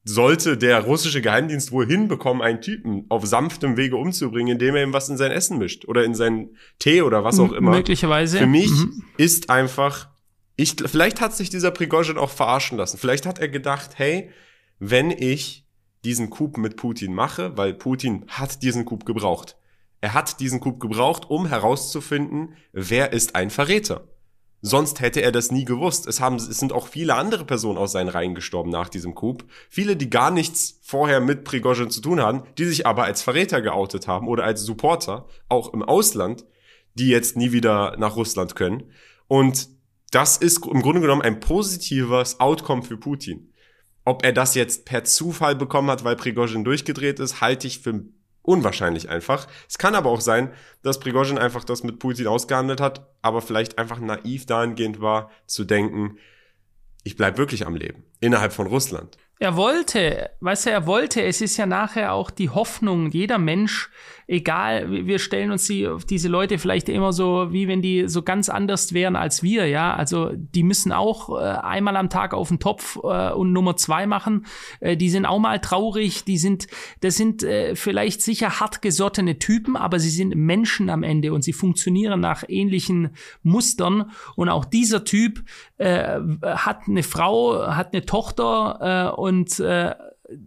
sollte 0.04 0.58
der 0.58 0.82
russische 0.82 1.22
Geheimdienst 1.22 1.72
wohl 1.72 1.86
hinbekommen, 1.86 2.42
einen 2.42 2.62
Typen 2.62 3.06
auf 3.10 3.26
sanftem 3.26 3.78
Wege 3.78 3.98
umzubringen, 3.98 4.54
indem 4.54 4.76
er 4.76 4.84
ihm 4.84 4.94
was 4.94 5.10
in 5.10 5.18
sein 5.18 5.32
Essen 5.32 5.60
mischt 5.60 5.86
oder 5.86 6.04
in 6.04 6.16
seinen 6.16 6.58
Tee 6.80 7.04
oder 7.04 7.24
was 7.24 7.40
auch 7.40 7.52
immer. 7.52 7.72
Möglicherweise. 7.72 8.40
Für 8.40 8.48
mich 8.48 8.72
mhm. 8.72 9.04
ist 9.18 9.50
einfach, 9.52 10.10
ich, 10.56 10.76
vielleicht 10.84 11.22
hat 11.22 11.36
sich 11.36 11.50
dieser 11.50 11.70
Prigozhin 11.72 12.18
auch 12.18 12.32
verarschen 12.32 12.78
lassen. 12.78 12.98
Vielleicht 12.98 13.26
hat 13.28 13.38
er 13.38 13.50
gedacht, 13.50 13.92
hey, 13.96 14.32
wenn 14.80 15.12
ich 15.12 15.68
diesen 16.04 16.30
Coup 16.30 16.58
mit 16.58 16.78
Putin 16.78 17.14
mache, 17.14 17.58
weil 17.58 17.74
Putin 17.74 18.26
hat 18.28 18.62
diesen 18.64 18.86
Coup 18.86 19.06
gebraucht. 19.06 19.58
Er 20.02 20.14
hat 20.14 20.40
diesen 20.40 20.60
Coup 20.60 20.80
gebraucht, 20.80 21.30
um 21.30 21.46
herauszufinden, 21.46 22.56
wer 22.72 23.12
ist 23.12 23.36
ein 23.36 23.50
Verräter. 23.50 24.08
Sonst 24.62 25.00
hätte 25.00 25.22
er 25.22 25.32
das 25.32 25.52
nie 25.52 25.64
gewusst. 25.64 26.06
Es 26.06 26.20
haben, 26.20 26.36
es 26.36 26.48
sind 26.48 26.74
auch 26.74 26.88
viele 26.88 27.16
andere 27.16 27.46
Personen 27.46 27.78
aus 27.78 27.94
seinen 27.94 28.10
Reihen 28.10 28.36
gestorben 28.36 28.70
nach 28.70 28.90
diesem 28.90 29.16
Coup. 29.16 29.46
Viele, 29.70 29.96
die 29.96 30.10
gar 30.10 30.32
nichts 30.32 30.80
vorher 30.82 31.22
mit 31.22 31.46
Prigozhin 31.46 31.90
zu 31.90 32.02
tun 32.02 32.20
haben, 32.20 32.44
die 32.58 32.66
sich 32.66 32.86
aber 32.86 33.06
als 33.06 33.22
Verräter 33.22 33.62
geoutet 33.62 34.08
haben 34.08 34.28
oder 34.28 34.44
als 34.44 34.64
Supporter, 34.64 35.28
auch 35.48 35.74
im 35.74 35.82
Ausland, 35.82 36.46
die 36.96 37.08
jetzt 37.08 37.38
nie 37.38 37.54
wieder 37.54 37.96
nach 37.98 38.18
Russland 38.18 38.56
können. 38.56 38.92
Und 39.28 39.70
das 40.12 40.36
ist 40.38 40.66
im 40.66 40.82
Grunde 40.82 41.02
genommen 41.02 41.22
ein 41.22 41.40
positives 41.40 42.40
Outcome 42.40 42.84
für 42.84 42.98
Putin. 42.98 43.49
Ob 44.10 44.26
er 44.26 44.34
das 44.34 44.56
jetzt 44.56 44.86
per 44.86 45.04
Zufall 45.04 45.56
bekommen 45.56 45.92
hat, 45.92 46.04
weil 46.04 46.16
Prigozhin 46.16 46.64
durchgedreht 46.64 47.20
ist, 47.20 47.42
halte 47.42 47.68
ich 47.68 47.78
für 47.78 48.06
unwahrscheinlich 48.42 49.08
einfach. 49.08 49.46
Es 49.68 49.78
kann 49.78 49.94
aber 49.94 50.10
auch 50.10 50.20
sein, 50.20 50.52
dass 50.82 51.00
Prigozhin 51.00 51.38
einfach 51.38 51.64
das 51.64 51.84
mit 51.84 52.00
Putin 52.00 52.26
ausgehandelt 52.26 52.82
hat, 52.82 53.08
aber 53.22 53.44
vielleicht 53.44 53.78
einfach 53.78 54.00
naiv 54.00 54.48
dahingehend 54.48 55.00
war, 55.00 55.30
zu 55.46 55.64
denken, 55.64 56.18
ich 57.04 57.18
bleib 57.18 57.38
wirklich 57.38 57.68
am 57.68 57.76
Leben 57.76 58.04
innerhalb 58.20 58.52
von 58.52 58.66
Russland. 58.66 59.16
Er 59.38 59.56
wollte, 59.56 60.32
weißt 60.40 60.66
du, 60.66 60.72
er 60.72 60.88
wollte, 60.88 61.22
es 61.22 61.40
ist 61.40 61.58
ja 61.58 61.68
nachher 61.68 62.14
auch 62.14 62.32
die 62.32 62.50
Hoffnung, 62.50 63.12
jeder 63.12 63.38
Mensch 63.38 63.92
egal, 64.30 65.08
wir 65.08 65.18
stellen 65.18 65.50
uns 65.52 65.66
die, 65.66 65.90
diese 66.08 66.28
Leute 66.28 66.60
vielleicht 66.60 66.88
immer 66.88 67.12
so, 67.14 67.48
wie 67.52 67.68
wenn 67.68 67.82
die 67.82 68.08
so 68.08 68.22
ganz 68.22 68.48
anders 68.48 68.94
wären 68.94 69.16
als 69.16 69.42
wir, 69.42 69.66
ja. 69.66 69.96
Also 69.96 70.32
die 70.36 70.62
müssen 70.62 70.92
auch 70.92 71.30
äh, 71.30 71.44
einmal 71.44 71.98
am 71.98 72.12
Tag 72.12 72.36
auf 72.36 72.50
den 72.50 72.60
Topf 72.60 73.00
äh, 73.04 73.32
und 73.32 73.54
Nummer 73.54 73.76
zwei 73.76 74.06
machen. 74.06 74.46
Äh, 74.82 74.98
die 74.98 75.10
sind 75.10 75.26
auch 75.26 75.40
mal 75.40 75.60
traurig, 75.60 76.26
die 76.26 76.38
sind, 76.38 76.68
das 77.02 77.18
sind 77.18 77.42
äh, 77.42 77.76
vielleicht 77.76 78.22
sicher 78.22 78.60
hartgesottene 78.60 79.40
Typen, 79.40 79.76
aber 79.76 80.00
sie 80.00 80.12
sind 80.12 80.36
Menschen 80.36 80.92
am 80.92 81.02
Ende 81.02 81.34
und 81.34 81.44
sie 81.44 81.54
funktionieren 81.54 82.20
nach 82.20 82.44
ähnlichen 82.48 83.16
Mustern. 83.42 84.12
Und 84.36 84.50
auch 84.50 84.66
dieser 84.66 85.06
Typ 85.06 85.44
äh, 85.78 86.20
hat 86.44 86.82
eine 86.88 87.02
Frau, 87.02 87.68
hat 87.76 87.94
eine 87.94 88.06
Tochter 88.06 89.16
äh, 89.16 89.20
und 89.20 89.60
äh, 89.60 89.96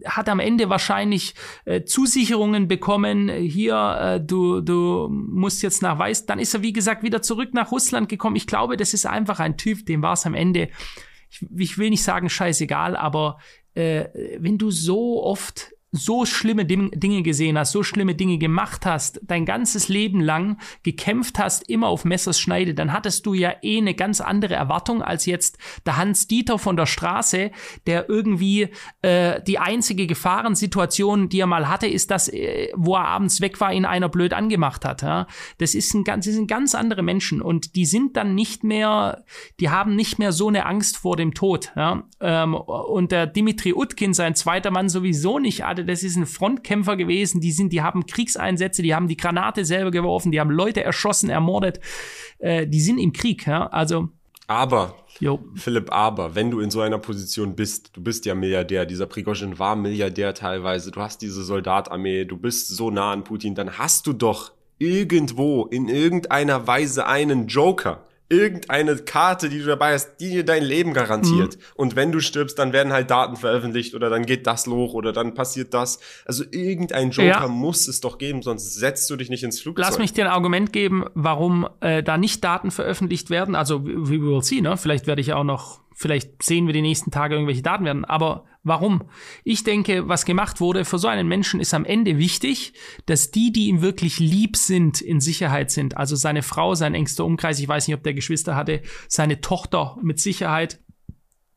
hat 0.05 0.29
am 0.29 0.39
Ende 0.39 0.69
wahrscheinlich 0.69 1.33
äh, 1.65 1.83
Zusicherungen 1.83 2.67
bekommen, 2.67 3.29
hier, 3.29 3.97
äh, 3.99 4.21
du, 4.25 4.61
du 4.61 5.09
musst 5.09 5.61
jetzt 5.63 5.81
nach 5.81 5.99
Weiß, 5.99 6.25
dann 6.25 6.39
ist 6.39 6.53
er, 6.53 6.61
wie 6.61 6.73
gesagt, 6.73 7.03
wieder 7.03 7.21
zurück 7.21 7.53
nach 7.53 7.71
Russland 7.71 8.09
gekommen. 8.09 8.35
Ich 8.35 8.47
glaube, 8.47 8.77
das 8.77 8.93
ist 8.93 9.05
einfach 9.05 9.39
ein 9.39 9.57
Typ, 9.57 9.85
dem 9.85 10.01
war 10.01 10.13
es 10.13 10.25
am 10.25 10.33
Ende, 10.33 10.69
ich, 11.29 11.45
ich, 11.55 11.77
will 11.77 11.89
nicht 11.89 12.03
sagen 12.03 12.29
scheißegal, 12.29 12.95
aber 12.95 13.39
äh, 13.73 14.05
wenn 14.39 14.57
du 14.57 14.71
so 14.71 15.23
oft 15.23 15.72
so 15.93 16.25
schlimme 16.25 16.65
Dinge 16.65 17.21
gesehen 17.21 17.57
hast, 17.57 17.71
so 17.71 17.83
schlimme 17.83 18.15
Dinge 18.15 18.39
gemacht 18.39 18.85
hast, 18.85 19.21
dein 19.23 19.45
ganzes 19.45 19.89
Leben 19.89 20.19
lang 20.21 20.57
gekämpft 20.81 21.37
hast, 21.37 21.69
immer 21.69 21.87
auf 21.87 22.03
Messers 22.03 22.39
Schneide, 22.39 22.73
dann 22.73 22.91
hattest 22.91 23.27
du 23.27 23.35
ja 23.35 23.53
eh 23.61 23.77
eine 23.77 23.93
ganz 23.93 24.19
andere 24.19 24.55
Erwartung 24.55 25.03
als 25.03 25.27
jetzt 25.27 25.59
der 25.85 25.97
Hans 25.97 26.27
Dieter 26.27 26.57
von 26.57 26.75
der 26.75 26.87
Straße, 26.87 27.51
der 27.85 28.09
irgendwie 28.09 28.69
äh, 29.03 29.41
die 29.43 29.59
einzige 29.59 30.07
Gefahrensituation, 30.07 31.29
die 31.29 31.39
er 31.39 31.47
mal 31.47 31.69
hatte, 31.69 31.85
ist 31.85 32.09
das, 32.09 32.27
äh, 32.27 32.69
wo 32.75 32.95
er 32.95 33.05
abends 33.05 33.39
weg 33.39 33.61
war, 33.61 33.71
ihn 33.71 33.85
einer 33.85 34.09
blöd 34.09 34.33
angemacht 34.33 34.85
hat. 34.85 35.03
Ja? 35.03 35.27
Das 35.59 35.75
ist 35.75 35.93
ein 35.93 36.03
das 36.03 36.25
sind 36.25 36.47
ganz 36.47 36.73
andere 36.73 37.03
Menschen 37.03 37.39
und 37.39 37.75
die 37.75 37.85
sind 37.85 38.17
dann 38.17 38.33
nicht 38.33 38.63
mehr, 38.63 39.23
die 39.59 39.69
haben 39.69 39.95
nicht 39.95 40.17
mehr 40.17 40.31
so 40.31 40.47
eine 40.47 40.65
Angst 40.65 40.97
vor 40.97 41.17
dem 41.17 41.35
Tod. 41.35 41.71
Ja? 41.75 42.03
Ähm, 42.19 42.55
und 42.55 43.11
der 43.11 43.27
Dimitri 43.27 43.73
Utkin, 43.73 44.15
sein 44.15 44.33
zweiter 44.33 44.71
Mann, 44.71 44.89
sowieso 44.89 45.37
nicht. 45.37 45.63
Das 45.83 46.03
ist 46.03 46.15
ein 46.15 46.25
Frontkämpfer 46.25 46.95
gewesen, 46.95 47.41
die 47.41 47.51
sind, 47.51 47.73
die 47.73 47.81
haben 47.81 48.05
Kriegseinsätze, 48.05 48.81
die 48.81 48.95
haben 48.95 49.07
die 49.07 49.17
Granate 49.17 49.65
selber 49.65 49.91
geworfen, 49.91 50.31
die 50.31 50.39
haben 50.39 50.51
Leute 50.51 50.83
erschossen, 50.83 51.29
ermordet, 51.29 51.79
äh, 52.39 52.67
die 52.67 52.81
sind 52.81 52.97
im 52.97 53.13
Krieg, 53.13 53.45
ja, 53.45 53.67
also. 53.67 54.09
Aber, 54.47 54.95
jo. 55.19 55.39
Philipp, 55.55 55.91
aber, 55.91 56.35
wenn 56.35 56.51
du 56.51 56.59
in 56.59 56.69
so 56.69 56.81
einer 56.81 56.97
Position 56.97 57.55
bist, 57.55 57.95
du 57.95 58.03
bist 58.03 58.25
ja 58.25 58.35
Milliardär, 58.35 58.85
dieser 58.85 59.05
Prigozhin 59.05 59.57
war 59.57 59.75
Milliardär 59.75 60.33
teilweise, 60.33 60.91
du 60.91 60.99
hast 60.99 61.21
diese 61.21 61.43
Soldatarmee, 61.43 62.25
du 62.25 62.37
bist 62.37 62.67
so 62.67 62.91
nah 62.91 63.11
an 63.11 63.23
Putin, 63.23 63.55
dann 63.55 63.77
hast 63.77 64.07
du 64.07 64.13
doch 64.13 64.51
irgendwo 64.79 65.65
in 65.65 65.87
irgendeiner 65.87 66.67
Weise 66.67 67.07
einen 67.07 67.47
Joker 67.47 68.05
irgendeine 68.33 68.95
Karte, 68.97 69.49
die 69.49 69.59
du 69.59 69.65
dabei 69.65 69.93
hast, 69.93 70.17
die 70.17 70.29
dir 70.29 70.45
dein 70.45 70.63
Leben 70.63 70.93
garantiert. 70.93 71.55
Mhm. 71.55 71.61
Und 71.75 71.95
wenn 71.95 72.11
du 72.11 72.19
stirbst, 72.19 72.57
dann 72.57 72.73
werden 72.73 72.91
halt 72.91 73.11
Daten 73.11 73.35
veröffentlicht 73.35 73.95
oder 73.95 74.09
dann 74.09 74.25
geht 74.25 74.47
das 74.47 74.67
hoch 74.67 74.93
oder 74.93 75.13
dann 75.13 75.33
passiert 75.33 75.73
das. 75.73 75.99
Also 76.25 76.43
irgendein 76.51 77.11
Joker 77.11 77.27
ja. 77.27 77.47
muss 77.47 77.87
es 77.87 78.01
doch 78.01 78.17
geben, 78.17 78.41
sonst 78.41 78.75
setzt 78.75 79.09
du 79.09 79.15
dich 79.15 79.29
nicht 79.29 79.43
ins 79.43 79.61
Flugzeug. 79.61 79.85
Lass 79.85 79.99
mich 79.99 80.13
dir 80.13 80.25
ein 80.25 80.31
Argument 80.31 80.73
geben, 80.73 81.05
warum 81.13 81.67
äh, 81.81 82.03
da 82.03 82.17
nicht 82.17 82.43
Daten 82.43 82.71
veröffentlicht 82.71 83.29
werden. 83.29 83.55
Also, 83.55 83.85
we 83.85 84.21
will 84.21 84.41
see, 84.41 84.61
ne? 84.61 84.77
Vielleicht 84.77 85.07
werde 85.07 85.21
ich 85.21 85.33
auch 85.33 85.43
noch 85.43 85.83
Vielleicht 85.95 86.41
sehen 86.41 86.65
wir 86.65 86.73
die 86.73 86.81
nächsten 86.81 87.11
Tage 87.11 87.35
irgendwelche 87.35 87.61
Daten 87.61 87.85
werden. 87.85 88.05
Aber 88.05 88.45
warum? 88.63 89.03
Ich 89.43 89.63
denke, 89.63 90.07
was 90.07 90.25
gemacht 90.25 90.61
wurde 90.61 90.85
für 90.85 90.97
so 90.97 91.07
einen 91.07 91.27
Menschen 91.27 91.59
ist 91.59 91.73
am 91.73 91.85
Ende 91.85 92.17
wichtig, 92.17 92.73
dass 93.05 93.31
die, 93.31 93.51
die 93.51 93.67
ihm 93.67 93.81
wirklich 93.81 94.19
lieb 94.19 94.57
sind, 94.57 95.01
in 95.01 95.19
Sicherheit 95.19 95.71
sind. 95.71 95.97
Also 95.97 96.15
seine 96.15 96.43
Frau, 96.43 96.73
sein 96.75 96.95
engster 96.95 97.25
Umkreis, 97.25 97.59
ich 97.59 97.67
weiß 97.67 97.87
nicht, 97.87 97.95
ob 97.95 98.03
der 98.03 98.13
Geschwister 98.13 98.55
hatte, 98.55 98.81
seine 99.07 99.41
Tochter 99.41 99.97
mit 100.01 100.19
Sicherheit. 100.19 100.79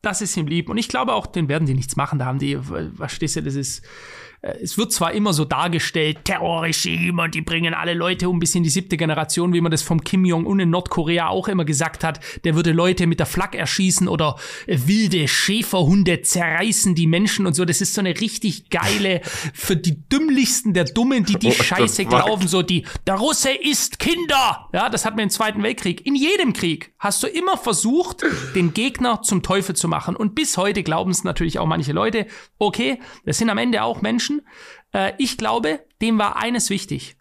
Das 0.01 0.21
ist 0.21 0.37
ihm 0.37 0.47
lieb. 0.47 0.69
Und 0.69 0.77
ich 0.77 0.89
glaube 0.89 1.13
auch, 1.13 1.25
den 1.25 1.49
werden 1.49 1.65
die 1.65 1.73
nichts 1.73 1.95
machen. 1.95 2.19
Da 2.19 2.25
haben 2.25 2.39
die, 2.39 2.57
was 2.59 3.13
stehst 3.13 3.35
du, 3.35 3.41
das 3.41 3.55
ist, 3.55 3.79
äh, 3.79 4.36
es 4.61 4.77
wird 4.77 4.91
zwar 4.91 5.13
immer 5.13 5.33
so 5.33 5.45
dargestellt, 5.45 6.19
Terrorregime 6.23 7.23
und 7.23 7.35
die 7.35 7.41
bringen 7.41 7.73
alle 7.73 7.93
Leute 7.93 8.29
um 8.29 8.39
bis 8.39 8.55
in 8.55 8.63
die 8.63 8.69
siebte 8.69 8.97
Generation, 8.97 9.53
wie 9.53 9.61
man 9.61 9.71
das 9.71 9.81
vom 9.81 10.03
Kim 10.03 10.25
Jong-un 10.25 10.59
in 10.59 10.69
Nordkorea 10.69 11.27
auch 11.27 11.47
immer 11.47 11.65
gesagt 11.65 12.03
hat, 12.03 12.19
der 12.43 12.55
würde 12.55 12.71
Leute 12.71 13.07
mit 13.07 13.19
der 13.19 13.25
Flak 13.25 13.55
erschießen 13.55 14.07
oder 14.07 14.37
äh, 14.65 14.77
wilde 14.85 15.27
Schäferhunde 15.27 16.21
zerreißen 16.21 16.95
die 16.95 17.07
Menschen 17.07 17.45
und 17.45 17.53
so. 17.53 17.65
Das 17.65 17.81
ist 17.81 17.93
so 17.93 18.01
eine 18.01 18.19
richtig 18.19 18.69
geile, 18.69 19.21
für 19.53 19.75
die 19.75 20.07
dümmlichsten 20.09 20.73
der 20.73 20.85
Dummen, 20.85 21.25
die 21.25 21.37
die 21.37 21.49
oh, 21.49 21.63
Scheiße 21.63 22.05
glauben, 22.05 22.47
so 22.47 22.61
die, 22.61 22.85
der 23.05 23.15
Russe 23.15 23.51
isst 23.51 23.99
Kinder. 23.99 24.69
Ja, 24.73 24.89
das 24.89 25.05
hat 25.05 25.15
man 25.15 25.23
im 25.23 25.29
Zweiten 25.29 25.63
Weltkrieg. 25.63 26.05
In 26.05 26.15
jedem 26.15 26.53
Krieg 26.53 26.93
hast 26.99 27.23
du 27.23 27.27
immer 27.27 27.57
versucht, 27.57 28.23
den 28.55 28.73
Gegner 28.73 29.21
zum 29.21 29.43
Teufel 29.43 29.75
zu 29.75 29.87
machen. 29.87 30.15
Und 30.15 30.35
bis 30.35 30.57
heute 30.57 30.83
glauben 30.83 31.11
es 31.11 31.23
natürlich 31.23 31.59
auch 31.59 31.65
manche 31.65 31.91
Leute, 31.91 32.27
okay, 32.57 32.99
das 33.25 33.37
sind 33.37 33.49
am 33.49 33.57
Ende 33.57 33.83
auch 33.83 34.01
Menschen, 34.01 34.36
Äh, 34.93 35.13
ich 35.17 35.37
glaube, 35.37 35.85
dem 36.01 36.17
war 36.17 36.37
eines 36.37 36.69
wichtig, 36.69 37.17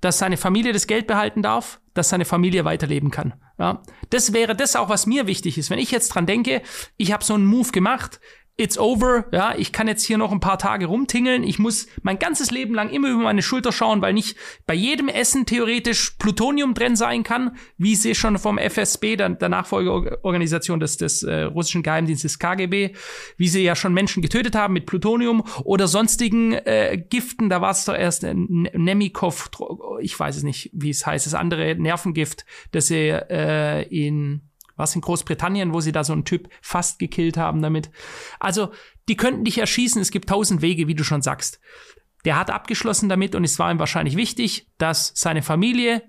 dass 0.00 0.18
seine 0.18 0.36
Familie 0.36 0.72
das 0.72 0.86
Geld 0.86 1.06
behalten 1.06 1.42
darf, 1.42 1.80
dass 1.94 2.08
seine 2.08 2.24
Familie 2.24 2.64
weiterleben 2.64 3.10
kann. 3.10 3.34
Ja, 3.58 3.82
das 4.08 4.32
wäre 4.32 4.56
das 4.56 4.74
auch, 4.74 4.88
was 4.88 5.06
mir 5.06 5.26
wichtig 5.26 5.58
ist. 5.58 5.68
Wenn 5.68 5.78
ich 5.78 5.90
jetzt 5.90 6.08
dran 6.08 6.24
denke, 6.26 6.62
ich 6.96 7.12
habe 7.12 7.24
so 7.24 7.34
einen 7.34 7.44
Move 7.44 7.72
gemacht, 7.72 8.20
it's 8.56 8.76
over, 8.76 9.24
ja, 9.32 9.54
ich 9.56 9.72
kann 9.72 9.88
jetzt 9.88 10.04
hier 10.04 10.18
noch 10.18 10.32
ein 10.32 10.40
paar 10.40 10.58
Tage 10.58 10.86
rumtingeln, 10.86 11.44
ich 11.44 11.58
muss 11.58 11.86
mein 12.02 12.18
ganzes 12.18 12.50
Leben 12.50 12.74
lang 12.74 12.90
immer 12.90 13.08
über 13.08 13.22
meine 13.22 13.42
Schulter 13.42 13.72
schauen, 13.72 14.02
weil 14.02 14.12
nicht 14.12 14.36
bei 14.66 14.74
jedem 14.74 15.08
Essen 15.08 15.46
theoretisch 15.46 16.16
Plutonium 16.18 16.74
drin 16.74 16.94
sein 16.94 17.22
kann, 17.22 17.56
wie 17.78 17.94
sie 17.94 18.14
schon 18.14 18.38
vom 18.38 18.58
FSB, 18.58 19.16
der, 19.16 19.30
der 19.30 19.48
Nachfolgeorganisation 19.48 20.78
des, 20.78 20.98
des 20.98 21.22
äh, 21.22 21.42
russischen 21.42 21.82
Geheimdienstes 21.82 22.38
KGB, 22.38 22.94
wie 23.38 23.48
sie 23.48 23.62
ja 23.62 23.74
schon 23.74 23.94
Menschen 23.94 24.22
getötet 24.22 24.54
haben 24.54 24.74
mit 24.74 24.86
Plutonium 24.86 25.42
oder 25.64 25.88
sonstigen 25.88 26.52
äh, 26.52 27.02
Giften, 27.08 27.48
da 27.48 27.62
war 27.62 27.70
es 27.70 27.86
doch 27.86 27.94
erst 27.94 28.24
äh, 28.24 28.34
Nemikov, 28.34 29.50
ich 30.00 30.18
weiß 30.18 30.36
es 30.36 30.42
nicht, 30.42 30.70
wie 30.74 30.90
es 30.90 31.06
heißt, 31.06 31.24
das 31.24 31.34
andere 31.34 31.76
Nervengift, 31.76 32.44
das 32.72 32.88
sie 32.88 33.08
äh, 33.08 33.82
in 33.88 34.42
was 34.80 34.94
in 34.94 35.00
Großbritannien, 35.00 35.72
wo 35.72 35.80
sie 35.80 35.92
da 35.92 36.02
so 36.02 36.12
einen 36.12 36.24
Typ 36.24 36.48
fast 36.60 36.98
gekillt 36.98 37.36
haben 37.36 37.62
damit. 37.62 37.90
Also, 38.40 38.72
die 39.08 39.16
könnten 39.16 39.44
dich 39.44 39.58
erschießen. 39.58 40.00
Es 40.00 40.10
gibt 40.10 40.28
tausend 40.28 40.62
Wege, 40.62 40.88
wie 40.88 40.94
du 40.94 41.04
schon 41.04 41.22
sagst. 41.22 41.60
Der 42.24 42.38
hat 42.38 42.50
abgeschlossen 42.50 43.08
damit 43.08 43.34
und 43.34 43.44
es 43.44 43.58
war 43.58 43.70
ihm 43.70 43.78
wahrscheinlich 43.78 44.16
wichtig, 44.16 44.68
dass 44.78 45.12
seine 45.14 45.42
Familie 45.42 46.02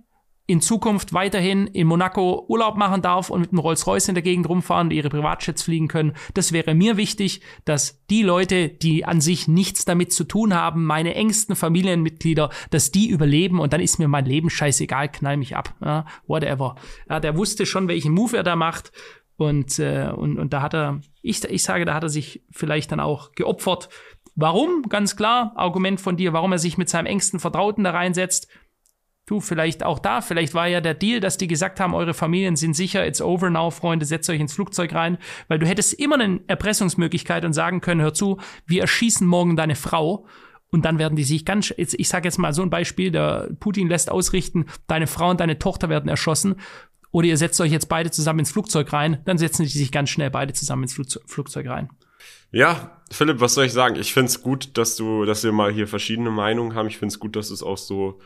in 0.51 0.59
Zukunft 0.59 1.13
weiterhin 1.13 1.65
in 1.67 1.87
Monaco 1.87 2.45
Urlaub 2.49 2.75
machen 2.75 3.01
darf 3.01 3.29
und 3.29 3.39
mit 3.39 3.51
dem 3.51 3.59
Rolls-Royce 3.59 4.09
in 4.09 4.15
der 4.15 4.21
Gegend 4.21 4.49
rumfahren, 4.49 4.89
die 4.89 4.97
ihre 4.97 5.07
Privatjets 5.07 5.63
fliegen 5.63 5.87
können. 5.87 6.11
Das 6.33 6.51
wäre 6.51 6.75
mir 6.75 6.97
wichtig, 6.97 7.39
dass 7.63 8.03
die 8.09 8.21
Leute, 8.21 8.67
die 8.67 9.05
an 9.05 9.21
sich 9.21 9.47
nichts 9.47 9.85
damit 9.85 10.11
zu 10.11 10.25
tun 10.25 10.53
haben, 10.53 10.85
meine 10.85 11.15
engsten 11.15 11.55
Familienmitglieder, 11.55 12.49
dass 12.69 12.91
die 12.91 13.07
überleben 13.07 13.61
und 13.61 13.71
dann 13.71 13.79
ist 13.79 13.97
mir 13.97 14.09
mein 14.09 14.25
Leben 14.25 14.49
scheißegal, 14.49 15.09
knall 15.09 15.37
mich 15.37 15.55
ab. 15.55 15.73
Ja, 15.79 16.05
whatever. 16.27 16.75
Ja, 17.09 17.21
der 17.21 17.37
wusste 17.37 17.65
schon, 17.65 17.87
welchen 17.87 18.11
Move 18.11 18.35
er 18.35 18.43
da 18.43 18.57
macht. 18.57 18.91
Und, 19.37 19.79
äh, 19.79 20.11
und, 20.13 20.37
und 20.37 20.51
da 20.51 20.61
hat 20.61 20.75
er, 20.75 20.99
ich, 21.21 21.43
ich 21.45 21.63
sage, 21.63 21.85
da 21.85 21.93
hat 21.93 22.03
er 22.03 22.09
sich 22.09 22.43
vielleicht 22.51 22.91
dann 22.91 22.99
auch 22.99 23.31
geopfert. 23.31 23.87
Warum? 24.35 24.83
Ganz 24.89 25.15
klar, 25.15 25.53
Argument 25.55 25.99
von 25.99 26.17
dir, 26.17 26.33
warum 26.33 26.51
er 26.51 26.59
sich 26.59 26.77
mit 26.77 26.89
seinem 26.89 27.05
engsten 27.05 27.39
Vertrauten 27.39 27.83
da 27.85 27.91
reinsetzt 27.91 28.47
Du, 29.31 29.39
vielleicht 29.39 29.83
auch 29.83 29.99
da, 29.99 30.19
vielleicht 30.19 30.53
war 30.53 30.67
ja 30.67 30.81
der 30.81 30.93
Deal, 30.93 31.21
dass 31.21 31.37
die 31.37 31.47
gesagt 31.47 31.79
haben, 31.79 31.93
eure 31.93 32.13
Familien 32.13 32.57
sind 32.57 32.73
sicher, 32.73 33.07
it's 33.07 33.21
over 33.21 33.49
now, 33.49 33.71
Freunde, 33.71 34.05
setzt 34.05 34.29
euch 34.29 34.41
ins 34.41 34.53
Flugzeug 34.53 34.93
rein, 34.93 35.17
weil 35.47 35.57
du 35.57 35.65
hättest 35.65 35.93
immer 35.93 36.15
eine 36.15 36.41
Erpressungsmöglichkeit 36.47 37.45
und 37.45 37.53
sagen 37.53 37.79
können, 37.79 38.01
hör 38.01 38.13
zu, 38.13 38.41
wir 38.65 38.81
erschießen 38.81 39.25
morgen 39.25 39.55
deine 39.55 39.75
Frau 39.75 40.25
und 40.69 40.83
dann 40.83 40.99
werden 40.99 41.15
die 41.15 41.23
sich 41.23 41.45
ganz, 41.45 41.73
ich 41.77 42.09
sage 42.09 42.27
jetzt 42.27 42.39
mal 42.39 42.51
so 42.51 42.61
ein 42.61 42.69
Beispiel, 42.69 43.09
der 43.09 43.49
Putin 43.57 43.87
lässt 43.87 44.11
ausrichten, 44.11 44.65
deine 44.87 45.07
Frau 45.07 45.29
und 45.29 45.39
deine 45.39 45.57
Tochter 45.57 45.87
werden 45.87 46.09
erschossen 46.09 46.55
oder 47.11 47.27
ihr 47.27 47.37
setzt 47.37 47.61
euch 47.61 47.71
jetzt 47.71 47.87
beide 47.87 48.11
zusammen 48.11 48.39
ins 48.39 48.51
Flugzeug 48.51 48.91
rein, 48.91 49.21
dann 49.23 49.37
setzen 49.37 49.63
die 49.63 49.69
sich 49.69 49.93
ganz 49.93 50.09
schnell 50.09 50.29
beide 50.29 50.51
zusammen 50.51 50.83
ins 50.83 50.93
Flugzeug 50.93 51.67
rein. 51.69 51.89
Ja, 52.51 53.01
Philipp, 53.09 53.39
was 53.39 53.53
soll 53.53 53.63
ich 53.63 53.71
sagen? 53.71 53.95
Ich 53.95 54.13
find's 54.13 54.41
gut, 54.41 54.77
dass 54.77 54.97
du, 54.97 55.23
dass 55.23 55.45
wir 55.45 55.53
mal 55.53 55.71
hier 55.71 55.87
verschiedene 55.87 56.31
Meinungen 56.31 56.75
haben. 56.75 56.89
Ich 56.89 56.97
find's 56.97 57.17
gut, 57.17 57.37
dass 57.37 57.49
es 57.49 57.63
auch 57.63 57.77
so 57.77 58.19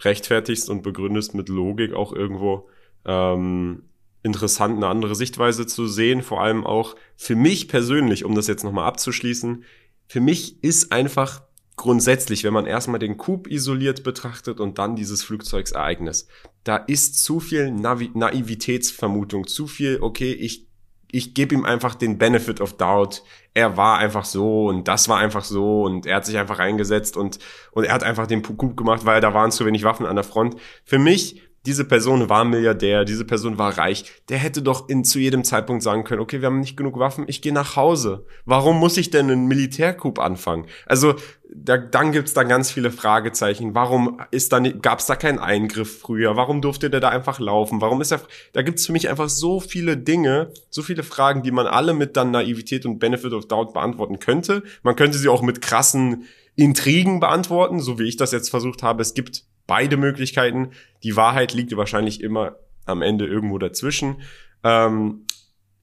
rechtfertigst 0.00 0.68
und 0.68 0.82
begründest 0.82 1.34
mit 1.34 1.48
Logik 1.48 1.92
auch 1.92 2.12
irgendwo 2.12 2.68
ähm, 3.04 3.84
interessant, 4.22 4.76
eine 4.76 4.88
andere 4.88 5.14
Sichtweise 5.14 5.66
zu 5.66 5.86
sehen. 5.86 6.22
Vor 6.22 6.42
allem 6.42 6.64
auch 6.64 6.96
für 7.16 7.36
mich 7.36 7.68
persönlich, 7.68 8.24
um 8.24 8.34
das 8.34 8.46
jetzt 8.46 8.64
nochmal 8.64 8.86
abzuschließen, 8.86 9.64
für 10.06 10.20
mich 10.20 10.62
ist 10.62 10.92
einfach 10.92 11.42
grundsätzlich, 11.76 12.44
wenn 12.44 12.54
man 12.54 12.66
erstmal 12.66 12.98
den 12.98 13.16
Coup 13.16 13.46
isoliert 13.48 14.02
betrachtet 14.04 14.60
und 14.60 14.78
dann 14.78 14.96
dieses 14.96 15.22
Flugzeugsereignis, 15.22 16.28
da 16.62 16.76
ist 16.76 17.22
zu 17.22 17.40
viel 17.40 17.70
Navi 17.70 18.10
Naivitätsvermutung, 18.14 19.46
zu 19.46 19.66
viel, 19.66 19.98
okay, 20.00 20.32
ich 20.32 20.68
ich 21.14 21.32
gebe 21.32 21.54
ihm 21.54 21.64
einfach 21.64 21.94
den 21.94 22.18
Benefit 22.18 22.60
of 22.60 22.76
Doubt. 22.76 23.22
Er 23.54 23.76
war 23.76 23.98
einfach 23.98 24.24
so 24.24 24.66
und 24.66 24.88
das 24.88 25.08
war 25.08 25.18
einfach 25.18 25.44
so 25.44 25.84
und 25.84 26.06
er 26.06 26.16
hat 26.16 26.26
sich 26.26 26.36
einfach 26.36 26.58
reingesetzt 26.58 27.16
und, 27.16 27.38
und 27.70 27.84
er 27.84 27.94
hat 27.94 28.02
einfach 28.02 28.26
den 28.26 28.42
Coup 28.42 28.76
gemacht, 28.76 29.04
weil 29.04 29.20
da 29.20 29.32
waren 29.32 29.52
zu 29.52 29.64
wenig 29.64 29.84
Waffen 29.84 30.06
an 30.06 30.16
der 30.16 30.24
Front. 30.24 30.56
Für 30.84 30.98
mich 30.98 31.40
diese 31.66 31.84
Person 31.84 32.28
war 32.28 32.44
Milliardär, 32.44 33.04
diese 33.04 33.24
Person 33.24 33.58
war 33.58 33.78
reich, 33.78 34.12
der 34.28 34.38
hätte 34.38 34.62
doch 34.62 34.88
in, 34.88 35.04
zu 35.04 35.18
jedem 35.18 35.44
Zeitpunkt 35.44 35.82
sagen 35.82 36.04
können, 36.04 36.20
okay, 36.20 36.40
wir 36.40 36.46
haben 36.46 36.60
nicht 36.60 36.76
genug 36.76 36.98
Waffen, 36.98 37.24
ich 37.26 37.42
gehe 37.42 37.52
nach 37.52 37.76
Hause. 37.76 38.26
Warum 38.44 38.78
muss 38.78 38.96
ich 38.96 39.10
denn 39.10 39.30
einen 39.30 39.46
Militärcoup 39.46 40.18
anfangen? 40.18 40.66
Also 40.86 41.14
da, 41.54 41.76
dann 41.76 42.12
gibt's 42.12 42.34
da 42.34 42.42
ganz 42.42 42.70
viele 42.70 42.90
Fragezeichen. 42.90 43.74
Warum 43.74 44.20
ist 44.30 44.52
da 44.52 44.58
gab's 44.58 45.06
da 45.06 45.14
keinen 45.14 45.38
Eingriff 45.38 46.00
früher? 46.00 46.36
Warum 46.36 46.60
durfte 46.60 46.90
der 46.90 47.00
da 47.00 47.10
einfach 47.10 47.38
laufen? 47.38 47.80
Warum 47.80 48.00
ist 48.00 48.10
er? 48.10 48.20
Da 48.52 48.62
gibt's 48.62 48.86
für 48.86 48.92
mich 48.92 49.08
einfach 49.08 49.28
so 49.28 49.60
viele 49.60 49.96
Dinge, 49.96 50.52
so 50.70 50.82
viele 50.82 51.02
Fragen, 51.02 51.42
die 51.42 51.52
man 51.52 51.66
alle 51.66 51.94
mit 51.94 52.16
dann 52.16 52.32
Naivität 52.32 52.84
und 52.86 52.98
Benefit 52.98 53.32
of 53.32 53.46
Doubt 53.46 53.72
beantworten 53.72 54.18
könnte. 54.18 54.62
Man 54.82 54.96
könnte 54.96 55.18
sie 55.18 55.28
auch 55.28 55.42
mit 55.42 55.62
krassen 55.62 56.24
Intrigen 56.56 57.20
beantworten, 57.20 57.80
so 57.80 57.98
wie 57.98 58.08
ich 58.08 58.16
das 58.16 58.32
jetzt 58.32 58.50
versucht 58.50 58.82
habe. 58.82 59.02
Es 59.02 59.14
gibt 59.14 59.44
beide 59.66 59.96
Möglichkeiten. 59.96 60.70
Die 61.02 61.16
Wahrheit 61.16 61.52
liegt 61.52 61.76
wahrscheinlich 61.76 62.20
immer 62.20 62.56
am 62.86 63.02
Ende 63.02 63.26
irgendwo 63.26 63.58
dazwischen. 63.58 64.22
Ähm, 64.62 65.26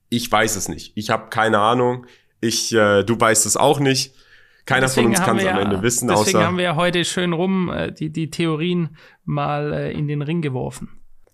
ich 0.09 0.31
weiß 0.31 0.55
es 0.55 0.67
nicht. 0.67 0.91
Ich 0.95 1.09
habe 1.09 1.29
keine 1.29 1.59
Ahnung. 1.59 2.05
Ich, 2.41 2.73
äh, 2.73 3.03
du 3.03 3.19
weißt 3.19 3.45
es 3.45 3.57
auch 3.57 3.79
nicht. 3.79 4.13
Keiner 4.65 4.81
deswegen 4.81 5.07
von 5.07 5.15
uns 5.15 5.25
kann 5.25 5.37
es 5.37 5.45
am 5.45 5.57
Ende 5.57 5.81
wissen. 5.81 6.07
Deswegen 6.07 6.37
außer 6.37 6.45
haben 6.45 6.57
wir 6.57 6.63
ja 6.65 6.75
heute 6.75 7.03
schön 7.05 7.33
rum 7.33 7.71
äh, 7.71 7.91
die, 7.91 8.11
die 8.11 8.29
Theorien 8.29 8.95
mal 9.25 9.73
äh, 9.73 9.91
in 9.91 10.07
den 10.07 10.21
Ring 10.21 10.41
geworfen. 10.41 10.89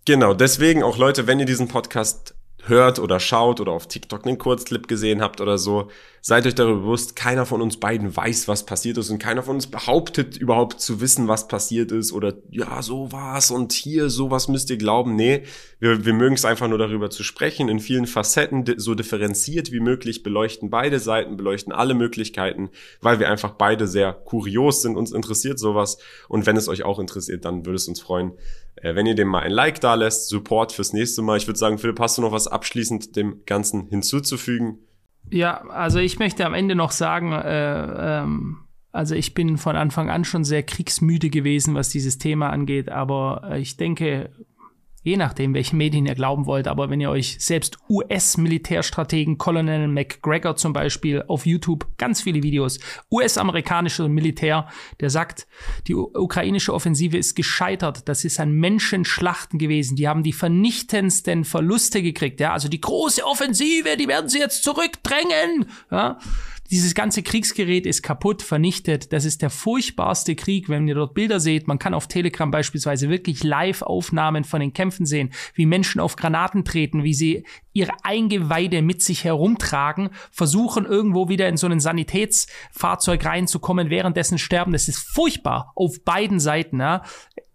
Genau, 0.05 0.33
deswegen 0.33 0.83
auch 0.83 0.97
Leute, 0.97 1.27
wenn 1.27 1.39
ihr 1.39 1.45
diesen 1.45 1.67
Podcast 1.67 2.36
hört 2.68 2.99
oder 2.99 3.20
schaut 3.20 3.59
oder 3.59 3.72
auf 3.72 3.88
TikTok 3.88 4.26
einen 4.26 4.38
Kurzclip 4.38 4.88
gesehen 4.88 5.22
habt 5.22 5.41
oder 5.41 5.57
so, 5.57 5.89
seid 6.22 6.45
euch 6.45 6.55
darüber 6.55 6.82
bewusst, 6.82 7.15
keiner 7.15 7.45
von 7.45 7.61
uns 7.61 7.78
beiden 7.78 8.15
weiß, 8.15 8.47
was 8.47 8.65
passiert 8.65 8.97
ist 8.97 9.09
und 9.09 9.20
keiner 9.20 9.43
von 9.43 9.55
uns 9.55 9.68
behauptet 9.68 10.36
überhaupt 10.36 10.82
zu 10.82 10.99
wissen, 10.99 11.28
was 11.28 11.47
passiert 11.47 11.91
ist 11.91 12.11
oder 12.11 12.34
ja, 12.49 12.82
so 12.82 13.11
war's 13.11 13.49
und 13.49 13.72
hier, 13.72 14.09
sowas 14.09 14.47
müsst 14.47 14.70
ihr 14.70 14.78
glauben. 14.78 15.15
Nee, 15.15 15.43
wir, 15.80 16.05
wir 16.05 16.13
mögen 16.13 16.36
es 16.36 16.45
einfach 16.45 16.68
nur 16.68 16.78
darüber 16.78 17.09
zu 17.09 17.24
sprechen, 17.24 17.70
in 17.70 17.80
vielen 17.80 18.07
Facetten, 18.07 18.65
so 18.78 18.93
differenziert 18.93 19.72
wie 19.72 19.80
möglich, 19.80 20.24
beleuchten 20.24 20.70
beide 20.70 20.99
Seiten, 20.99 21.38
beleuchten 21.38 21.72
alle 21.72 21.93
Möglichkeiten, 21.93 22.70
weil 23.01 23.20
wir 23.20 23.30
einfach 23.30 23.51
beide 23.51 23.88
sehr 23.88 24.13
kurios 24.13 24.82
sind, 24.82 24.97
uns 24.97 25.11
interessiert 25.11 25.59
sowas 25.59 25.97
und 26.28 26.45
wenn 26.45 26.57
es 26.57 26.68
euch 26.68 26.84
auch 26.84 26.99
interessiert, 26.99 27.45
dann 27.45 27.65
würde 27.65 27.78
es 27.78 27.88
uns 27.88 28.01
freuen, 28.01 28.34
äh, 28.82 28.95
wenn 28.95 29.05
ihr 29.05 29.15
dem 29.15 29.28
mal 29.28 29.43
ein 29.43 29.51
Like 29.51 29.82
da 29.82 29.95
lässt, 29.95 30.30
Support 30.30 30.71
fürs 30.71 30.93
nächste 30.93 31.21
Mal. 31.21 31.38
Ich 31.38 31.47
würde 31.47 31.59
sagen, 31.59 31.78
Philipp, 31.78 31.99
hast 31.99 32.17
du 32.17 32.21
noch 32.21 32.32
was 32.32 32.47
abschließend 32.47 33.15
dem 33.15 33.43
Ganzen 33.45 33.88
hinzuzufügen? 33.88 34.80
Ja, 35.30 35.61
also 35.69 35.99
ich 35.99 36.19
möchte 36.19 36.45
am 36.45 36.53
Ende 36.53 36.75
noch 36.75 36.91
sagen, 36.91 37.34
äh, 37.34 38.21
ähm, 38.21 38.59
also 38.91 39.13
ich 39.13 39.34
bin 39.34 39.57
von 39.57 39.75
Anfang 39.75 40.09
an 40.09 40.23
schon 40.23 40.43
sehr 40.43 40.63
kriegsmüde 40.63 41.30
gewesen, 41.30 41.75
was 41.75 41.89
dieses 41.89 42.17
Thema 42.17 42.49
angeht, 42.49 42.89
aber 42.89 43.49
äh, 43.51 43.59
ich 43.59 43.78
denke, 43.78 44.32
je 45.08 45.16
nachdem, 45.16 45.53
welchen 45.53 45.78
Medien 45.78 46.05
ihr 46.05 46.16
glauben 46.16 46.45
wollt, 46.45 46.68
aber 46.68 46.89
wenn 46.89 46.99
ihr 46.99 47.10
euch 47.10 47.38
selbst 47.39 47.78
US-Militärstrategen, 47.89 49.38
Colonel 49.38 49.88
McGregor 49.88 50.58
zum 50.58 50.74
Beispiel 50.74 51.24
auf 51.28 51.45
YouTube, 51.45 51.88
ganz 51.97 52.22
viele 52.22 52.43
Videos, 52.43 52.80
US-amerikanische 53.10 54.10
Militär, 54.10 54.68
der 54.99 55.10
sagt, 55.10 55.47
die 55.88 55.95
ukrainische 55.95 56.74
Offensive 56.74 57.18
ist 57.18 57.36
gescheitert, 57.36 58.10
das 58.10 58.26
ist 58.26 58.39
ein 58.41 58.51
Menschenschlachten 58.51 59.58
gewesen, 59.58 59.95
die 59.95 60.10
haben 60.10 60.24
die 60.24 60.34
vernichtendsten 60.34 61.45
Verluste 61.45 62.01
gekriegt, 62.01 62.41
ja, 62.41 62.51
also 62.51 62.68
die 62.68 62.82
große 62.82 63.26
Offensive, 63.26 63.95
die 63.95 64.10
werden 64.10 64.28
sie 64.28 64.39
jetzt 64.39 64.62
zurückdrängen, 64.64 65.68
ja, 65.89 66.20
dieses 66.70 66.93
ganze 66.95 67.24
Kriegsgerät 67.24 67.86
ist 67.86 68.03
kaputt, 68.03 68.41
vernichtet. 68.41 69.13
Das 69.13 69.26
ist 69.26 69.41
der 69.41 69.49
furchtbarste 69.49 70.36
Krieg, 70.36 70.68
wenn 70.70 70.88
ihr 70.88 70.95
dort 70.95 71.13
Bilder 71.13 71.39
seht. 71.39 71.68
Man 71.68 71.80
kann 71.80 71.93
auf 71.93 72.07
Telegram 72.07 72.51
beispielsweise 72.51 73.09
wirklich 73.09 73.43
Live-Aufnahmen 73.43 74.43
von 74.43 74.59
den 74.59 74.74
Kämpfen 74.74 75.05
sehen, 75.05 75.32
wie 75.53 75.65
Menschen 75.65 76.01
auf 76.01 76.15
Granaten 76.15 76.65
treten, 76.65 77.03
wie 77.03 77.13
sie 77.13 77.45
ihre 77.78 77.93
Eingeweide 78.03 78.82
mit 78.82 79.01
sich 79.01 79.23
herumtragen, 79.23 80.09
versuchen 80.32 80.86
irgendwo 80.86 81.30
wieder 81.30 81.47
in 81.47 81.57
so 81.57 81.67
ein 81.67 81.80
Sanitätsfahrzeug 81.80 83.23
reinzukommen, 83.23 83.89
währenddessen 83.89 84.38
sterben. 84.38 84.73
Das 84.73 84.88
ist 84.88 84.97
furchtbar 84.97 85.71
auf 85.75 86.03
beiden 86.03 86.39
Seiten. 86.39 86.80
Ja 86.80 87.03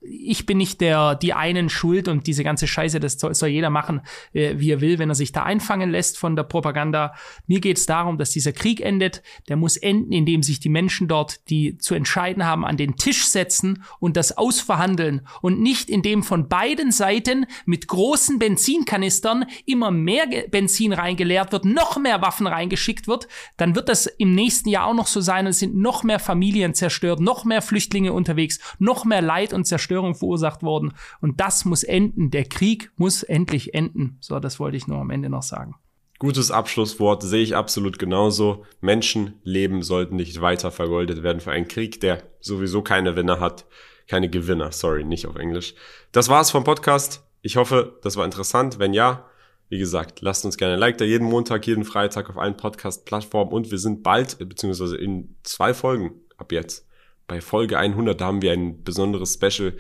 ich 0.03 0.47
bin 0.47 0.59
nicht 0.59 0.81
der, 0.81 1.15
die 1.15 1.33
einen 1.33 1.69
schuld 1.69 2.09
und 2.09 2.27
diese 2.27 2.43
ganze 2.43 2.67
Scheiße, 2.67 2.99
das 2.99 3.19
soll, 3.19 3.49
jeder 3.49 3.71
machen, 3.71 4.01
äh, 4.33 4.55
wie 4.59 4.71
er 4.71 4.81
will, 4.81 4.99
wenn 4.99 5.09
er 5.09 5.15
sich 5.15 5.33
da 5.33 5.45
einfangen 5.45 5.91
lässt 5.91 6.19
von 6.19 6.35
der 6.35 6.43
Propaganda. 6.43 7.15
Mir 7.47 7.61
geht 7.61 7.79
es 7.79 7.87
darum, 7.87 8.19
dass 8.19 8.31
dieser 8.31 8.53
Krieg 8.53 8.81
endet. 8.81 9.23
Der 9.49 9.57
muss 9.57 9.77
enden, 9.77 10.13
indem 10.13 10.43
sich 10.43 10.61
die 10.61 10.69
Menschen 10.69 11.09
dort, 11.09 11.49
die 11.51 11.79
zu 11.79 11.95
entscheiden 11.95 12.45
haben, 12.45 12.65
an 12.65 12.77
den 12.77 12.97
Tisch 12.97 13.27
setzen 13.27 13.85
und 14.01 14.17
das 14.17 14.37
ausverhandeln 14.37 15.27
und 15.41 15.61
nicht 15.61 15.89
indem 15.89 16.23
von 16.23 16.49
beiden 16.49 16.91
Seiten 16.91 17.47
mit 17.65 17.87
großen 17.87 18.39
Benzinkanistern 18.39 19.45
immer 19.67 19.91
mehr 19.91 20.12
Benzin 20.51 20.93
reingeleert 20.93 21.53
wird, 21.53 21.65
noch 21.65 21.99
mehr 21.99 22.23
Waffen 22.23 22.47
reingeschickt 22.47 23.07
wird. 23.07 23.29
Dann 23.57 23.75
wird 23.75 23.89
das 23.89 24.07
im 24.07 24.35
nächsten 24.35 24.69
Jahr 24.69 24.87
auch 24.87 24.95
noch 24.95 25.07
so 25.07 25.21
sein 25.21 25.47
und 25.47 25.51
es 25.51 25.59
sind 25.59 25.77
noch 25.77 26.03
mehr 26.03 26.19
Familien 26.19 26.75
zerstört, 26.75 27.21
noch 27.21 27.45
mehr 27.45 27.63
Flüchtlinge 27.63 28.13
unterwegs, 28.13 28.59
noch 28.79 29.05
mehr 29.05 29.23
Leid 29.23 29.53
und 29.53 29.65
Zerstörung 29.65 29.83
Zerstörung 29.83 30.15
verursacht 30.15 30.63
worden. 30.63 30.95
Und 31.21 31.41
das 31.41 31.65
muss 31.65 31.83
enden. 31.83 32.31
Der 32.31 32.45
Krieg 32.45 32.91
muss 32.97 33.23
endlich 33.23 33.75
enden. 33.75 34.17
So, 34.21 34.39
das 34.41 34.59
wollte 34.61 34.77
ich 34.77 34.87
nur 34.87 34.99
am 34.99 35.11
Ende 35.11 35.29
noch 35.29 35.43
sagen. 35.43 35.75
Gutes 36.19 36.53
Abschlusswort 36.53 37.23
sehe 37.23 37.43
ich 37.43 37.57
absolut 37.57 37.99
genauso. 37.99 38.65
Menschenleben 38.81 39.83
sollten 39.83 40.17
nicht 40.17 40.41
weiter 40.41 40.71
vergoldet 40.71 41.23
werden 41.23 41.41
für 41.41 41.51
einen 41.51 41.67
Krieg, 41.67 42.01
der 42.01 42.23
sowieso 42.41 42.83
keine 42.83 43.17
Winner 43.17 43.41
hat. 43.41 43.67
Keine 44.07 44.31
Gewinner, 44.31 44.71
sorry, 44.73 45.05
nicht 45.05 45.27
auf 45.27 45.37
Englisch. 45.37 45.75
Das 46.13 46.29
war's 46.29 46.51
vom 46.51 46.65
Podcast. 46.65 47.27
Ich 47.41 47.57
hoffe, 47.57 47.99
das 48.03 48.17
war 48.17 48.25
interessant. 48.25 48.79
Wenn 48.79 48.95
ja, 48.95 49.27
wie 49.73 49.79
gesagt, 49.79 50.21
lasst 50.21 50.45
uns 50.45 50.59
gerne 50.59 50.75
ein 50.75 50.81
Like 50.81 50.99
da 50.99 51.07
jeden 51.07 51.27
Montag, 51.27 51.67
jeden 51.67 51.87
Freitag 51.87 52.29
auf 52.29 52.37
allen 52.37 52.59
Podcast-Plattformen 52.59 53.53
und 53.53 53.71
wir 53.71 53.79
sind 53.79 54.03
bald, 54.03 54.37
beziehungsweise 54.39 54.99
in 54.99 55.35
zwei 55.45 55.73
Folgen 55.73 56.13
ab 56.37 56.53
jetzt 56.53 56.87
bei 57.27 57.41
Folge 57.41 57.79
100, 57.79 58.21
da 58.21 58.27
haben 58.27 58.43
wir 58.43 58.53
ein 58.53 58.85
besonderes 58.85 59.33
Special, 59.33 59.73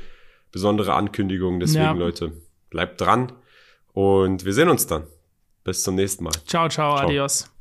besondere 0.50 0.94
Ankündigung. 0.94 1.60
Deswegen, 1.60 1.84
ja. 1.84 1.92
Leute, 1.92 2.32
bleibt 2.70 3.02
dran 3.02 3.32
und 3.92 4.46
wir 4.46 4.54
sehen 4.54 4.70
uns 4.70 4.86
dann. 4.86 5.06
Bis 5.62 5.82
zum 5.82 5.96
nächsten 5.96 6.24
Mal. 6.24 6.32
Ciao, 6.46 6.70
ciao, 6.70 6.96
ciao. 6.96 7.06
adios. 7.06 7.51